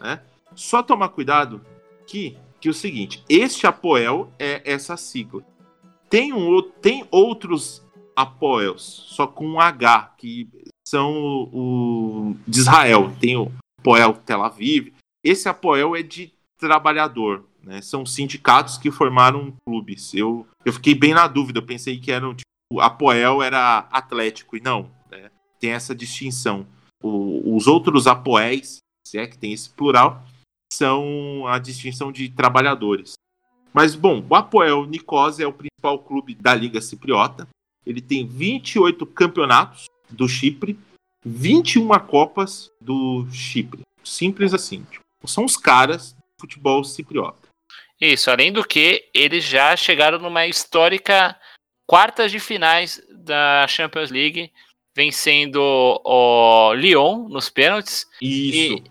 né? 0.00 0.20
Só 0.54 0.82
tomar 0.82 1.10
cuidado 1.10 1.60
que, 2.06 2.36
que 2.60 2.68
é 2.68 2.70
o 2.70 2.74
seguinte, 2.74 3.22
este 3.28 3.66
Apoel 3.66 4.32
é 4.38 4.62
essa 4.64 4.96
sigla. 4.96 5.42
Tem, 6.08 6.32
um, 6.32 6.62
tem 6.62 7.06
outros 7.10 7.82
Apoels, 8.14 8.82
só 8.82 9.26
com 9.26 9.46
um 9.46 9.60
H, 9.60 10.14
que 10.18 10.48
são 10.92 11.10
o, 11.50 12.28
o- 12.32 12.36
de 12.46 12.60
Israel. 12.60 13.10
Tem 13.18 13.34
o 13.34 13.50
Apoel 13.80 14.12
Tel 14.12 14.42
Aviv. 14.42 14.92
Esse 15.24 15.48
Apoel 15.48 15.96
é 15.96 16.02
de 16.02 16.30
trabalhador, 16.58 17.46
né? 17.62 17.80
São 17.80 18.04
sindicatos 18.04 18.76
que 18.76 18.90
formaram 18.90 19.54
clubes. 19.66 20.12
Eu, 20.12 20.46
eu 20.66 20.72
fiquei 20.72 20.94
bem 20.94 21.14
na 21.14 21.26
dúvida, 21.26 21.60
eu 21.60 21.66
pensei 21.66 21.98
que 21.98 22.12
eram 22.12 22.34
tipo, 22.34 22.78
Apoel 22.80 23.42
era 23.42 23.78
Atlético, 23.90 24.54
e 24.56 24.60
não, 24.60 24.90
né? 25.10 25.30
Tem 25.58 25.70
essa 25.70 25.94
distinção. 25.94 26.66
O- 27.02 27.56
os 27.56 27.66
outros 27.66 28.06
Apoéis, 28.06 28.78
se 29.06 29.16
é 29.18 29.26
que 29.26 29.38
tem 29.38 29.52
esse 29.52 29.70
plural, 29.70 30.22
são 30.72 31.46
a 31.46 31.58
distinção 31.58 32.12
de 32.12 32.28
trabalhadores. 32.28 33.14
Mas, 33.72 33.94
bom, 33.94 34.22
o 34.28 34.34
Apoel 34.34 34.84
Nicosia 34.84 35.46
é 35.46 35.48
o 35.48 35.52
principal 35.52 35.98
clube 36.00 36.34
da 36.34 36.54
Liga 36.54 36.80
Cipriota. 36.82 37.48
Ele 37.86 38.00
tem 38.02 38.26
28 38.26 39.06
campeonatos 39.06 39.86
do 40.12 40.28
Chipre, 40.28 40.78
21 41.24 41.88
Copas 42.00 42.70
do 42.80 43.26
Chipre. 43.32 43.80
Simples 44.04 44.52
assim. 44.52 44.84
Tipo, 44.90 45.04
são 45.26 45.44
os 45.44 45.56
caras 45.56 46.12
do 46.12 46.40
futebol 46.40 46.82
cipriota. 46.84 47.48
Isso, 48.00 48.30
além 48.30 48.52
do 48.52 48.64
que, 48.64 49.08
eles 49.14 49.44
já 49.44 49.76
chegaram 49.76 50.18
numa 50.18 50.46
histórica 50.46 51.38
quartas 51.86 52.32
de 52.32 52.40
finais 52.40 53.00
da 53.10 53.66
Champions 53.68 54.10
League, 54.10 54.50
vencendo 54.94 55.60
o 56.04 56.72
Lyon 56.74 57.28
nos 57.28 57.48
pênaltis. 57.48 58.06
Isso. 58.20 58.82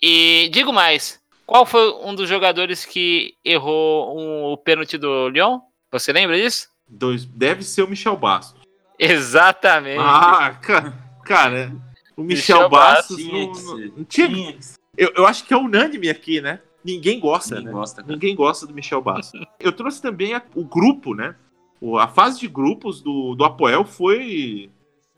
E, 0.00 0.44
e 0.44 0.48
digo 0.48 0.72
mais, 0.72 1.20
qual 1.44 1.66
foi 1.66 1.92
um 2.02 2.14
dos 2.14 2.28
jogadores 2.28 2.84
que 2.84 3.34
errou 3.44 4.18
um, 4.18 4.44
o 4.52 4.56
pênalti 4.56 4.96
do 4.96 5.28
Lyon? 5.28 5.60
Você 5.92 6.12
lembra 6.12 6.36
disso? 6.36 6.68
Dois, 6.88 7.24
deve 7.24 7.62
ser 7.62 7.82
o 7.82 7.88
Michel 7.88 8.16
Bastos. 8.16 8.55
Exatamente. 8.98 9.98
Ah, 10.00 10.56
ca- 10.60 10.92
cara, 11.24 11.72
o 12.16 12.22
Michel, 12.22 12.56
Michel 12.56 12.68
Bastos 12.70 13.24
não, 13.26 13.52
não- 13.52 14.04
tinha- 14.04 14.28
Tinha 14.28 14.58
eu, 14.96 15.12
eu 15.16 15.26
acho 15.26 15.44
que 15.44 15.52
é 15.52 15.56
unânime 15.56 16.08
aqui, 16.08 16.40
né? 16.40 16.60
Ninguém 16.84 17.18
gosta, 17.20 17.56
Ninguém 17.56 17.66
né? 17.66 17.72
gosta, 17.72 18.02
cara. 18.02 18.12
Ninguém 18.12 18.34
gosta 18.34 18.66
do 18.66 18.72
Michel 18.72 19.02
Bastos. 19.02 19.40
Eu 19.60 19.72
trouxe 19.72 20.00
também 20.00 20.34
a- 20.34 20.42
o 20.54 20.64
grupo, 20.64 21.14
né? 21.14 21.34
O- 21.80 21.98
a 21.98 22.08
fase 22.08 22.40
de 22.40 22.48
grupos 22.48 23.00
do, 23.02 23.34
do 23.34 23.44
Apoel 23.44 23.84
foi. 23.84 24.70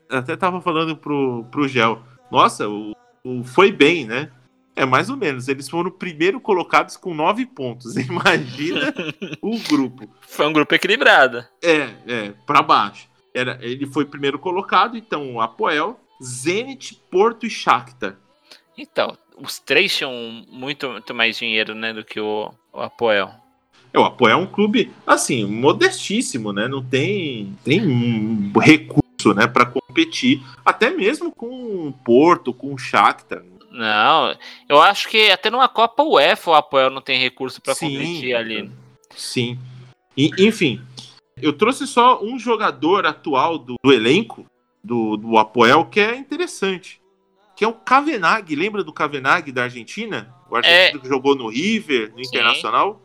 Até 0.09 0.35
tava 0.35 0.59
falando 0.61 0.97
pro, 0.97 1.45
pro 1.51 1.67
Gel. 1.67 2.01
Nossa, 2.31 2.67
o, 2.67 2.93
o- 3.23 3.43
foi 3.43 3.71
bem, 3.71 4.05
né? 4.05 4.31
É 4.75 4.85
mais 4.85 5.09
ou 5.09 5.15
menos. 5.17 5.47
Eles 5.47 5.69
foram 5.69 5.91
primeiro 5.91 6.39
colocados 6.39 6.97
com 6.97 7.13
nove 7.13 7.45
pontos. 7.45 7.95
Imagina 7.97 8.93
o 9.41 9.57
grupo. 9.59 10.09
Foi 10.21 10.47
um 10.47 10.53
grupo 10.53 10.73
equilibrado. 10.73 11.45
É, 11.63 11.89
é, 12.07 12.33
pra 12.45 12.61
baixo. 12.61 13.07
Era, 13.39 13.57
ele 13.61 13.85
foi 13.85 14.05
primeiro 14.05 14.37
colocado, 14.37 14.97
então 14.97 15.35
o 15.35 15.41
Apoel, 15.41 15.99
Zenit, 16.21 17.01
Porto 17.09 17.45
e 17.45 17.49
Shakhtar. 17.49 18.17
Então, 18.77 19.17
os 19.37 19.59
três 19.59 19.95
tinham 19.95 20.13
muito, 20.49 20.89
muito 20.89 21.13
mais 21.13 21.37
dinheiro, 21.37 21.73
né, 21.73 21.93
do 21.93 22.03
que 22.03 22.19
o, 22.19 22.51
o 22.73 22.81
Apoel. 22.81 23.31
É, 23.93 23.99
o 23.99 24.03
Apoel 24.03 24.33
é 24.33 24.35
um 24.35 24.45
clube, 24.45 24.91
assim, 25.05 25.45
modestíssimo, 25.45 26.53
né? 26.53 26.67
Não 26.67 26.83
tem, 26.83 27.55
tem 27.63 27.81
um 27.81 28.51
recurso, 28.59 29.33
né, 29.35 29.47
para 29.47 29.65
competir, 29.65 30.41
até 30.63 30.89
mesmo 30.89 31.31
com 31.31 31.87
o 31.87 31.91
Porto, 31.91 32.53
com 32.53 32.73
o 32.73 32.77
Shakhtar. 32.77 33.43
Não, 33.71 34.35
eu 34.67 34.81
acho 34.81 35.07
que 35.07 35.29
até 35.31 35.49
numa 35.49 35.69
Copa 35.69 36.03
UEFA 36.03 36.51
o 36.51 36.55
Apoel 36.55 36.89
não 36.89 37.01
tem 37.01 37.19
recurso 37.19 37.61
Sim. 37.65 37.97
competir 37.97 38.35
ali. 38.35 38.71
Sim. 39.15 39.57
E, 40.17 40.31
enfim, 40.39 40.81
eu 41.41 41.53
trouxe 41.53 41.85
só 41.87 42.23
um 42.23 42.37
jogador 42.39 43.05
atual 43.05 43.57
do, 43.57 43.75
do 43.83 43.91
elenco 43.93 44.45
do, 44.83 45.17
do 45.17 45.37
Apoel 45.37 45.85
que 45.85 45.99
é 45.99 46.15
interessante, 46.15 47.01
que 47.55 47.63
é 47.63 47.67
o 47.67 47.73
Kavenag. 47.73 48.55
Lembra 48.55 48.83
do 48.83 48.93
Kavenag 48.93 49.51
da 49.51 49.63
Argentina? 49.63 50.33
O 50.49 50.55
argentino 50.55 50.99
que 51.01 51.07
jogou 51.07 51.35
no 51.35 51.47
River, 51.49 52.11
no 52.15 52.23
Sim. 52.23 52.29
Internacional? 52.29 53.01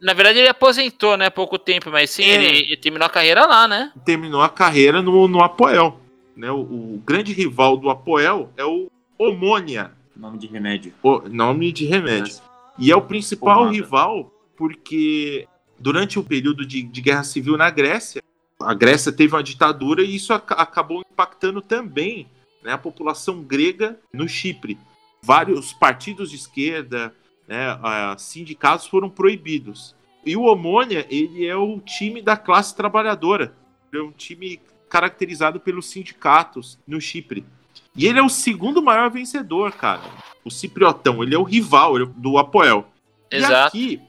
Na 0.00 0.12
verdade, 0.12 0.40
ele 0.40 0.48
aposentou, 0.48 1.16
né, 1.16 1.26
há 1.26 1.30
pouco 1.30 1.56
tempo, 1.58 1.88
mas 1.90 2.10
sim, 2.10 2.24
É. 2.24 2.34
ele, 2.34 2.58
ele 2.58 2.76
terminou 2.76 3.06
a 3.06 3.10
carreira 3.10 3.46
lá, 3.46 3.68
né? 3.68 3.92
terminou 4.04 4.42
a 4.42 4.48
carreira 4.48 5.00
no, 5.00 5.28
no 5.28 5.40
Apoel. 5.42 6.00
Né? 6.36 6.50
O, 6.50 6.58
o 6.60 7.02
grande 7.06 7.32
rival 7.32 7.76
do 7.76 7.88
Apoel 7.88 8.50
é 8.56 8.64
o 8.64 8.90
Omônia, 9.16 9.92
Nome 10.16 10.38
de 10.38 10.46
remédio. 10.48 10.92
o 11.02 11.20
nome 11.28 11.70
de 11.72 11.84
remédio. 11.86 12.34
E 12.78 12.90
é 12.90 12.96
o 12.96 13.02
principal 13.02 13.58
Pomada. 13.58 13.72
rival 13.74 14.32
porque 14.56 15.46
durante 15.82 16.18
o 16.18 16.22
período 16.22 16.64
de, 16.64 16.82
de 16.82 17.00
guerra 17.00 17.24
civil 17.24 17.56
na 17.56 17.68
Grécia, 17.68 18.22
a 18.60 18.72
Grécia 18.72 19.10
teve 19.10 19.34
uma 19.34 19.42
ditadura 19.42 20.02
e 20.02 20.14
isso 20.14 20.32
aca- 20.32 20.54
acabou 20.54 21.00
impactando 21.00 21.60
também 21.60 22.28
né, 22.62 22.72
a 22.72 22.78
população 22.78 23.42
grega 23.42 23.98
no 24.12 24.28
Chipre. 24.28 24.78
Vários 25.20 25.72
partidos 25.72 26.30
de 26.30 26.36
esquerda, 26.36 27.12
né, 27.48 27.76
sindicatos 28.16 28.86
foram 28.86 29.10
proibidos. 29.10 29.96
E 30.24 30.36
o 30.36 30.44
Omônia, 30.44 31.04
ele 31.10 31.44
é 31.44 31.56
o 31.56 31.80
time 31.80 32.22
da 32.22 32.36
classe 32.36 32.76
trabalhadora. 32.76 33.52
Ele 33.92 34.02
é 34.02 34.04
um 34.04 34.12
time 34.12 34.60
caracterizado 34.88 35.58
pelos 35.58 35.86
sindicatos 35.86 36.78
no 36.86 37.00
Chipre. 37.00 37.44
E 37.96 38.06
ele 38.06 38.20
é 38.20 38.22
o 38.22 38.28
segundo 38.28 38.80
maior 38.80 39.10
vencedor, 39.10 39.72
cara. 39.72 40.02
O 40.44 40.50
Cipriotão, 40.50 41.22
ele 41.22 41.34
é 41.34 41.38
o 41.38 41.42
rival 41.42 42.00
é 42.00 42.06
do 42.06 42.38
Apoel. 42.38 42.86
E 43.30 43.36
Exato. 43.36 43.68
aqui, 43.68 44.00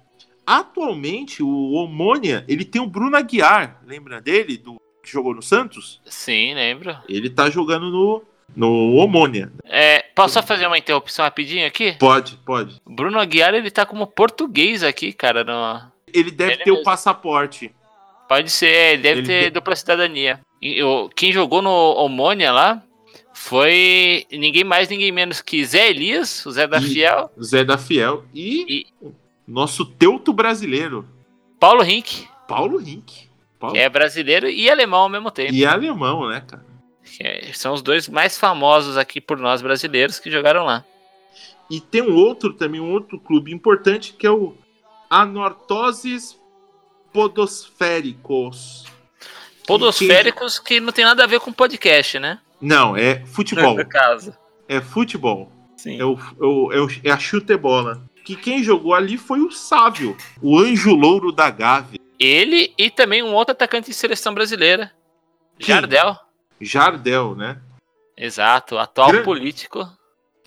atualmente, 0.45 1.41
o 1.43 1.71
Omônia, 1.73 2.43
ele 2.47 2.65
tem 2.65 2.81
o 2.81 2.87
Bruno 2.87 3.15
Aguiar, 3.17 3.81
lembra 3.85 4.21
dele? 4.21 4.57
Do 4.57 4.79
que 5.03 5.11
jogou 5.11 5.33
no 5.35 5.41
Santos? 5.41 6.01
Sim, 6.05 6.53
lembro. 6.53 6.95
Ele 7.09 7.29
tá 7.29 7.49
jogando 7.49 7.89
no, 7.89 8.23
no 8.55 8.95
Omônia. 8.95 9.51
É, 9.65 9.99
posso 10.15 10.35
só 10.35 10.43
fazer 10.43 10.65
uma 10.67 10.77
interrupção 10.77 11.25
rapidinho 11.25 11.65
aqui? 11.67 11.93
Pode, 11.93 12.37
pode. 12.45 12.81
O 12.85 12.91
Bruno 12.93 13.19
Aguiar, 13.19 13.53
ele 13.53 13.69
tá 13.71 13.85
como 13.85 14.07
português 14.07 14.83
aqui, 14.83 15.11
cara. 15.11 15.43
no- 15.43 15.81
Ele 16.13 16.31
deve 16.31 16.53
Ele 16.53 16.63
ter 16.63 16.71
o 16.71 16.75
mesmo. 16.75 16.85
passaporte. 16.85 17.73
Pode 18.29 18.49
ser, 18.49 18.93
ele 18.93 19.01
deve 19.01 19.19
Ele 19.19 19.27
ter 19.27 19.41
tem- 19.43 19.51
dupla 19.51 19.75
cidadania. 19.75 20.39
E 20.61 20.81
o- 20.81 21.09
quem 21.09 21.33
jogou 21.33 21.61
no 21.61 21.69
Omônia 21.69 22.51
lá 22.53 22.81
foi 23.33 24.25
ninguém 24.31 24.63
mais, 24.63 24.87
ninguém 24.87 25.11
menos 25.11 25.41
que 25.41 25.63
Zé 25.65 25.89
Elias, 25.89 26.45
o 26.45 26.51
Zé 26.51 26.65
da 26.65 26.77
E- 26.77 26.81
Fiel, 26.81 27.29
Zé 27.43 27.63
da 27.65 27.77
Fiel 27.77 28.23
e, 28.33 28.85
nosso 29.47 29.85
teuto 29.85 30.31
brasileiro, 30.33 31.07
Paulo 31.59 31.81
Rink, 31.81 32.27
Paulo 32.47 32.77
Rink. 32.77 33.29
Paulo... 33.59 33.75
que 33.75 33.81
é 33.81 33.87
brasileiro 33.89 34.49
e 34.49 34.69
alemão 34.69 35.01
ao 35.01 35.09
mesmo 35.09 35.31
tempo. 35.31 35.53
E 35.53 35.63
é 35.63 35.67
alemão, 35.67 36.27
né, 36.29 36.41
cara? 36.45 36.65
Que 37.03 37.23
é- 37.23 37.53
são 37.53 37.73
os 37.73 37.81
dois 37.81 38.07
mais 38.09 38.37
famosos 38.37 38.97
aqui 38.97 39.19
por 39.21 39.37
nós 39.37 39.61
brasileiros 39.61 40.19
que 40.19 40.29
jogaram 40.31 40.65
lá. 40.65 40.83
E 41.69 41.79
tem 41.79 42.01
um 42.01 42.15
outro 42.15 42.53
também, 42.53 42.81
um 42.81 42.91
outro 42.91 43.19
clube 43.19 43.53
importante 43.53 44.13
que 44.13 44.27
é 44.27 44.31
o 44.31 44.55
Anortoses 45.09 46.37
Podosféricos. 47.13 48.85
Podosféricos 49.65 50.59
que 50.59 50.79
não 50.79 50.91
tem 50.91 51.05
nada 51.05 51.23
a 51.23 51.27
ver 51.27 51.39
com 51.39 51.51
podcast, 51.53 52.19
né? 52.19 52.39
Não, 52.59 52.95
é 52.97 53.25
futebol. 53.25 53.75
No 53.77 53.85
caso. 53.87 54.35
é 54.67 54.81
futebol. 54.81 55.51
Sim. 55.77 55.99
É, 55.99 56.05
o, 56.05 56.17
é, 56.17 56.45
o- 56.45 56.71
é, 56.73 56.79
o- 56.81 56.87
é 57.05 57.11
a 57.11 57.17
chutebola. 57.17 58.03
Que 58.23 58.35
quem 58.35 58.63
jogou 58.63 58.93
ali 58.93 59.17
foi 59.17 59.41
o 59.41 59.51
Sávio, 59.51 60.15
o 60.41 60.57
anjo 60.57 60.93
louro 60.95 61.31
da 61.31 61.49
Gávea. 61.49 61.99
Ele 62.19 62.73
e 62.77 62.89
também 62.89 63.21
um 63.21 63.33
outro 63.33 63.51
atacante 63.51 63.87
de 63.89 63.93
seleção 63.93 64.33
brasileira. 64.33 64.91
Quem? 65.59 65.67
Jardel. 65.75 66.17
Jardel, 66.61 67.35
né? 67.35 67.61
Exato, 68.15 68.77
atual 68.77 69.11
Gran- 69.11 69.23
político. 69.23 69.85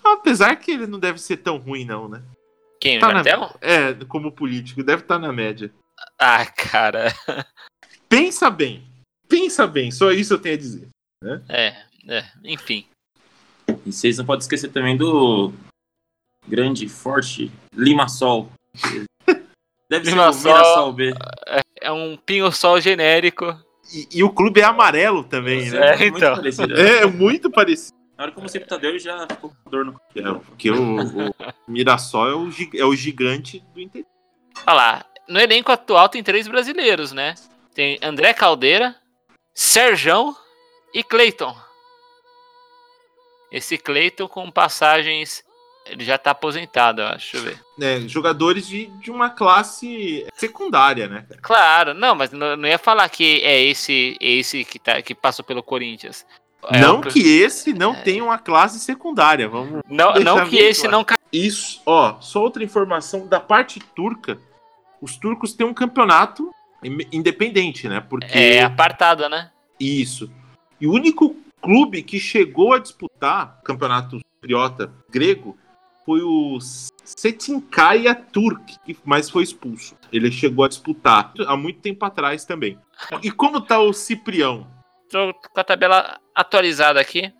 Apesar 0.03 0.55
que 0.55 0.71
ele 0.71 0.87
não 0.87 0.99
deve 0.99 1.19
ser 1.19 1.37
tão 1.37 1.57
ruim, 1.57 1.85
não, 1.85 2.07
né? 2.07 2.23
Quem? 2.79 2.97
O 2.97 3.01
Tá 3.01 3.07
na- 3.09 3.13
Jardel? 3.23 3.55
É, 3.61 3.93
como 4.05 4.31
político, 4.31 4.83
deve 4.83 5.01
estar 5.03 5.19
na 5.19 5.31
média. 5.31 5.71
Ah, 6.17 6.45
cara. 6.45 7.13
Pensa 8.09 8.49
bem. 8.49 8.83
Pensa 9.27 9.67
bem, 9.67 9.91
só 9.91 10.11
isso 10.11 10.33
eu 10.33 10.39
tenho 10.39 10.55
a 10.55 10.57
dizer. 10.57 10.87
É, 11.49 11.75
é, 12.07 12.25
enfim. 12.45 12.85
E 13.85 13.91
vocês 13.91 14.17
não 14.17 14.25
podem 14.25 14.41
esquecer 14.41 14.69
também 14.69 14.95
do 14.95 15.51
grande, 16.47 16.87
forte 16.87 17.51
Limassol. 17.73 18.49
Deve 19.89 20.05
ser 20.05 20.11
Limassol. 20.11 20.51
o 20.51 20.55
Mirassol 20.55 20.93
B. 20.93 21.13
É 21.81 21.91
um 21.91 22.17
pinho-sol 22.17 22.81
genérico. 22.81 23.55
E, 23.93 24.19
e 24.19 24.23
o 24.23 24.29
clube 24.29 24.59
é 24.59 24.63
amarelo 24.63 25.23
também, 25.23 25.69
né? 25.69 25.93
É, 25.93 25.97
muito 25.97 26.17
então. 26.17 26.35
parecido. 26.35 26.73
É, 26.75 27.05
muito 27.05 27.49
parecido. 27.49 27.97
Na 28.17 28.23
hora 28.23 28.31
que 28.33 28.41
você 28.41 28.59
Tadeu 28.59 28.97
já 28.97 29.27
ficou 29.29 29.51
com 29.51 29.69
dor 29.69 29.85
no 29.85 30.01
É, 30.15 30.33
porque 30.33 30.71
o, 30.71 30.97
o 30.97 31.33
Mirassol 31.67 32.27
é 32.27 32.35
o, 32.35 32.49
é 32.73 32.83
o 32.83 32.95
gigante 32.95 33.63
do 33.73 33.79
interior. 33.79 34.09
Olha 34.65 34.75
lá, 34.75 35.05
no 35.27 35.39
elenco 35.39 35.71
atual 35.71 36.09
tem 36.09 36.23
três 36.23 36.47
brasileiros, 36.47 37.11
né? 37.11 37.35
Tem 37.75 37.99
André 38.01 38.33
Caldeira, 38.33 38.95
Serjão 39.53 40.35
e 40.93 41.03
Cleiton. 41.03 41.55
Esse 43.51 43.77
Cleiton 43.77 44.27
com 44.27 44.49
passagens. 44.49 45.43
Ele 45.89 46.03
já 46.03 46.17
tá 46.17 46.31
aposentado, 46.31 47.01
eu 47.01 47.07
acho. 47.07 47.33
Deixa 47.33 47.37
eu 47.37 47.43
ver. 47.43 47.63
É, 47.79 48.07
jogadores 48.07 48.67
de, 48.67 48.87
de 49.01 49.11
uma 49.11 49.29
classe 49.29 50.25
secundária, 50.35 51.07
né? 51.07 51.25
Claro, 51.41 51.93
não, 51.93 52.15
mas 52.15 52.31
não, 52.31 52.55
não 52.57 52.67
ia 52.67 52.77
falar 52.79 53.07
que 53.09 53.41
é 53.43 53.61
esse, 53.63 54.17
é 54.21 54.29
esse 54.31 54.63
que, 54.65 54.79
tá, 54.79 55.01
que 55.01 55.13
passou 55.15 55.43
pelo 55.45 55.61
Corinthians. 55.63 56.25
É 56.69 56.79
não 56.79 56.99
o- 56.99 57.01
que 57.03 57.19
esse 57.19 57.71
não 57.73 57.93
tenha 57.95 58.23
uma 58.23 58.37
classe 58.37 58.79
secundária. 58.79 59.47
Vamos. 59.47 59.81
não, 59.87 60.13
não 60.15 60.47
que 60.49 60.57
esse 60.57 60.81
claro. 60.87 60.97
não. 60.97 61.17
Isso, 61.31 61.81
ó, 61.85 62.19
só 62.19 62.41
outra 62.41 62.63
informação 62.63 63.27
da 63.27 63.39
parte 63.39 63.79
turca. 63.79 64.39
Os 65.01 65.15
turcos 65.17 65.53
têm 65.53 65.67
um 65.67 65.73
campeonato 65.73 66.49
independente, 67.11 67.87
né? 67.87 68.01
Porque 68.01 68.37
É 68.37 68.63
apartado, 68.63 69.27
né? 69.29 69.51
Isso. 69.79 70.31
E 70.79 70.87
o 70.87 70.91
único 70.93 71.35
clube 71.61 72.01
que 72.03 72.19
chegou 72.19 72.73
a 72.73 72.79
disputar 72.79 73.59
o 73.61 73.63
campeonato 73.63 74.19
cipriota 74.35 74.91
grego 75.09 75.57
foi 76.07 76.21
o 76.23 76.57
Setinkaya 77.03 78.15
Turk, 78.15 78.77
que- 78.85 78.97
mas 79.03 79.29
foi 79.29 79.43
expulso. 79.43 79.93
Ele 80.11 80.31
chegou 80.31 80.63
a 80.63 80.69
disputar 80.69 81.33
há 81.45 81.57
muito 81.57 81.81
tempo 81.81 82.05
atrás 82.05 82.45
também. 82.45 82.79
E 83.21 83.29
como 83.29 83.59
tá 83.59 83.77
o 83.81 83.91
Ciprião? 83.91 84.65
Tô 85.09 85.33
com 85.33 85.59
a 85.59 85.63
tabela 85.65 86.17
atualizada 86.33 87.01
aqui. 87.01 87.33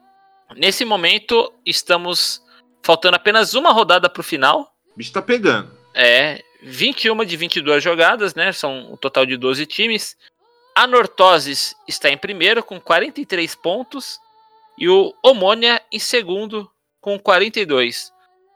Nesse 0.56 0.84
momento, 0.84 1.54
estamos 1.66 2.42
faltando 2.84 3.16
apenas 3.16 3.54
uma 3.54 3.72
rodada 3.72 4.10
pro 4.10 4.22
final. 4.22 4.70
O 4.94 4.98
bicho 4.98 5.14
tá 5.14 5.22
pegando. 5.22 5.72
É, 5.94 6.44
21 6.62 7.24
de 7.24 7.38
22 7.38 7.82
jogadas, 7.82 8.36
né? 8.36 8.52
São 8.52 8.92
um 8.94 8.98
total 8.98 9.26
de 9.26 9.38
12 9.38 9.66
times. 9.66 10.18
A 10.76 10.86
Nortoses 10.86 11.74
está 11.88 12.10
em 12.10 12.18
primeiro 12.18 12.62
com 12.64 12.80
43 12.82 13.56
pontos 13.56 14.20
e 14.78 14.90
o 14.90 15.14
Omônia 15.24 15.82
em 15.92 16.00
segundo 16.00 16.70
com 17.02 17.18
42. 17.18 18.12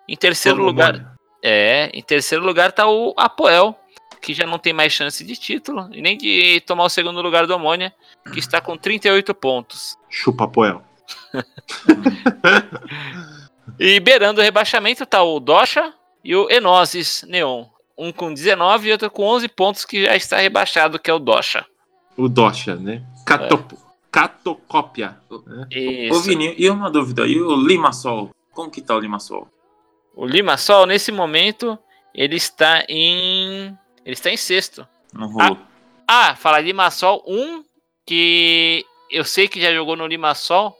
Em 0.07 0.15
terceiro 0.15 0.63
lugar, 0.63 0.93
Mônia. 0.93 1.11
é, 1.43 1.89
em 1.93 2.01
terceiro 2.01 2.43
lugar 2.43 2.71
tá 2.71 2.87
o 2.87 3.13
Apoel, 3.17 3.75
que 4.21 4.33
já 4.33 4.45
não 4.45 4.59
tem 4.59 4.73
mais 4.73 4.93
chance 4.93 5.23
de 5.23 5.35
título 5.35 5.89
e 5.91 6.01
nem 6.01 6.17
de 6.17 6.61
tomar 6.61 6.83
o 6.85 6.89
segundo 6.89 7.21
lugar 7.21 7.47
do 7.47 7.55
Omônia, 7.55 7.93
que 8.31 8.39
está 8.39 8.61
com 8.61 8.77
38 8.77 9.33
pontos. 9.33 9.97
Chupa, 10.09 10.47
Poel. 10.47 10.83
E 13.79 13.99
beirando 13.99 14.41
o 14.41 14.43
rebaixamento 14.43 15.05
tá 15.05 15.23
o 15.23 15.39
Docha 15.39 15.93
e 16.23 16.35
o 16.35 16.49
Enosis 16.49 17.23
Neon. 17.27 17.65
Um 17.97 18.11
com 18.11 18.33
19 18.33 18.87
e 18.87 18.91
outro 18.91 19.09
com 19.09 19.23
11 19.23 19.47
pontos 19.47 19.85
que 19.85 20.03
já 20.03 20.15
está 20.15 20.37
rebaixado, 20.37 20.99
que 20.99 21.09
é 21.09 21.13
o 21.13 21.19
Docha. 21.19 21.65
O 22.17 22.27
Docha, 22.27 22.75
né? 22.75 23.03
Catop... 23.25 23.75
Catocópia. 24.11 25.17
né? 25.47 25.67
Isso. 25.71 26.17
Ô, 26.17 26.21
Vini, 26.21 26.53
e 26.57 26.69
uma 26.69 26.91
dúvida, 26.91 27.25
e 27.25 27.39
o 27.39 27.55
Limassol? 27.55 28.29
Como 28.51 28.69
que 28.69 28.81
tá 28.81 28.95
o 28.95 28.99
Limassol? 28.99 29.47
O 30.15 30.25
Limassol, 30.25 30.85
nesse 30.85 31.11
momento, 31.11 31.77
ele 32.13 32.35
está 32.35 32.83
em. 32.87 33.77
Ele 34.05 34.13
está 34.13 34.29
em 34.29 34.37
sexto. 34.37 34.87
Não 35.13 35.27
rolou. 35.27 35.57
Ah, 36.07 36.35
fala 36.35 36.59
Limassol, 36.59 37.23
um 37.27 37.63
que 38.05 38.85
eu 39.09 39.23
sei 39.23 39.47
que 39.47 39.61
já 39.61 39.71
jogou 39.73 39.95
no 39.95 40.07
Limassol 40.07 40.75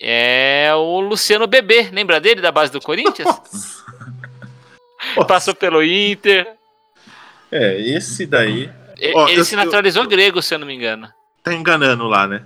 é 0.00 0.70
o 0.74 1.00
Luciano 1.00 1.46
Bebê. 1.46 1.88
Lembra 1.92 2.20
dele 2.20 2.40
da 2.40 2.50
base 2.50 2.72
do 2.72 2.80
Corinthians? 2.80 3.28
Passou 5.28 5.54
pelo 5.54 5.82
Inter. 5.82 6.54
É, 7.52 7.78
esse 7.80 8.26
daí 8.26 8.70
E- 8.98 9.12
Ó, 9.14 9.28
ele 9.28 9.40
eu- 9.40 9.44
se 9.44 9.54
naturalizou 9.56 10.06
grego, 10.06 10.42
se 10.42 10.54
eu 10.54 10.58
não 10.58 10.66
me 10.66 10.74
engano. 10.74 11.08
tá 11.42 11.52
enganando 11.52 12.04
lá, 12.08 12.26
né? 12.26 12.44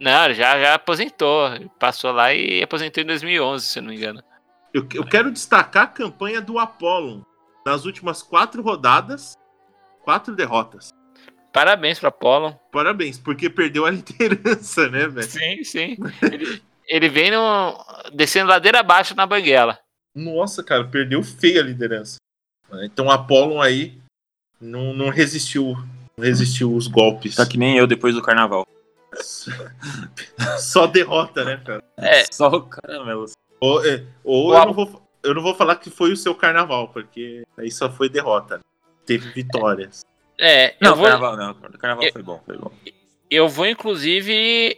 Não, 0.00 0.24
ele 0.24 0.34
já, 0.34 0.58
já 0.58 0.74
aposentou. 0.74 1.54
Ele 1.54 1.70
Passou 1.78 2.12
lá 2.12 2.32
e 2.34 2.62
aposentou 2.62 3.02
em 3.02 3.06
2011, 3.06 3.66
se 3.66 3.78
eu 3.78 3.82
não 3.82 3.90
me 3.90 3.96
engano. 3.96 4.22
Eu, 4.74 4.86
eu 4.94 5.04
quero 5.04 5.30
destacar 5.30 5.84
a 5.84 5.88
campanha 5.88 6.40
do 6.40 6.58
Apollon. 6.58 7.20
Nas 7.64 7.84
últimas 7.84 8.22
quatro 8.22 8.62
rodadas, 8.62 9.34
quatro 10.02 10.34
derrotas. 10.34 10.90
Parabéns 11.52 11.98
para 12.00 12.08
Apollo. 12.08 12.58
Parabéns, 12.72 13.18
porque 13.18 13.50
perdeu 13.50 13.84
a 13.84 13.90
liderança, 13.92 14.88
né, 14.88 15.06
velho? 15.06 15.28
Sim, 15.28 15.62
sim. 15.62 15.96
ele, 16.22 16.62
ele 16.88 17.08
vem 17.08 17.30
no, 17.30 17.78
descendo 18.14 18.48
ladeira 18.48 18.80
abaixo 18.80 19.14
na 19.14 19.26
banguela. 19.26 19.78
Nossa, 20.14 20.62
cara, 20.62 20.84
perdeu 20.84 21.22
feio 21.22 21.60
a 21.60 21.64
liderança. 21.64 22.16
Então 22.82 23.06
o 23.06 23.10
Apollon 23.10 23.60
aí 23.60 23.98
não, 24.60 24.94
não 24.94 25.10
resistiu. 25.10 25.76
Não 26.16 26.24
resistiu 26.24 26.74
os 26.74 26.86
golpes. 26.86 27.36
Tá 27.36 27.46
que 27.46 27.58
nem 27.58 27.76
eu 27.76 27.86
depois 27.86 28.14
do 28.14 28.22
carnaval. 28.22 28.66
Só 30.58 30.86
derrota, 30.86 31.44
né, 31.44 31.60
cara? 31.64 31.84
É. 31.98 32.24
Só 32.32 32.48
o 32.48 32.62
caramelo. 32.62 33.26
Ou, 33.62 33.86
é, 33.86 34.02
ou 34.24 34.48
O 34.48 34.54
eu, 34.56 34.66
não 34.66 34.72
vou, 34.72 35.02
eu 35.22 35.34
não 35.34 35.40
vou 35.42 35.54
falar 35.54 35.76
que 35.76 35.88
foi 35.88 36.10
o 36.12 36.16
seu 36.16 36.34
carnaval, 36.34 36.88
porque 36.88 37.44
aí 37.56 37.70
só 37.70 37.88
foi 37.88 38.08
derrota. 38.08 38.56
né? 38.56 38.62
Teve 39.06 39.28
vitórias. 39.30 40.04
É, 40.36 40.74
Não, 40.80 40.90
eu 40.90 40.96
vou, 40.96 41.04
carnaval 41.06 41.36
não. 41.36 41.50
O 41.52 41.78
carnaval 41.78 42.04
Eu- 42.04 42.12
foi 42.12 42.22
bom, 42.22 42.42
foi 42.44 42.56
bom. 42.58 42.72
eu 43.30 43.48
vou 43.48 43.66
inclusive 43.66 44.76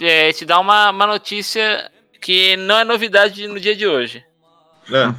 é, 0.00 0.32
te 0.32 0.46
dar 0.46 0.60
uma, 0.60 0.88
uma 0.90 1.06
notícia 1.06 1.90
que 2.20 2.56
não 2.56 2.78
é 2.78 2.84
novidade 2.84 3.46
no 3.46 3.60
dia 3.60 3.76
de 3.76 3.86
hoje. 3.86 4.24
Né? 4.88 5.14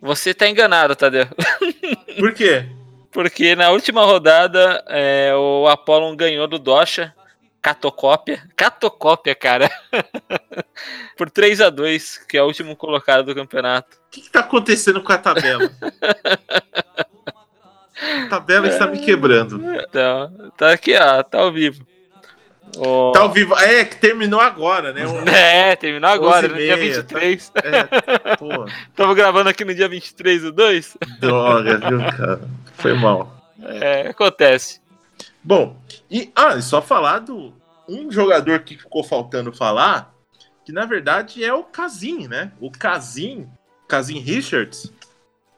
Você 0.00 0.32
tá 0.32 0.48
enganado, 0.48 0.94
Tadeu. 0.94 1.26
Por 2.18 2.32
quê? 2.32 2.66
Porque 3.10 3.56
na 3.56 3.70
última 3.70 4.04
rodada 4.04 4.84
é, 4.86 5.34
o 5.34 5.66
Apollon 5.66 6.14
ganhou 6.14 6.46
do 6.46 6.60
Docha. 6.60 7.12
Catocópia. 7.62 8.42
Catocópia, 8.56 9.34
cara. 9.34 9.70
Por 11.16 11.30
3 11.30 11.60
a 11.60 11.70
2 11.70 12.18
que 12.28 12.36
é 12.38 12.42
o 12.42 12.46
último 12.46 12.74
colocado 12.74 13.24
do 13.26 13.34
campeonato. 13.34 13.96
O 13.96 14.10
que, 14.10 14.22
que 14.22 14.30
tá 14.30 14.40
acontecendo 14.40 15.02
com 15.02 15.12
a 15.12 15.18
tabela? 15.18 15.70
a 18.22 18.26
tabela 18.28 18.68
está 18.68 18.86
me 18.86 18.98
quebrando. 18.98 19.60
Então, 19.76 20.52
tá 20.56 20.72
aqui, 20.72 20.96
ó, 20.96 21.22
tá 21.22 21.38
ao 21.40 21.52
vivo. 21.52 21.84
O- 22.76 23.10
Tá 23.12 23.20
ao 23.20 23.30
vivo. 23.30 23.54
É, 23.58 23.84
que 23.84 23.96
terminou 23.96 24.40
agora, 24.40 24.92
né? 24.92 25.04
O- 25.06 25.28
É, 25.28 25.74
terminou 25.76 26.08
agora, 26.08 26.46
11 26.46 26.48
no 26.48 26.56
dia 26.60 26.76
meia, 26.76 26.92
23. 26.94 27.52
É, 27.56 28.36
pô, 28.36 28.48
Estamos 28.88 29.16
gravando 29.16 29.50
aqui 29.50 29.64
no 29.64 29.74
dia 29.74 29.88
23 29.88 30.42
do 30.42 30.52
2. 30.52 30.96
droga, 31.18 31.76
viu, 31.78 31.98
cara? 31.98 32.40
Foi 32.74 32.94
mal. 32.94 33.36
É, 33.62 34.08
acontece. 34.08 34.80
Bom, 35.42 35.80
e 36.10 36.30
ah, 36.34 36.60
só 36.60 36.82
falar 36.82 37.20
do 37.20 37.52
um 37.88 38.10
jogador 38.10 38.60
que 38.60 38.76
ficou 38.76 39.02
faltando 39.02 39.52
falar, 39.52 40.14
que 40.64 40.72
na 40.72 40.84
verdade 40.84 41.42
é 41.42 41.52
o 41.52 41.64
Casim, 41.64 42.28
né? 42.28 42.52
O 42.60 42.70
Casim, 42.70 43.48
Casim 43.88 44.18
Richards, 44.18 44.92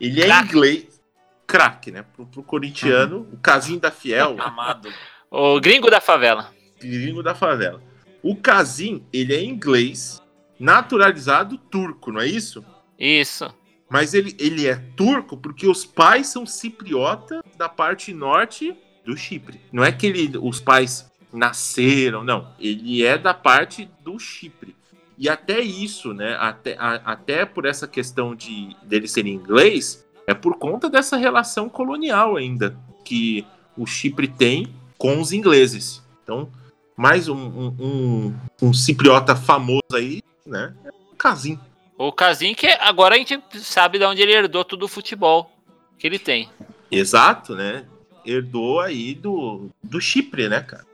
ele 0.01 0.23
é 0.23 0.27
Craque. 0.27 0.49
inglês, 0.49 1.03
craque, 1.47 1.91
né? 1.91 2.03
Pro, 2.15 2.25
pro 2.27 2.43
corintiano, 2.43 3.29
o 3.33 3.37
Casim 3.37 3.79
da 3.79 3.91
Fiel, 3.91 4.37
Amado. 4.41 4.89
O 5.31 5.61
gringo 5.61 5.91
da 5.91 6.01
favela. 6.01 6.53
gringo 6.81 7.23
da 7.23 7.35
favela. 7.35 7.83
O 8.23 8.37
Casim, 8.37 9.05
ele 9.13 9.35
é 9.35 9.43
inglês, 9.43 10.23
naturalizado 10.59 11.59
turco, 11.59 12.13
não 12.13 12.21
é 12.21 12.27
isso? 12.27 12.65
Isso. 12.99 13.53
Mas 13.91 14.15
ele, 14.15 14.35
ele 14.39 14.67
é 14.67 14.77
turco 14.97 15.37
porque 15.37 15.67
os 15.67 15.85
pais 15.85 16.29
são 16.29 16.47
cipriota 16.47 17.45
da 17.59 17.69
parte 17.69 18.15
norte 18.15 18.75
do 19.05 19.17
Chipre. 19.17 19.61
Não 19.73 19.85
é 19.85 19.91
que 19.93 20.07
ele, 20.07 20.39
os 20.41 20.61
pais 20.61 21.11
nasceram, 21.33 22.23
não. 22.23 22.49
Ele 22.61 23.05
é 23.05 23.17
da 23.19 23.35
parte 23.35 23.89
do 24.03 24.19
Chipre. 24.19 24.75
E 25.19 25.29
até 25.29 25.61
isso, 25.61 26.13
né? 26.13 26.37
Até, 26.39 26.77
a- 26.79 27.01
até 27.05 27.45
por 27.45 27.65
essa 27.65 27.87
questão 27.87 28.35
de 28.35 28.77
dele 28.83 29.07
ser 29.09 29.27
inglês, 29.27 30.05
é 30.27 30.35
por 30.35 30.57
conta 30.59 30.89
dessa 30.89 31.17
relação 31.17 31.69
colonial 31.69 32.37
ainda 32.37 32.77
que 33.05 33.45
o 33.77 33.87
Chipre 33.87 34.29
tem 34.29 34.73
com 34.99 35.21
os 35.21 35.33
ingleses. 35.33 36.03
Então, 36.23 36.51
mais 36.97 37.29
um, 37.29 37.37
um, 37.37 37.77
um, 37.81 38.35
um 38.69 38.73
cipriota 38.73 39.35
famoso 39.35 39.83
aí, 39.95 40.23
né? 40.47 40.75
É 40.85 40.89
o 40.91 41.17
Casim. 41.17 41.59
O 41.99 42.13
Casim, 42.13 42.55
que 42.55 42.67
agora 42.67 43.15
a 43.15 43.19
gente 43.19 43.41
sabe 43.61 43.99
de 43.99 44.05
onde 44.05 44.23
ele 44.23 44.33
herdou 44.33 44.65
todo 44.65 44.85
o 44.85 44.89
futebol 44.89 45.51
que 45.99 46.07
ele 46.07 46.19
tem. 46.19 46.49
Exato, 46.91 47.55
né? 47.55 47.85
Herdou 48.25 48.81
aí 48.81 49.15
do, 49.15 49.69
do 49.83 50.01
Chipre, 50.01 50.49
né, 50.49 50.61
cara? 50.61 50.85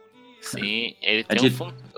Sim, 0.41 0.95
ele 1.03 1.21
É 1.21 1.35
tem 1.35 1.39
de- 1.39 1.47
um, 1.49 1.51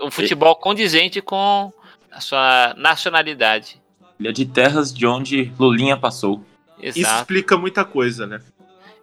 fu- 0.09 0.11
futebol 0.11 0.55
condizente 0.55 1.21
com 1.21 1.71
a 2.11 2.19
sua 2.19 2.73
nacionalidade. 2.77 3.81
Ele 4.19 4.27
é 4.29 4.31
de 4.31 4.45
terras 4.45 4.93
de 4.93 5.05
onde 5.07 5.51
Lulinha 5.57 5.95
passou. 5.97 6.43
Isso 6.81 6.99
Exato. 6.99 7.21
explica 7.21 7.57
muita 7.57 7.85
coisa, 7.85 8.27
né? 8.27 8.41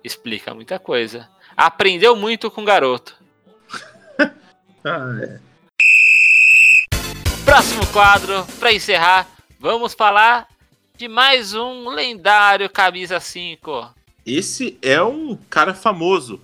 Explica 0.04 0.52
muita 0.54 0.78
coisa. 0.78 1.28
Aprendeu 1.56 2.14
muito 2.14 2.50
com 2.50 2.62
o 2.62 2.64
garoto. 2.64 3.16
Ah, 4.84 5.18
é. 5.22 5.40
Próximo 7.44 7.84
quadro, 7.88 8.46
para 8.58 8.72
encerrar, 8.72 9.26
vamos 9.58 9.92
falar 9.94 10.46
de 10.96 11.08
mais 11.08 11.54
um 11.54 11.88
lendário 11.88 12.68
camisa 12.70 13.18
5. 13.18 13.92
Esse 14.28 14.76
é 14.82 15.00
um 15.02 15.36
cara 15.48 15.72
famoso. 15.72 16.38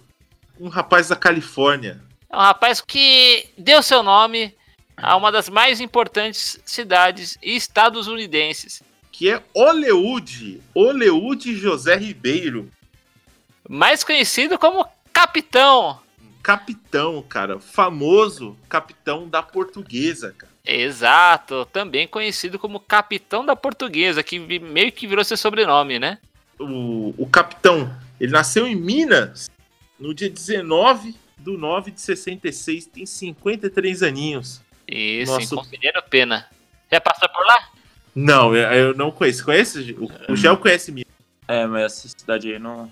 Um 0.58 0.68
rapaz 0.68 1.08
da 1.08 1.16
Califórnia. 1.16 2.00
É 2.30 2.34
um 2.34 2.40
rapaz 2.40 2.80
que 2.80 3.46
deu 3.58 3.82
seu 3.82 4.02
nome 4.02 4.54
a 4.96 5.14
uma 5.16 5.30
das 5.30 5.50
mais 5.50 5.82
importantes 5.82 6.58
cidades 6.64 7.36
e 7.42 7.54
estadunidenses. 7.54 8.82
Que 9.12 9.30
é 9.30 9.42
Oleúde. 9.52 10.62
Oleúde 10.74 11.54
José 11.54 11.94
Ribeiro. 11.94 12.70
Mais 13.68 14.02
conhecido 14.02 14.58
como 14.58 14.88
Capitão. 15.12 16.00
Capitão, 16.42 17.22
cara. 17.22 17.60
Famoso 17.60 18.56
capitão 18.66 19.28
da 19.28 19.42
portuguesa, 19.42 20.34
cara. 20.36 20.52
Exato, 20.64 21.66
também 21.66 22.08
conhecido 22.08 22.58
como 22.58 22.80
Capitão 22.80 23.44
da 23.44 23.54
Portuguesa, 23.54 24.22
que 24.22 24.38
meio 24.38 24.90
que 24.90 25.06
virou 25.06 25.22
seu 25.22 25.36
sobrenome, 25.36 25.98
né? 25.98 26.18
O, 26.58 27.14
o 27.16 27.26
capitão, 27.26 27.94
ele 28.20 28.32
nasceu 28.32 28.66
em 28.66 28.76
Minas 28.76 29.50
no 29.98 30.14
dia 30.14 30.30
19 30.30 31.14
do 31.38 31.58
9 31.58 31.90
de 31.90 32.00
66. 32.00 32.86
Tem 32.86 33.06
53 33.06 34.02
aninhos. 34.02 34.62
Isso, 34.86 35.32
Nossa. 35.32 35.44
em 35.44 35.56
Conselheiro 35.56 36.02
Pena. 36.08 36.48
Já 36.90 37.00
passou 37.00 37.28
por 37.28 37.44
lá? 37.46 37.68
Não, 38.14 38.54
eu, 38.54 38.70
eu 38.72 38.94
não 38.94 39.10
conheço. 39.10 39.44
Conhece? 39.44 39.96
O, 39.98 40.32
o 40.32 40.36
Gel 40.36 40.56
conhece 40.56 40.92
Minas. 40.92 41.12
É, 41.46 41.66
mas 41.66 41.84
essa 41.84 42.08
cidade 42.08 42.52
aí 42.52 42.58
não. 42.58 42.90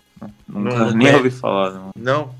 não 0.48 0.60
nunca 0.60 0.78
Não 0.78 0.92
nem 0.92 1.14
ouvi 1.14 1.30
falar. 1.30 1.70
Não. 1.70 1.92
Não. 1.96 2.34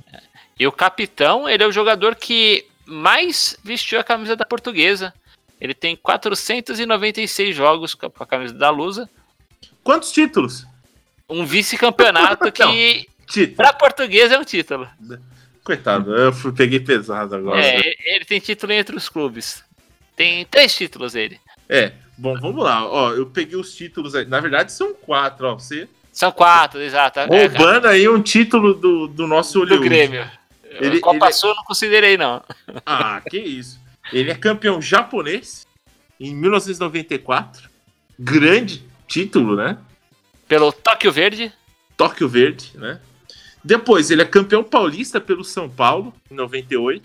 E 0.59 0.67
o 0.67 0.73
capitão, 0.73 1.49
ele 1.49 1.63
é 1.63 1.67
o 1.67 1.73
jogador 1.73 2.15
que 2.15 2.67
mais 2.87 3.57
vestiu 3.65 3.99
a 3.99 4.05
camisa 4.05 4.37
da 4.37 4.45
portuguesa. 4.45 5.15
Ele 5.61 5.75
tem 5.75 5.97
496 5.97 7.55
jogos 7.55 7.95
com 7.95 8.07
a 8.07 8.27
camisa 8.27 8.55
da 8.55 8.69
Lusa. 8.69 9.09
Quantos 9.83 10.13
títulos? 10.13 10.67
Um 11.29 11.45
vice-campeonato 11.47 12.51
que, 12.53 13.07
Título. 13.27 13.57
pra 13.57 13.73
português, 13.73 14.31
é 14.33 14.39
um 14.39 14.45
título. 14.45 14.89
Coitado, 15.65 16.15
eu 16.15 16.33
fui- 16.33 16.53
peguei 16.53 16.81
pesado 16.81 17.37
agora. 17.37 17.61
É, 17.65 17.81
ele 18.05 18.25
tem 18.25 18.41
título 18.41 18.73
entre 18.73 18.97
os 18.97 19.09
clubes. 19.09 19.63
Tem 20.17 20.45
três 20.47 20.75
títulos 20.75 21.15
ele. 21.15 21.41
É, 21.69 21.93
bom, 22.19 22.35
vamos 22.39 22.63
lá. 22.65 22.85
Ó, 22.87 23.13
eu 23.13 23.27
peguei 23.27 23.57
os 23.57 23.75
títulos 23.75 24.15
aí. 24.15 24.25
Na 24.27 24.41
verdade, 24.41 24.73
são 24.73 24.93
quatro, 24.93 25.47
ó. 25.47 25.55
Você 25.55 25.89
São 26.13 26.31
quatro, 26.33 26.81
exato. 26.81 27.21
É, 27.21 27.47
roubando 27.47 27.87
aí 27.89 28.09
um 28.09 28.21
título 28.21 28.75
do, 28.75 29.07
do 29.07 29.27
nosso 29.27 29.61
do 29.61 29.77
Hollywood. 29.77 29.89
Grêmio. 29.89 30.31
Ele- 30.65 31.01
Copa 31.01 31.27
ele- 31.27 31.33
Sul 31.33 31.51
eu 31.51 31.57
não 31.57 31.65
considerei, 31.65 32.17
não. 32.19 32.43
Ah, 32.85 33.23
que 33.31 33.39
isso. 33.39 33.81
Ele 34.13 34.31
é 34.31 34.35
campeão 34.35 34.83
japonês 34.83 35.67
em 36.19 36.35
1994. 36.35 37.71
Grande 38.19 38.83
título, 39.07 39.57
né? 39.57 39.79
Pelo 40.53 40.71
Tóquio 40.73 41.11
Verde. 41.11 41.51
Tóquio 41.97 42.29
Verde, 42.29 42.73
né? 42.75 43.01
Depois, 43.65 44.11
ele 44.11 44.21
é 44.23 44.25
campeão 44.25 44.63
paulista 44.63 45.21
pelo 45.21 45.45
São 45.45 45.69
Paulo, 45.69 46.13
em 46.31 46.35
98. 46.35 47.03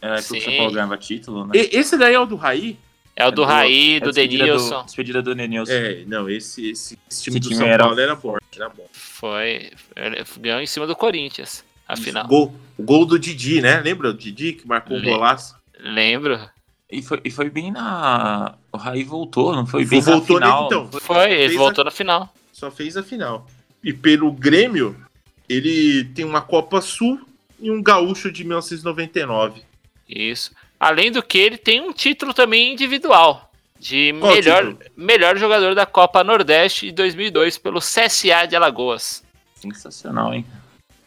Era 0.00 0.16
que 0.16 0.22
Sim. 0.22 0.38
o 0.38 0.40
São 0.42 0.56
Paulo 0.56 0.72
ganhava 0.72 0.96
título, 0.96 1.44
né? 1.46 1.52
E- 1.54 1.76
esse 1.76 1.98
daí 1.98 2.14
é 2.14 2.18
o 2.20 2.24
do 2.26 2.36
Raí? 2.36 2.78
É 3.14 3.26
o 3.26 3.30
do 3.30 3.42
É 3.42 3.44
do- 3.46 3.50
Raí, 3.50 3.96
É 3.96 4.00
do 4.00 4.06
despedida 4.12 4.44
Denilson. 4.44 4.84
Despedida 4.84 5.22
do 5.22 5.34
Denilson. 5.34 5.72
É, 5.72 6.04
não, 6.06 6.28
esse, 6.30 6.70
esse, 6.70 6.98
esse 7.10 7.22
time 7.24 7.38
Esse 7.38 7.40
do 7.40 7.48
time 7.48 7.56
São 7.56 7.66
era 7.66 7.84
Paulo 7.84 8.00
era 8.00 8.14
bom. 8.14 8.36
Era 8.54 8.68
bom. 8.70 8.88
Foi. 8.92 9.70
Ganhou 10.40 10.60
em 10.60 10.66
cima 10.66 10.86
do 10.86 10.94
Corinthians. 10.96 11.64
Afinal. 11.88 12.26
Gol, 12.26 12.54
o 12.78 12.82
gol 12.82 13.04
do 13.04 13.18
Didi, 13.18 13.60
né? 13.60 13.80
Lembra 13.80 14.08
o 14.10 14.14
Didi 14.14 14.52
que 14.54 14.66
marcou 14.66 14.96
um 14.96 15.00
Lembro. 15.00 15.14
golaço? 15.16 15.54
Lembro. 15.80 16.40
E, 16.90 17.02
foi, 17.02 17.20
e 17.24 17.30
foi 17.30 17.50
bem 17.50 17.72
na. 17.72 18.54
O 18.72 18.76
Raí 18.76 19.02
voltou, 19.02 19.54
não 19.56 19.66
foi 19.66 19.84
bem 19.84 20.00
Voltou 20.00 20.38
na 20.38 20.46
final. 20.46 20.68
nele, 20.70 20.82
então. 20.86 21.00
Foi, 21.00 21.30
ele 21.32 21.48
Fez 21.48 21.56
a- 21.56 21.58
voltou 21.58 21.84
na 21.84 21.90
final. 21.90 22.34
Só 22.56 22.70
fez 22.70 22.96
a 22.96 23.02
final. 23.02 23.46
E 23.84 23.92
pelo 23.92 24.32
Grêmio, 24.32 24.96
ele 25.46 26.04
tem 26.14 26.24
uma 26.24 26.40
Copa 26.40 26.80
Sul 26.80 27.20
e 27.60 27.70
um 27.70 27.82
gaúcho 27.82 28.32
de 28.32 28.44
1999. 28.44 29.62
Isso. 30.08 30.52
Além 30.80 31.12
do 31.12 31.22
que, 31.22 31.36
ele 31.36 31.58
tem 31.58 31.82
um 31.82 31.92
título 31.92 32.32
também 32.32 32.72
individual. 32.72 33.52
De 33.78 34.14
Qual 34.18 34.32
melhor, 34.32 34.64
título? 34.68 34.90
melhor 34.96 35.36
jogador 35.36 35.74
da 35.74 35.84
Copa 35.84 36.24
Nordeste 36.24 36.86
de 36.86 36.92
2002 36.92 37.58
pelo 37.58 37.78
CSA 37.78 38.46
de 38.48 38.56
Alagoas. 38.56 39.22
Sensacional, 39.54 40.32
hein? 40.32 40.46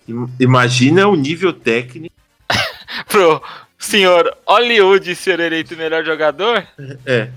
Im- 0.07 0.29
Imagina 0.39 1.07
o 1.07 1.15
nível 1.15 1.51
técnico. 1.51 2.13
Pro 3.09 3.41
senhor 3.75 4.37
Hollywood 4.45 5.15
ser 5.15 5.39
eleito 5.39 5.75
melhor 5.75 6.05
jogador? 6.05 6.63
É. 7.07 7.31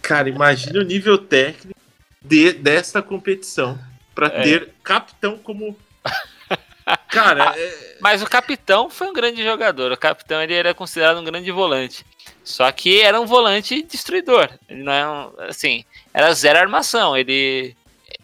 Cara, 0.00 0.30
imagina 0.30 0.80
o 0.80 0.84
nível 0.84 1.18
técnico 1.18 1.78
de, 2.24 2.52
desta 2.52 3.02
competição. 3.02 3.78
Pra 4.14 4.26
É. 4.28 4.42
ter 4.42 4.74
capitão 4.82 5.38
como. 5.38 5.76
Cara, 7.08 7.54
é, 7.56 7.96
Mas 8.00 8.20
o 8.22 8.26
capitão 8.26 8.90
foi 8.90 9.08
um 9.08 9.12
grande 9.12 9.42
jogador. 9.44 9.92
O 9.92 9.96
capitão 9.96 10.42
ele 10.42 10.54
era 10.54 10.74
considerado 10.74 11.18
um 11.18 11.24
grande 11.24 11.50
volante. 11.52 12.04
Só 12.42 12.70
que 12.72 13.00
era 13.00 13.20
um 13.20 13.26
volante 13.26 13.82
destruidor. 13.82 14.48
Ele 14.68 14.82
não 14.82 14.92
é 14.92 15.08
um, 15.08 15.30
assim, 15.48 15.84
era 16.12 16.32
zero 16.34 16.58
armação. 16.58 17.16
Ele 17.16 17.76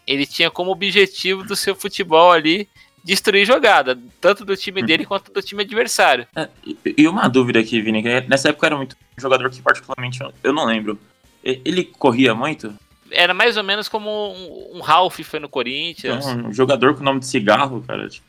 ele 0.05 0.25
tinha 0.25 0.49
como 0.49 0.71
objetivo 0.71 1.43
do 1.43 1.55
seu 1.55 1.75
futebol 1.75 2.31
ali 2.31 2.67
destruir 3.03 3.45
jogada, 3.45 3.97
tanto 4.19 4.43
do 4.43 4.55
time 4.55 4.81
dele 4.81 5.05
quanto 5.05 5.31
do 5.31 5.41
time 5.41 5.63
adversário. 5.63 6.27
É, 6.35 6.49
e, 6.97 7.07
uma 7.07 7.27
dúvida 7.29 7.59
aqui, 7.59 7.81
Vini, 7.81 8.01
que 8.03 8.21
nessa 8.21 8.49
época 8.49 8.67
era 8.67 8.75
muito 8.75 8.97
um 9.17 9.21
jogador 9.21 9.49
que 9.49 9.61
particularmente 9.61 10.19
eu- 10.43 10.53
não 10.53 10.65
lembro. 10.65 10.99
Ele 11.43 11.85
corria 11.85 12.33
muito? 12.35 12.73
Era 13.11 13.33
mais 13.33 13.57
ou 13.57 13.63
menos 13.63 13.87
como 13.87 14.09
um, 14.33 14.77
um 14.77 14.81
Ralph 14.81 15.19
foi 15.23 15.39
no 15.39 15.49
Corinthians. 15.49 16.25
Um 16.25 16.53
jogador 16.53 16.95
com 16.95 17.03
nome 17.03 17.19
de 17.19 17.27
cigarro, 17.27 17.83
cara. 17.87 18.07
Tipo, 18.09 18.25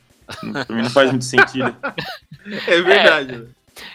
pra 0.66 0.76
mim 0.76 0.82
não 0.82 0.90
faz 0.90 1.10
muito 1.10 1.24
sentido. 1.24 1.74
é 2.66 2.80
verdade. 2.82 3.36
né? 3.38 3.46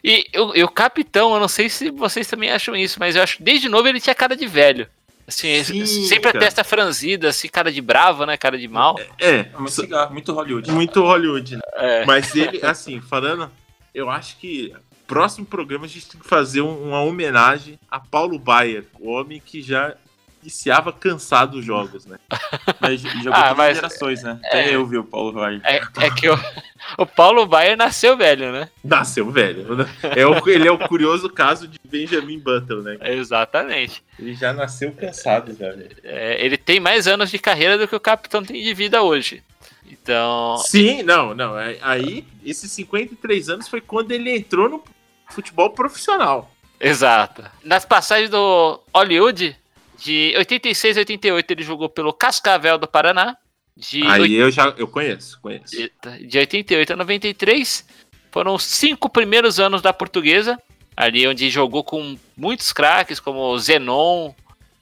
E, 0.04 0.26
o- 0.38 0.56
e 0.56 0.64
o 0.64 0.68
capitão, 0.70 1.34
eu 1.34 1.40
não 1.40 1.48
sei 1.48 1.70
se 1.70 1.90
vocês 1.92 2.28
também 2.28 2.50
acham 2.52 2.76
isso, 2.76 2.98
mas 3.00 3.16
eu 3.16 3.24
acho 3.24 3.38
que 3.38 3.44
desde 3.44 3.68
novo 3.70 3.88
ele 3.88 4.00
tinha 4.00 4.16
cara 4.16 4.36
de 4.36 4.48
velho. 4.48 4.88
Assim, 5.28 5.64
Sim, 5.64 5.86
sempre 6.06 6.30
a 6.30 6.34
cara. 6.34 6.46
testa 6.46 6.64
franzida, 6.66 7.30
assim, 7.30 7.48
cara 7.48 7.72
de 7.72 7.82
bravo, 7.82 8.26
né? 8.26 8.36
Cara 8.36 8.58
de 8.58 8.68
mal. 8.68 9.00
É, 9.20 9.44
Muito 9.58 9.72
cigarro, 9.72 10.12
muito 10.14 10.34
Hollywood. 10.34 10.70
muito 10.72 11.02
Hollywood. 11.02 11.56
né? 11.56 11.62
É. 11.76 12.06
Mas 12.06 12.36
ele, 12.36 12.60
assim, 12.66 13.00
falando, 13.00 13.50
eu 13.96 14.10
acho 14.10 14.36
que 14.38 14.74
próximo 15.08 15.46
programa 15.46 15.86
a 15.86 15.88
gente 15.88 16.10
tem 16.10 16.20
que 16.20 16.28
fazer 16.28 16.62
um- 16.62 16.90
uma 16.90 17.02
homenagem 17.02 17.80
a 17.90 18.00
Paulo 18.02 18.38
Baier, 18.38 18.84
o 19.00 19.12
homem 19.12 19.42
que 19.46 19.62
já 19.62 19.96
iniciava 20.44 20.94
cansado 20.94 21.56
os 21.58 21.66
jogos, 21.66 22.06
né? 22.06 22.18
Mas 22.80 23.02
jogou 23.02 23.32
Ah, 23.34 23.54
mas- 23.56 23.70
as 23.72 23.76
gerações, 23.78 24.22
né? 24.24 24.39
é. 24.44 24.48
Até 24.48 24.76
eu 24.76 24.86
vi 24.86 24.98
o 24.98 25.04
Paulo 25.04 25.32
Vai. 25.34 25.60
É, 25.64 25.82
é 26.02 26.10
que 26.12 26.30
o, 26.30 26.38
o 26.98 27.06
Paulo 27.06 27.46
Baier 27.48 27.76
nasceu 27.78 28.16
velho, 28.16 28.52
né? 28.52 28.70
Nasceu 28.84 29.32
velho. 29.32 29.76
né? 29.76 29.86
É 30.16 30.26
o, 30.28 30.48
ele 30.48 30.68
é 30.68 30.72
o 30.72 30.78
curioso 30.78 31.30
caso 31.30 31.68
de 31.68 31.80
Benjamin 31.84 32.39
Button, 32.39 32.76
né? 32.82 32.98
Exatamente. 33.02 34.04
Ele 34.20 34.36
já 34.36 34.54
nasceu 34.54 34.91
cansado, 34.91 35.56
já, 35.58 35.70
velho. 35.72 35.96
É, 36.04 36.44
ele 36.46 36.58
tem 36.58 36.80
mais 36.80 37.08
anos 37.08 37.32
de 37.32 37.39
carreira 37.39 37.78
do 37.78 37.88
que 37.88 37.96
o 37.96 38.00
capitão 38.00 38.44
tem 38.44 38.62
de 38.62 38.74
vida 38.74 39.02
hoje. 39.02 39.41
Então, 39.86 40.58
Sim, 40.58 41.04
não, 41.04 41.34
não. 41.34 41.58
é- 41.58 41.78
Aí, 41.82 42.26
esses 42.44 42.72
53 42.72 43.50
anos 43.50 43.68
foi 43.68 43.80
quando 43.82 44.12
ele 44.12 44.36
entrou 44.36 44.68
no 44.70 44.84
futebol 45.30 45.70
profissional. 45.70 46.52
exato. 46.80 47.44
Nas 47.64 47.86
passagens 47.86 48.30
do 48.30 48.80
Hollywood, 48.94 49.56
de 50.04 50.34
86 50.38 50.97
a 50.97 50.99
88 51.01 51.51
ele 51.51 51.64
jogou 51.64 51.89
pelo 51.89 52.12
Cascavel 52.14 52.78
do 52.78 52.88
Paraná. 52.88 53.36
De 53.76 54.06
Aí 54.06 54.34
eu 54.36 54.51
já 54.51 54.74
eu 54.78 54.88
conheço, 54.88 55.39
conheço. 55.41 55.76
De 56.22 56.38
88 56.38 56.93
a 56.93 56.95
93 56.95 57.86
foram 58.32 58.54
os 58.56 58.64
cinco 58.64 59.10
primeiros 59.10 59.60
anos 59.60 59.82
da 59.82 59.91
portuguesa, 59.93 60.60
ali 60.95 61.28
onde 61.28 61.49
jogou 61.49 61.84
com 61.84 62.18
muitos 62.38 62.72
craques, 62.74 63.20
como 63.20 63.39
o 63.39 63.58
Zenon, 63.60 64.32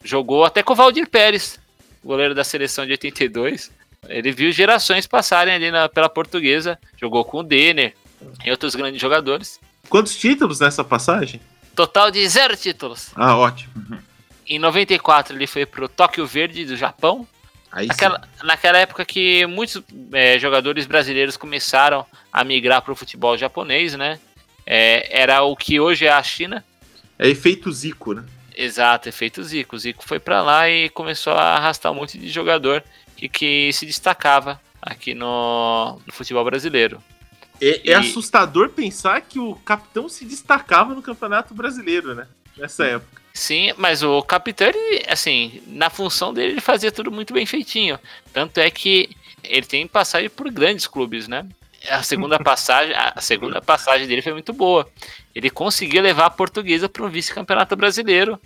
jogou 0.03 0.43
até 0.43 0.61
com 0.63 0.73
o 0.73 0.75
Valdir 0.75 1.09
Pérez, 1.09 1.59
goleiro 2.03 2.33
da 2.35 2.43
seleção 2.43 2.85
de 2.85 2.91
82. 2.91 3.71
Ele 4.09 4.31
viu 4.31 4.51
gerações 4.51 5.05
passarem 5.07 5.53
ali 5.53 5.69
na- 5.71 5.87
pela 5.87 6.09
portuguesa, 6.09 6.77
jogou 6.99 7.23
com 7.23 7.39
o 7.39 7.43
Denner 7.43 7.93
e 8.43 8.49
outros 8.51 8.73
grandes 8.75 8.99
jogadores. 8.99 9.59
Quantos 9.89 10.15
títulos 10.17 10.59
nessa 10.59 10.83
passagem? 10.83 11.39
Total 11.75 12.09
de 12.11 12.27
zero 12.27 12.57
títulos. 12.57 13.11
Ah, 13.15 13.37
ótimo. 13.37 13.71
Em 14.55 14.59
94 14.59 15.35
ele 15.35 15.47
foi 15.47 15.65
pro 15.65 15.87
Tóquio 15.87 16.25
Verde 16.25 16.65
do 16.65 16.75
Japão, 16.75 17.27
Aí 17.71 17.85
sim. 17.85 17.87
Naquela, 17.87 18.21
naquela 18.43 18.77
época 18.79 19.05
que 19.05 19.45
muitos 19.45 19.81
é, 20.11 20.37
jogadores 20.37 20.85
brasileiros 20.85 21.37
começaram 21.37 22.05
a 22.31 22.43
migrar 22.43 22.81
para 22.81 22.91
o 22.91 22.95
futebol 22.95 23.37
japonês, 23.37 23.95
né? 23.95 24.19
É, 24.65 25.21
era 25.21 25.41
o 25.43 25.55
que 25.55 25.79
hoje 25.79 26.05
é 26.05 26.11
a 26.11 26.21
China. 26.21 26.63
É 27.17 27.29
efeito 27.29 27.71
Zico, 27.71 28.13
né? 28.13 28.25
Exato, 28.53 29.07
efeito 29.07 29.41
Zico. 29.41 29.75
O 29.75 29.79
Zico 29.79 30.03
foi 30.05 30.19
para 30.19 30.41
lá 30.41 30.69
e 30.69 30.89
começou 30.89 31.31
a 31.33 31.55
arrastar 31.55 31.91
um 31.91 31.95
monte 31.95 32.17
de 32.17 32.27
jogador 32.27 32.83
que, 33.15 33.29
que 33.29 33.71
se 33.71 33.85
destacava 33.85 34.59
aqui 34.81 35.13
no, 35.13 35.97
no 36.05 36.11
futebol 36.11 36.43
brasileiro. 36.43 37.01
É, 37.61 37.89
é 37.89 37.91
E- 37.91 37.93
assustador 37.93 38.69
pensar 38.69 39.21
que 39.21 39.39
o 39.39 39.55
capitão 39.55 40.09
se 40.09 40.25
destacava 40.25 40.93
no 40.93 41.01
Campeonato 41.01 41.53
Brasileiro, 41.53 42.13
né? 42.13 42.27
Nessa 42.57 42.85
época. 42.85 43.20
Sim, 43.33 43.73
mas 43.77 44.03
o 44.03 44.21
capitão, 44.21 44.67
ele, 44.67 45.05
assim, 45.07 45.61
na 45.67 45.89
função 45.89 46.33
dele, 46.33 46.53
ele 46.53 46.61
fazia 46.61 46.91
tudo 46.91 47.11
muito 47.11 47.33
bem 47.33 47.45
feitinho. 47.45 47.97
Tanto 48.33 48.59
é 48.59 48.69
que 48.69 49.09
ele 49.43 49.65
tem 49.65 49.87
passagem 49.87 50.29
por 50.29 50.49
grandes 50.51 50.85
clubes, 50.85 51.27
né? 51.27 51.45
A 51.89 52.03
segunda 52.03 52.37
passagem, 52.43 52.93
a 52.95 53.19
segunda 53.21 53.61
passagem 53.61 54.07
dele 54.07 54.21
foi 54.21 54.33
muito 54.33 54.53
boa. 54.53 54.87
Ele 55.33 55.49
conseguiu 55.49 56.01
levar 56.01 56.25
a 56.25 56.29
portuguesa 56.29 56.89
para 56.89 57.03
um 57.03 57.09
vice-campeonato 57.09 57.75
brasileiro. 57.75 58.39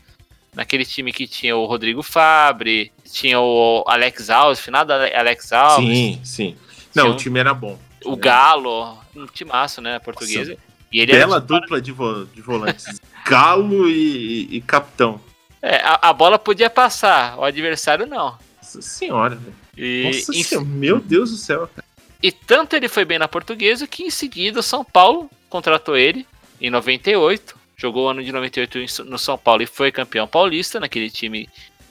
Naquele 0.53 0.85
time 0.85 1.11
que 1.11 1.27
tinha 1.27 1.55
o 1.57 1.65
Rodrigo 1.65 2.01
Fabre, 2.01 2.91
tinha 3.11 3.39
o 3.39 3.83
Alex 3.87 4.29
Alves, 4.29 4.59
final 4.59 4.85
da 4.85 4.95
Alex 5.19 5.51
Alves, 5.51 5.97
Sim, 5.97 6.21
sim. 6.23 6.57
Não, 6.93 7.11
o 7.11 7.17
time 7.17 7.39
era 7.39 7.53
bom. 7.53 7.77
o 8.05 8.15
Galo, 8.15 8.97
um 9.13 9.25
timaço, 9.25 9.81
né, 9.81 9.95
a 9.95 9.99
portuguesa. 9.99 10.57
E 10.95 11.01
ele 11.01 11.11
Bela 11.11 11.35
era, 11.37 11.45
dupla 11.45 11.81
de, 11.81 11.91
vo- 11.91 12.25
de 12.33 12.41
volantes. 12.41 12.85
Galo 13.27 13.89
e, 13.89 14.47
e- 14.51 14.55
e 14.57 14.61
capitão. 14.61 15.19
é, 15.61 15.77
a, 15.77 16.09
a 16.09 16.13
bola 16.13 16.39
podia 16.39 16.69
passar, 16.69 17.37
o 17.37 17.43
adversário 17.43 18.05
não. 18.05 18.37
Nossa 18.57 18.81
senhora, 18.81 19.35
velho. 19.35 19.55
E, 19.77 20.03
Nossa 20.05 20.31
em- 20.33 20.43
senhora, 20.43 20.67
meu 20.67 20.99
Deus 20.99 21.31
do 21.31 21.37
céu. 21.37 21.67
cara. 21.75 21.85
E 22.23 22.31
tanto 22.31 22.75
ele 22.75 22.87
foi 22.87 23.03
bem 23.03 23.19
na 23.19 23.27
portuguesa 23.27 23.85
que 23.85 24.03
em 24.03 24.09
seguida 24.09 24.59
o 24.59 24.63
São 24.63 24.85
Paulo 24.85 25.29
contratou 25.49 25.97
ele 25.97 26.25
em 26.61 26.69
98. 26.69 27.55
Jogou 27.77 28.05
o 28.05 28.09
ano 28.09 28.23
de 28.23 28.31
98 28.31 28.77
em- 28.79 28.85
no 29.09 29.19
São 29.19 29.37
Paulo 29.37 29.61
e 29.63 29.67
foi 29.67 29.91
campeão 29.91 30.25
paulista 30.25 30.79
naquele 30.79 31.09
time 31.09 31.49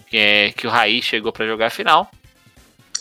que, 0.09 0.17
é, 0.17 0.51
que 0.53 0.67
o 0.67 0.71
Raí 0.71 1.03
chegou 1.03 1.31
para 1.31 1.47
jogar 1.47 1.67
a 1.67 1.71
final. 1.71 2.11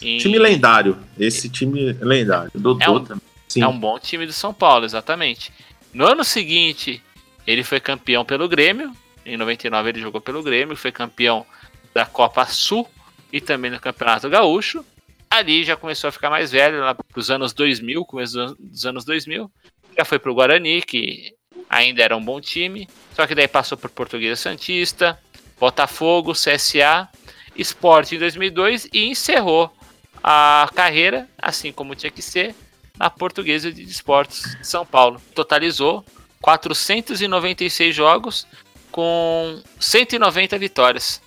E 0.01 0.18
Time 0.18 0.38
lendário. 0.38 0.97
Esse 1.18 1.47
time 1.47 1.93
lendário. 1.93 2.51
Dodô 2.54 2.84
É 2.84 2.89
um- 2.89 3.06
também. 3.06 3.22
Sim. 3.47 3.62
É 3.62 3.68
um 3.68 3.80
bom 3.80 3.99
time 3.99 4.26
do 4.26 4.34
São 4.34 4.51
Paulo, 4.54 4.84
exatamente. 4.84 5.51
No 5.93 6.07
ano 6.07 6.23
seguinte, 6.23 7.01
ele 7.45 7.63
foi 7.63 7.79
campeão 7.79 8.25
pelo 8.25 8.49
Grêmio. 8.49 8.91
Em 9.25 9.37
99 9.37 9.89
ele 9.89 10.01
jogou 10.01 10.19
pelo 10.19 10.41
Grêmio, 10.41 10.75
foi 10.75 10.91
campeão 10.91 11.45
da 11.93 12.05
Copa 12.05 12.45
Sul 12.45 12.89
e 13.31 13.39
também 13.39 13.69
no 13.71 13.79
Campeonato 13.79 14.29
Gaúcho. 14.29 14.83
ali 15.29 15.63
já 15.63 15.75
começou 15.75 16.07
a 16.07 16.11
ficar 16.11 16.29
mais 16.29 16.51
velho, 16.51 16.79
lá 16.79 16.93
pros 16.93 17.31
anos 17.31 17.53
2000, 17.53 18.05
começo 18.05 18.55
dos 18.59 18.85
anos 18.85 19.05
2000. 19.05 19.49
Já 19.97 20.05
foi 20.05 20.19
pro 20.19 20.33
Guarani, 20.33 20.81
que 20.81 21.33
ainda 21.69 22.03
era 22.03 22.17
um 22.17 22.23
bom 22.23 22.41
time. 22.41 22.87
Só 23.13 23.25
que 23.25 23.35
daí 23.35 23.47
passou 23.47 23.77
por 23.77 23.89
Portuguesa 23.89 24.41
Santista, 24.41 25.19
Botafogo, 25.59 26.33
CSA, 26.33 27.07
Sport 27.55 28.13
em 28.13 28.19
2002 28.19 28.87
e 28.91 29.07
encerrou 29.07 29.71
a 30.23 30.69
carreira, 30.73 31.27
assim 31.37 31.71
como 31.71 31.95
tinha 31.95 32.11
que 32.11 32.21
ser, 32.21 32.55
na 32.97 33.09
Portuguesa 33.09 33.71
de 33.71 33.83
Esportes 33.83 34.55
de 34.57 34.67
São 34.67 34.85
Paulo. 34.85 35.21
Totalizou 35.33 36.05
496 36.41 37.95
jogos 37.95 38.47
com 38.91 39.61
190 39.79 40.57
vitórias. 40.57 41.21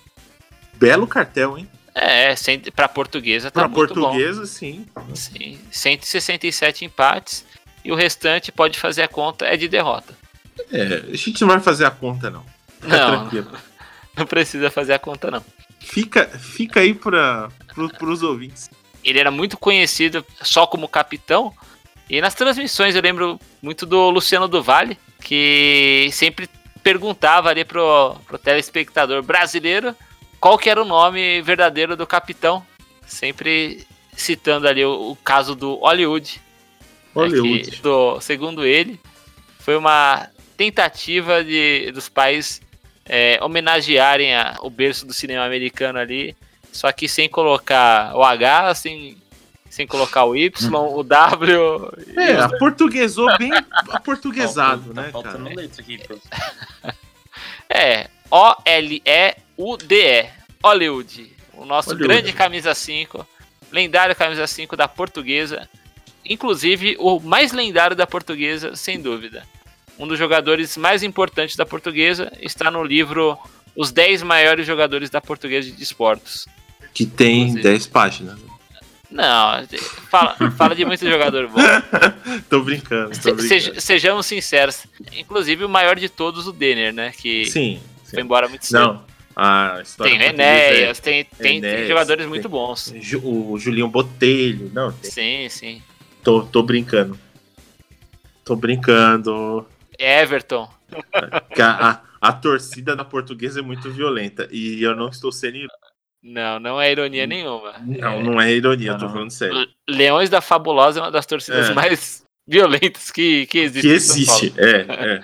Belo 0.75 1.07
cartel, 1.07 1.57
hein? 1.57 1.69
É, 1.93 2.35
para 2.75 2.87
portuguesa 2.87 3.49
tá 3.49 3.61
Pra 3.61 3.67
muito 3.69 3.93
portuguesa, 3.93 4.45
sim. 4.45 4.85
bom. 4.93 5.15
Sim, 5.15 5.59
167 5.71 6.85
empates 6.85 7.43
e 7.83 7.91
o 7.91 7.95
restante 7.95 8.51
pode 8.51 8.79
fazer 8.79 9.01
a 9.01 9.07
conta 9.07 9.45
é 9.45 9.57
de 9.57 9.67
derrota. 9.67 10.15
É, 10.71 11.03
a 11.11 11.15
gente 11.15 11.41
não 11.41 11.47
vai 11.47 11.59
fazer 11.59 11.85
a 11.85 11.91
conta, 11.91 12.29
não. 12.29 12.45
Fica 12.79 12.97
Não. 12.97 13.19
tranquilo. 13.21 13.51
Não 14.15 14.25
precisa 14.25 14.71
fazer 14.71 14.93
a 14.93 14.99
conta 14.99 15.29
não. 15.29 15.45
Fica, 15.79 16.25
fica 16.27 16.79
aí 16.79 16.91
para 16.91 17.49
pro, 17.67 17.87
pros 17.87 18.23
ouvintes. 18.23 18.67
Ele 19.09 19.19
era 19.19 19.31
muito 19.31 19.57
conhecido 19.57 20.25
só 20.41 20.67
como 20.67 20.87
capitão 20.87 21.53
e 22.09 22.19
nas 22.21 22.33
transmissões 22.35 22.95
eu 22.95 23.01
lembro 23.01 23.39
muito 23.61 23.85
do 23.85 24.09
Luciano 24.09 24.47
do 24.47 24.61
Vale, 24.61 24.97
que 25.23 26.09
sempre 26.11 26.49
perguntava 26.83 27.49
ali 27.49 27.65
pro, 27.65 28.15
pro 28.27 28.37
telespectador 28.37 29.21
brasileiro 29.23 29.95
qual 30.39 30.57
que 30.57 30.69
era 30.69 30.81
o 30.81 30.85
nome 30.85 31.41
verdadeiro 31.41 31.95
do 31.95 32.05
capitão, 32.07 32.65
sempre 33.05 33.85
citando 34.15 34.67
ali 34.67 34.85
o, 34.85 35.11
o 35.11 35.15
caso 35.17 35.55
do 35.55 35.75
Hollywood. 35.75 36.39
né, 37.15 37.23
Hollywood. 37.23 37.71
que, 37.71 37.81
do, 37.81 38.19
segundo 38.21 38.65
ele, 38.65 38.99
foi 39.59 39.75
uma 39.75 40.29
tentativa 40.55 41.43
de, 41.43 41.91
dos 41.91 42.07
pais 42.09 42.61
é, 43.05 43.39
homenagearem 43.41 44.35
a- 44.35 44.57
o 44.61 44.69
berço 44.69 45.05
do 45.05 45.13
cinema 45.13 45.45
americano 45.45 45.97
ali, 45.99 46.35
só 46.77 46.91
que 46.91 47.09
sem 47.09 47.27
colocar 47.27 48.15
o 48.15 48.23
H, 48.23 48.75
sem, 48.75 49.17
sem 49.67 49.87
colocar 49.87 50.25
o 50.25 50.35
Y, 50.35 50.51
o 50.71 51.01
W. 51.03 51.91
e 52.15 52.19
É, 52.19 52.39
aportuguesou 52.39 53.35
bem 53.39 53.51
aportuguesado, 53.89 54.93
Tá 54.93 55.01
né, 55.01 55.09
faltando 55.11 55.45
cara? 55.45 55.55
letra 55.55 55.81
aqui. 55.81 55.99
É, 57.67 58.07
O-L-E-U-D-E. 58.29 60.29
Hollywood. 60.63 61.35
O 61.53 61.65
nosso 61.65 61.89
Hollywood. 61.89 62.13
grande 62.13 62.31
camisa 62.33 62.75
5, 62.75 63.25
lendário 63.71 64.15
camisa 64.15 64.45
5 64.45 64.77
da 64.77 64.87
portuguesa. 64.87 65.67
Inclusive 66.23 66.95
o 66.99 67.19
mais 67.19 67.51
lendário 67.53 67.95
da 67.95 68.05
portuguesa, 68.05 68.75
sem 68.75 69.01
dúvida. 69.01 69.43
Um 69.97 70.07
dos 70.07 70.19
jogadores 70.19 70.77
mais 70.77 71.01
importantes 71.01 71.55
da 71.55 71.65
portuguesa 71.65 72.31
está 72.39 72.69
no 72.69 72.83
livro 72.83 73.35
Os 73.75 73.91
10 73.91 74.21
maiores 74.23 74.67
jogadores 74.67 75.09
da 75.09 75.21
portuguesa 75.21 75.71
de 75.71 75.81
esportes. 75.81 76.45
Que 76.97 77.05
tem 77.05 77.41
Inclusive. 77.43 77.61
10 77.63 77.87
páginas. 77.87 78.39
Não, 79.11 79.67
fala, 80.09 80.35
fala 80.57 80.75
de 80.75 80.83
muito 80.83 81.07
jogador 81.07 81.47
bom. 81.47 81.59
tô 82.49 82.61
brincando, 82.61 83.11
tô 83.11 83.21
brincando. 83.35 83.41
seja- 83.43 83.79
sejamos 83.79 84.25
sinceros. 84.25 84.85
Inclusive 85.15 85.63
o 85.63 85.69
maior 85.69 85.95
de 85.97 86.09
todos, 86.09 86.47
o 86.47 86.51
Denner, 86.51 86.91
né? 86.91 87.13
Que 87.15 87.45
Sim, 87.45 87.79
foi 88.03 88.19
sim. 88.19 88.21
embora 88.21 88.49
muito 88.49 88.65
cedo. 88.65 88.79
Não, 88.79 89.03
a 89.35 89.79
história 89.83 90.11
Tem 90.11 90.19
portuguesa 90.19 90.43
Enéas, 90.43 90.99
tem, 90.99 91.23
tem, 91.23 91.37
tem 91.37 91.57
Enéas, 91.71 91.87
jogadores 91.87 92.23
tem- 92.23 92.29
muito 92.29 92.49
bons. 92.49 92.91
é 92.95 93.15
o 93.23 93.57
Julinho 93.59 93.87
Botelho. 93.87 94.71
Não, 94.73 94.91
tem- 94.91 95.11
Sim, 95.11 95.49
sim. 95.49 95.81
tô, 96.23 96.41
tô 96.43 96.63
brincando. 96.63 97.17
Tô 98.43 98.55
brincando. 98.55 99.67
Everton. 99.99 100.67
Que 101.53 101.61
a, 101.61 102.01
a, 102.21 102.29
a 102.29 102.33
torcida 102.33 102.95
da 102.95 103.05
portuguesa 103.05 103.59
é 103.59 103.63
muito 103.63 103.91
violenta. 103.91 104.47
E 104.51 104.81
eu 104.81 104.95
não 104.95 105.09
estou 105.09 105.31
sendo. 105.31 105.67
Não, 106.23 106.59
não 106.59 106.81
é 106.81 106.91
ironia 106.91 107.25
nenhuma. 107.27 107.77
Não, 107.79 108.21
não 108.23 108.41
é 108.41 108.51
ironia, 108.51 108.91
eu 108.91 108.97
tô 108.97 109.05
Não. 109.05 109.13
falando 109.13 109.31
sério. 109.31 109.55
Le- 109.55 109.75
Leões 109.87 110.29
da 110.29 110.41
Fabulosa 110.41 110.99
é 110.99 111.03
uma 111.03 111.11
das 111.11 111.25
torcidas 111.25 111.69
É. 111.69 111.73
mais 111.73 112.23
violentas 112.47 113.11
que, 113.11 113.45
que 113.47 113.59
existe. 113.59 113.87
Que 113.87 113.93
existe, 113.93 114.53
é, 114.59 114.81
é. 115.17 115.21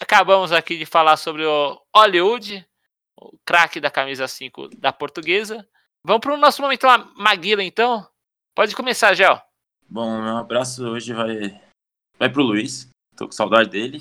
Acabamos 0.00 0.52
aqui 0.52 0.76
de 0.76 0.84
falar 0.86 1.16
sobre 1.16 1.44
o 1.44 1.80
Hollywood, 1.96 2.64
o 3.18 3.38
craque 3.44 3.80
da 3.80 3.90
camisa 3.90 4.28
5 4.28 4.68
da 4.76 4.92
portuguesa. 4.92 5.66
Vamos 6.04 6.20
para 6.20 6.34
o 6.34 6.38
nosso 6.38 6.60
momento 6.60 6.86
Ma- 6.86 7.10
Maguila, 7.16 7.62
então. 7.62 8.06
Pode 8.54 8.76
começar, 8.76 9.14
Gel. 9.14 9.40
Bom, 9.88 10.20
meu 10.22 10.36
abraço 10.36 10.86
hoje 10.86 11.12
vai, 11.12 11.60
vai 12.18 12.28
pro 12.30 12.42
Luiz. 12.42 12.88
Tô 13.16 13.26
com 13.26 13.32
saudade 13.32 13.70
dele. 13.70 14.00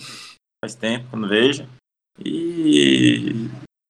Faz 0.64 0.76
tempo 0.76 1.08
que 1.10 1.16
eu 1.16 1.20
não 1.20 1.28
vejo. 1.30 1.68
E 2.24 3.30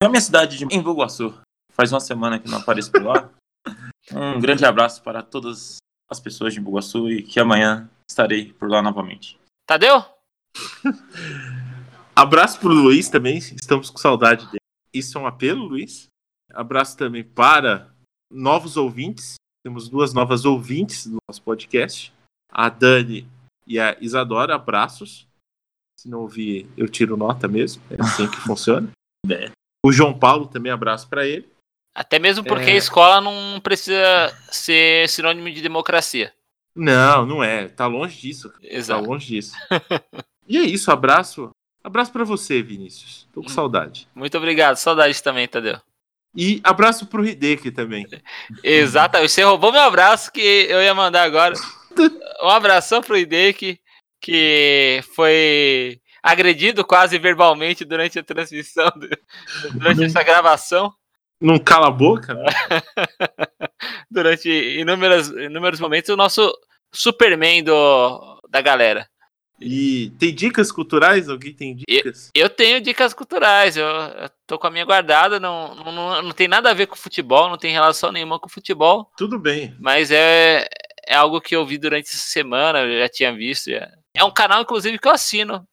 é 0.02 0.06
a 0.06 0.10
minha 0.10 0.22
cidade 0.22 0.58
de 0.58 0.66
Embu-Guaçu. 0.76 1.34
Faz 1.74 1.92
uma 1.92 2.00
semana 2.00 2.40
que 2.40 2.50
não 2.50 2.60
apareço 2.60 2.92
por 2.92 3.04
lá. 3.04 3.30
Um 4.12 4.38
grande 4.38 4.66
abraço 4.66 5.02
para 5.02 5.24
todas 5.24 5.78
as 6.10 6.20
pessoas 6.20 6.54
de 6.54 6.60
Embu-Guaçu 6.60 7.10
e 7.10 7.24
que 7.24 7.40
amanhã 7.40 7.90
estarei 8.08 8.52
por 8.52 8.70
lá 8.70 8.82
novamente. 8.82 9.40
Tadeu? 9.66 10.04
Abraço 12.14 12.60
pro 12.60 12.70
Luiz 12.70 13.10
também, 13.10 13.38
estamos 13.38 13.90
com 13.90 13.98
saudade 13.98 14.46
dele. 14.48 14.60
Isso 14.94 15.18
é 15.18 15.22
um 15.22 15.26
apelo, 15.26 15.64
Luiz. 15.64 16.08
Abraço 16.54 16.98
também 16.98 17.24
para 17.24 17.92
novos 18.30 18.78
ouvintes. 18.78 19.36
Temos 19.64 19.90
duas 19.90 20.14
novas 20.14 20.46
ouvintes 20.46 21.08
do 21.08 21.18
nosso 21.28 21.42
podcast. 21.42 22.14
A 22.52 22.70
Dani 22.70 23.28
e 23.66 23.80
a 23.80 23.98
Isadora, 24.00 24.54
abraços. 24.54 25.26
Se 26.00 26.08
não 26.10 26.20
ouvir, 26.20 26.70
eu 26.78 26.88
tiro 26.88 27.18
nota 27.18 27.48
mesmo. 27.48 27.82
É 27.90 28.00
assim 28.00 28.30
que 28.30 28.38
funciona. 28.42 28.92
É. 29.30 29.50
O 29.84 29.92
João 29.92 30.18
Paulo 30.18 30.48
também, 30.48 30.72
abraço 30.72 31.08
para 31.08 31.26
ele. 31.26 31.53
Até 31.96 32.18
mesmo 32.20 32.44
porque 32.44 32.72
É. 32.72 32.74
a 32.74 32.78
escola 32.78 33.22
não 33.22 33.60
precisa 33.62 34.36
ser 34.50 35.08
sinônimo 35.10 35.52
de 35.52 35.62
democracia. 35.62 36.34
Não, 36.76 37.26
não 37.26 37.44
é. 37.44 37.68
Tá 37.68 37.86
longe 37.86 38.20
disso. 38.20 38.50
Tá 38.50 38.58
Exato. 38.64 39.06
longe 39.06 39.28
disso. 39.28 39.54
e 40.48 40.58
é 40.58 40.62
isso, 40.62 40.92
abraço. 40.92 41.52
Abraço 41.84 42.12
para 42.12 42.24
você, 42.24 42.62
Vinícius. 42.64 43.28
Tô 43.34 43.42
com 43.42 43.48
Hum. 43.48 43.54
saudade. 43.54 44.08
Muito 44.16 44.36
obrigado. 44.38 44.78
Saudade 44.78 45.22
também, 45.22 45.48
Tadeu. 45.48 45.80
E 46.36 46.60
abraço 46.64 47.06
pro 47.06 47.24
Hideki 47.24 47.70
também. 47.72 48.08
Exatamente. 48.64 49.32
Você 49.32 49.44
roubou 49.44 49.72
meu 49.72 49.82
abraço 49.82 50.32
que 50.32 50.42
eu 50.42 50.82
ia 50.82 50.94
mandar 50.96 51.24
agora. 51.24 51.54
Um 52.42 52.50
abração 52.50 53.02
pro 53.04 53.16
Idek, 53.16 53.80
que 54.20 55.00
foi 55.16 56.02
agredido 56.24 56.84
quase 56.84 57.20
verbalmente 57.20 57.86
durante 57.86 58.18
a 58.18 58.24
transmissão, 58.24 58.92
durante 59.76 60.04
essa 60.04 60.24
gravação, 60.24 60.92
Não 61.44 61.60
cala 61.60 61.88
a 61.88 61.92
boca, 61.92 62.34
né? 62.34 62.46
durante 64.10 64.50
inúmeros, 64.50 65.28
inúmeros 65.28 65.80
momentos, 65.82 66.10
o 66.10 66.16
nosso 66.16 66.58
Superman 66.90 67.62
do, 67.62 68.42
da 68.50 68.62
galera. 68.62 69.06
E 69.60 70.12
tem 70.18 70.34
dicas 70.34 70.72
culturais? 70.72 71.28
Alguém 71.28 71.54
tem 71.54 71.76
dicas? 71.76 72.30
Eu 72.34 72.50
tenho 72.50 72.80
dicas 72.80 73.14
culturais, 73.14 73.76
eu, 73.76 73.86
eu 73.86 74.30
tô 74.48 74.58
com 74.58 74.68
a 74.68 74.72
minha 74.72 74.86
guardada, 74.86 75.38
não, 75.38 75.76
não, 75.76 76.22
não, 76.24 76.32
tem 76.32 76.48
nada 76.48 76.70
a 76.70 76.74
ver 76.74 76.88
com 76.88 76.96
futebol, 76.96 77.50
não 77.50 77.58
tem 77.58 77.74
relação 77.74 78.10
nenhuma 78.10 78.40
com 78.40 78.48
futebol. 78.48 79.12
Tudo 79.18 79.38
bem. 79.38 79.76
Mas 79.82 80.12
é, 80.12 80.66
é 81.06 81.16
algo 81.16 81.42
que 81.42 81.56
eu 81.56 81.66
vi 81.66 81.78
durante 81.78 82.08
essa 82.08 82.18
semana, 82.18 82.80
eu 82.80 83.00
já 83.00 83.10
tinha 83.10 83.34
visto. 83.34 83.70
já. 83.70 83.90
É 84.16 84.24
um 84.24 84.32
canal, 84.32 84.62
inclusive, 84.62 84.98
que 84.98 85.08
eu 85.10 85.12
assino. 85.12 85.68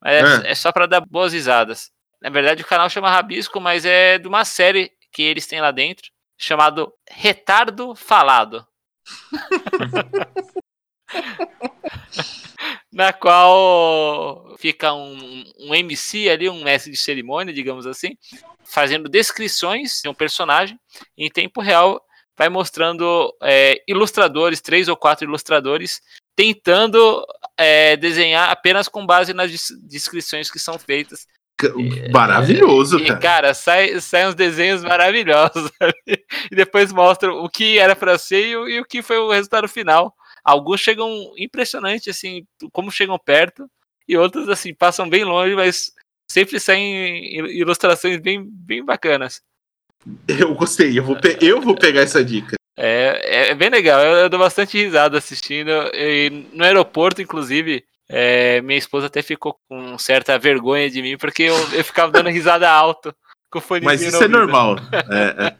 Mas 0.00 0.44
é, 0.44 0.50
é 0.52 0.54
só 0.54 0.70
para 0.70 0.86
dar 0.86 1.00
boas 1.00 1.32
risadas. 1.32 1.90
Na 2.22 2.30
verdade, 2.30 2.62
o 2.62 2.66
canal 2.66 2.88
chama 2.88 3.10
Rabisco, 3.10 3.60
mas 3.60 3.84
é 3.84 4.18
de 4.18 4.28
uma 4.28 4.44
série 4.44 4.92
que 5.16 5.22
eles 5.22 5.46
têm 5.46 5.62
lá 5.62 5.70
dentro, 5.70 6.10
chamado 6.36 6.92
Retardo 7.08 7.94
Falado. 7.94 8.66
Na 12.92 13.14
qual 13.14 14.54
fica 14.58 14.92
um, 14.92 15.42
um 15.58 15.74
MC 15.74 16.28
ali, 16.28 16.50
um 16.50 16.62
mestre 16.62 16.92
de 16.92 16.98
cerimônia, 16.98 17.54
digamos 17.54 17.86
assim, 17.86 18.14
fazendo 18.62 19.08
descrições 19.08 20.02
de 20.02 20.08
um 20.10 20.14
personagem 20.14 20.78
em 21.16 21.30
tempo 21.30 21.62
real 21.62 21.98
vai 22.36 22.50
mostrando 22.50 23.34
é, 23.42 23.82
ilustradores, 23.88 24.60
três 24.60 24.86
ou 24.86 24.98
quatro 24.98 25.26
ilustradores, 25.26 26.02
tentando 26.34 27.24
é, 27.56 27.96
desenhar 27.96 28.50
apenas 28.50 28.86
com 28.86 29.06
base 29.06 29.32
nas 29.32 29.50
des- 29.50 29.72
descrições 29.88 30.50
que 30.50 30.58
são 30.58 30.78
feitas. 30.78 31.26
Maravilhoso, 32.12 32.98
E, 32.98 33.06
cara. 33.06 33.20
cara, 33.20 33.54
sai, 33.54 34.00
sai 34.00 34.26
uns 34.28 34.34
desenhos 34.34 34.82
maravilhosos. 34.82 35.70
sabe? 35.78 35.94
E 36.50 36.54
depois 36.54 36.92
mostra 36.92 37.32
o 37.32 37.48
que 37.48 37.78
era 37.78 37.96
para 37.96 38.18
ser 38.18 38.46
e 38.46 38.56
o, 38.56 38.68
e 38.68 38.80
o 38.80 38.84
que 38.84 39.02
foi 39.02 39.18
o 39.18 39.30
resultado 39.30 39.68
final. 39.68 40.14
Alguns 40.44 40.80
chegam 40.80 41.10
impressionante, 41.36 42.10
assim, 42.10 42.46
como 42.72 42.90
chegam 42.90 43.18
perto, 43.18 43.68
e 44.08 44.16
outros, 44.16 44.48
assim, 44.48 44.72
passam 44.72 45.08
bem 45.08 45.24
longe, 45.24 45.56
mas 45.56 45.92
sempre 46.30 46.60
saem 46.60 47.36
ilustrações 47.58 48.20
bem, 48.20 48.44
bem 48.48 48.84
bacanas. 48.84 49.40
Eu 50.28 50.54
gostei. 50.54 50.96
Eu 50.96 51.02
vou, 51.02 51.16
eu 51.40 51.60
vou 51.60 51.74
pegar 51.74 52.02
essa 52.02 52.24
dica. 52.24 52.54
É, 52.78 53.50
é 53.50 53.54
bem 53.54 53.70
legal, 53.70 54.00
eu, 54.00 54.12
eu 54.18 54.28
dou 54.28 54.38
bastante 54.38 54.76
risada 54.76 55.18
assistindo. 55.18 55.70
E 55.94 56.30
no 56.52 56.62
aeroporto, 56.62 57.22
inclusive, 57.22 57.84
é, 58.08 58.60
minha 58.62 58.78
esposa 58.78 59.06
até 59.06 59.22
ficou 59.22 59.58
com 59.68 59.98
certa 59.98 60.38
vergonha 60.38 60.88
de 60.90 61.02
mim, 61.02 61.16
porque 61.16 61.44
eu, 61.44 61.56
eu 61.72 61.84
ficava 61.84 62.12
dando 62.12 62.28
risada 62.30 62.70
alto 62.70 63.14
com 63.50 63.58
o 63.58 63.62
fone 63.62 63.84
Mas 63.84 64.00
isso 64.02 64.22
é 64.22 64.28
normal. 64.28 64.76
É, 64.92 65.46
é, 65.46 65.56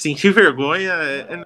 sentir 0.00 0.30
vergonha 0.32 0.92
é. 0.92 1.44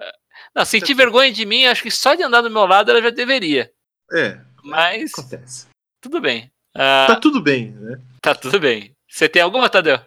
Não, 0.55 0.65
sentir 0.65 0.93
vergonha 0.93 1.31
de 1.31 1.45
mim, 1.45 1.65
acho 1.65 1.83
que 1.83 1.91
só 1.91 2.15
de 2.15 2.23
andar 2.23 2.41
do 2.41 2.49
meu 2.49 2.65
lado 2.65 2.91
ela 2.91 3.01
já 3.01 3.09
deveria. 3.09 3.71
é, 4.11 4.39
Mas 4.63 5.11
acontece. 5.13 5.67
tudo 6.01 6.19
bem. 6.19 6.51
Ah, 6.75 7.05
Tá 7.07 7.15
tudo 7.15 7.41
bem, 7.41 7.71
né? 7.71 7.99
tá 8.21 8.35
tudo 8.35 8.59
bem. 8.59 8.91
Você 9.09 9.27
tem 9.27 9.41
alguma, 9.41 9.69
Tadeu? 9.69 9.99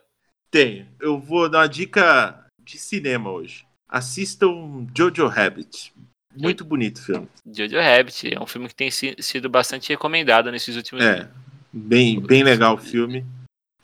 Tenho. 0.50 0.86
Eu 1.00 1.18
vou 1.18 1.48
dar 1.48 1.60
uma 1.60 1.68
dica 1.68 2.46
de 2.62 2.78
cinema 2.78 3.30
hoje. 3.30 3.66
Assistam 3.88 4.86
Jojo 4.96 5.26
Rabbit. 5.26 5.92
Muito 6.36 6.64
bonito 6.64 6.98
o 6.98 7.02
filme. 7.02 7.28
Jojo 7.46 7.76
Rabbit. 7.78 8.34
É 8.34 8.40
um 8.40 8.46
filme 8.46 8.68
que 8.68 8.74
tem 8.74 8.90
si- 8.90 9.16
sido 9.18 9.48
bastante 9.50 9.88
recomendado 9.90 10.50
nesses 10.50 10.76
últimos 10.76 11.04
É, 11.04 11.28
bem, 11.72 12.20
bem 12.20 12.42
legal 12.42 12.74
o 12.74 12.78
filme. 12.78 13.24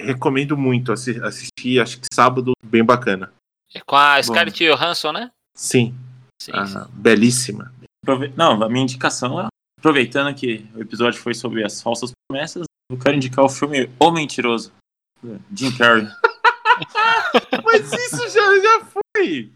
Recomendo 0.00 0.56
muito 0.56 0.92
assi- 0.92 1.20
assistir, 1.22 1.80
acho 1.80 1.98
que 1.98 2.06
sábado, 2.12 2.52
bem 2.64 2.84
bacana. 2.84 3.32
É 3.74 3.80
com 3.80 3.96
a 3.96 4.22
Scarlett 4.22 4.64
Johansson, 4.64 5.12
né? 5.12 5.30
Sim, 5.56 5.94
Sim, 6.40 6.52
ah, 6.54 6.66
sim. 6.66 6.78
belíssima. 6.92 7.72
Não, 8.36 8.62
a 8.62 8.68
minha 8.68 8.82
indicação 8.84 9.40
é. 9.40 9.48
Aproveitando 9.80 10.34
que 10.34 10.64
o 10.74 10.80
episódio 10.80 11.20
foi 11.20 11.34
sobre 11.34 11.64
as 11.64 11.82
falsas 11.82 12.10
promessas, 12.28 12.64
eu 12.90 12.98
quero 12.98 13.16
indicar 13.16 13.44
o 13.44 13.48
filme 13.48 13.90
O 14.00 14.10
Mentiroso. 14.10 14.72
Jim 15.52 15.76
Carrey. 15.76 16.06
Mas 17.64 17.92
isso 17.92 18.28
já, 18.30 18.60
já 18.60 18.80
foi. 18.86 19.52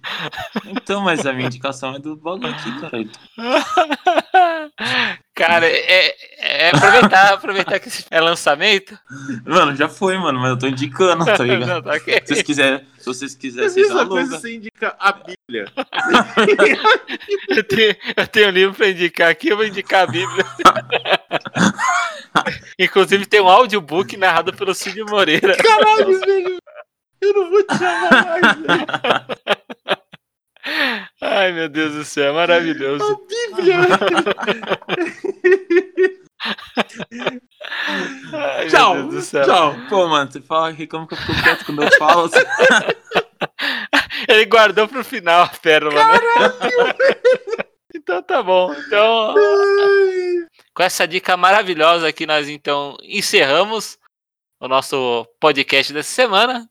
Então, 0.66 1.00
mas 1.02 1.24
a 1.24 1.32
minha 1.32 1.46
indicação 1.46 1.94
é 1.94 1.98
do 1.98 2.16
bagulho 2.16 2.48
aqui, 2.48 2.80
cara. 2.80 3.04
Cara, 5.34 5.66
é, 5.66 6.14
é 6.38 6.68
aproveitar, 6.68 7.32
aproveitar 7.32 7.80
que 7.80 7.88
é 8.10 8.20
lançamento. 8.20 8.98
Mano, 9.46 9.74
já 9.74 9.88
foi, 9.88 10.18
mano, 10.18 10.38
mas 10.38 10.50
eu 10.50 10.58
tô 10.58 10.66
indicando, 10.66 11.24
tá 11.24 11.42
ligado? 11.42 11.66
Não, 11.72 11.82
tá 11.82 11.94
ok. 11.94 12.14
Se 12.14 12.26
vocês 12.26 12.42
quiserem, 12.42 12.86
se 12.98 13.06
vocês 13.06 13.34
quiserem, 13.34 13.66
a 13.66 13.70
vocês 13.70 13.86
coisa 13.86 14.02
alugam. 14.02 14.26
você 14.26 14.54
indica 14.54 14.94
a 14.98 15.12
Bíblia. 15.12 15.72
Eu 17.48 17.64
tenho, 17.64 17.96
eu 18.14 18.26
tenho 18.26 18.48
um 18.48 18.50
livro 18.52 18.74
pra 18.74 18.90
indicar 18.90 19.30
aqui, 19.30 19.48
eu 19.48 19.56
vou 19.56 19.66
indicar 19.66 20.02
a 20.02 20.06
Bíblia. 20.06 20.44
Inclusive 22.78 23.24
tem 23.24 23.40
um 23.40 23.48
audiobook 23.48 24.16
narrado 24.18 24.52
pelo 24.52 24.74
Cid 24.74 25.02
Moreira. 25.04 25.56
Caralho, 25.56 26.20
velho. 26.20 26.58
Eu 27.22 27.32
não 27.34 27.50
vou 27.50 27.62
te 27.62 27.78
chamar 27.78 28.10
mais, 28.10 28.56
velho. 28.58 28.86
Ai, 31.20 31.52
meu 31.52 31.68
Deus 31.68 31.94
do 31.94 32.04
céu, 32.04 32.30
é 32.30 32.32
maravilhoso. 32.34 33.26
Bíblia. 33.28 33.78
Ai, 38.32 38.68
Tchau, 38.68 38.94
meu 38.94 39.02
Deus 39.08 39.14
do 39.14 39.22
céu. 39.22 39.44
tchau. 39.44 39.74
Pô, 39.88 40.08
mano, 40.08 40.30
você 40.30 40.40
fala 40.40 40.70
aqui 40.70 40.86
como 40.86 41.06
que 41.06 41.14
eu 41.14 41.18
fico 41.18 41.42
quieto 41.42 41.64
quando 41.64 41.82
eu 41.82 41.90
falo. 41.98 42.28
Ele 44.28 44.44
guardou 44.46 44.86
pro 44.88 45.04
final 45.04 45.42
a 45.42 45.48
pérola, 45.48 46.04
né? 46.04 46.18
Então 47.94 48.22
tá 48.22 48.42
bom. 48.42 48.72
Então, 48.72 49.34
com 50.74 50.82
essa 50.82 51.06
dica 51.06 51.36
maravilhosa 51.36 52.08
aqui, 52.08 52.26
nós 52.26 52.48
então 52.48 52.96
encerramos 53.02 53.98
o 54.58 54.66
nosso 54.66 55.26
podcast 55.38 55.92
dessa 55.92 56.10
semana. 56.10 56.66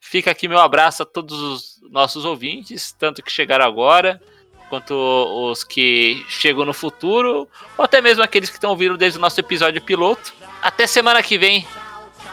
Fica 0.00 0.30
aqui 0.30 0.48
meu 0.48 0.58
abraço 0.58 1.02
a 1.02 1.06
todos 1.06 1.38
os 1.40 1.80
nossos 1.90 2.24
ouvintes, 2.24 2.92
tanto 2.92 3.22
que 3.22 3.30
chegaram 3.30 3.64
agora, 3.64 4.20
quanto 4.68 4.94
os 4.94 5.64
que 5.64 6.24
chegam 6.28 6.64
no 6.64 6.72
futuro, 6.72 7.48
ou 7.76 7.84
até 7.84 8.00
mesmo 8.00 8.22
aqueles 8.22 8.48
que 8.48 8.56
estão 8.56 8.70
ouvindo 8.70 8.96
desde 8.96 9.18
o 9.18 9.22
nosso 9.22 9.38
episódio 9.40 9.82
piloto. 9.82 10.32
Até 10.62 10.86
semana 10.86 11.22
que 11.22 11.38
vem. 11.38 11.66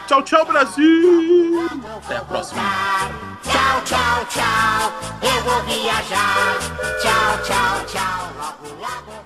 Tchau, 0.06 0.22
tchau, 0.22 0.44
Brasil. 0.44 1.68
Até 2.04 2.16
a 2.16 2.20
próxima. 2.20 2.62
Tchau, 3.42 3.82
tchau, 3.84 4.26
tchau. 4.26 4.92
Eu 5.22 5.42
vou 5.42 5.62
viajar. 5.62 6.58
Tchau, 7.02 7.42
tchau, 7.44 7.86
tchau. 7.86 8.32
Logo, 8.38 8.80
logo 8.80 9.25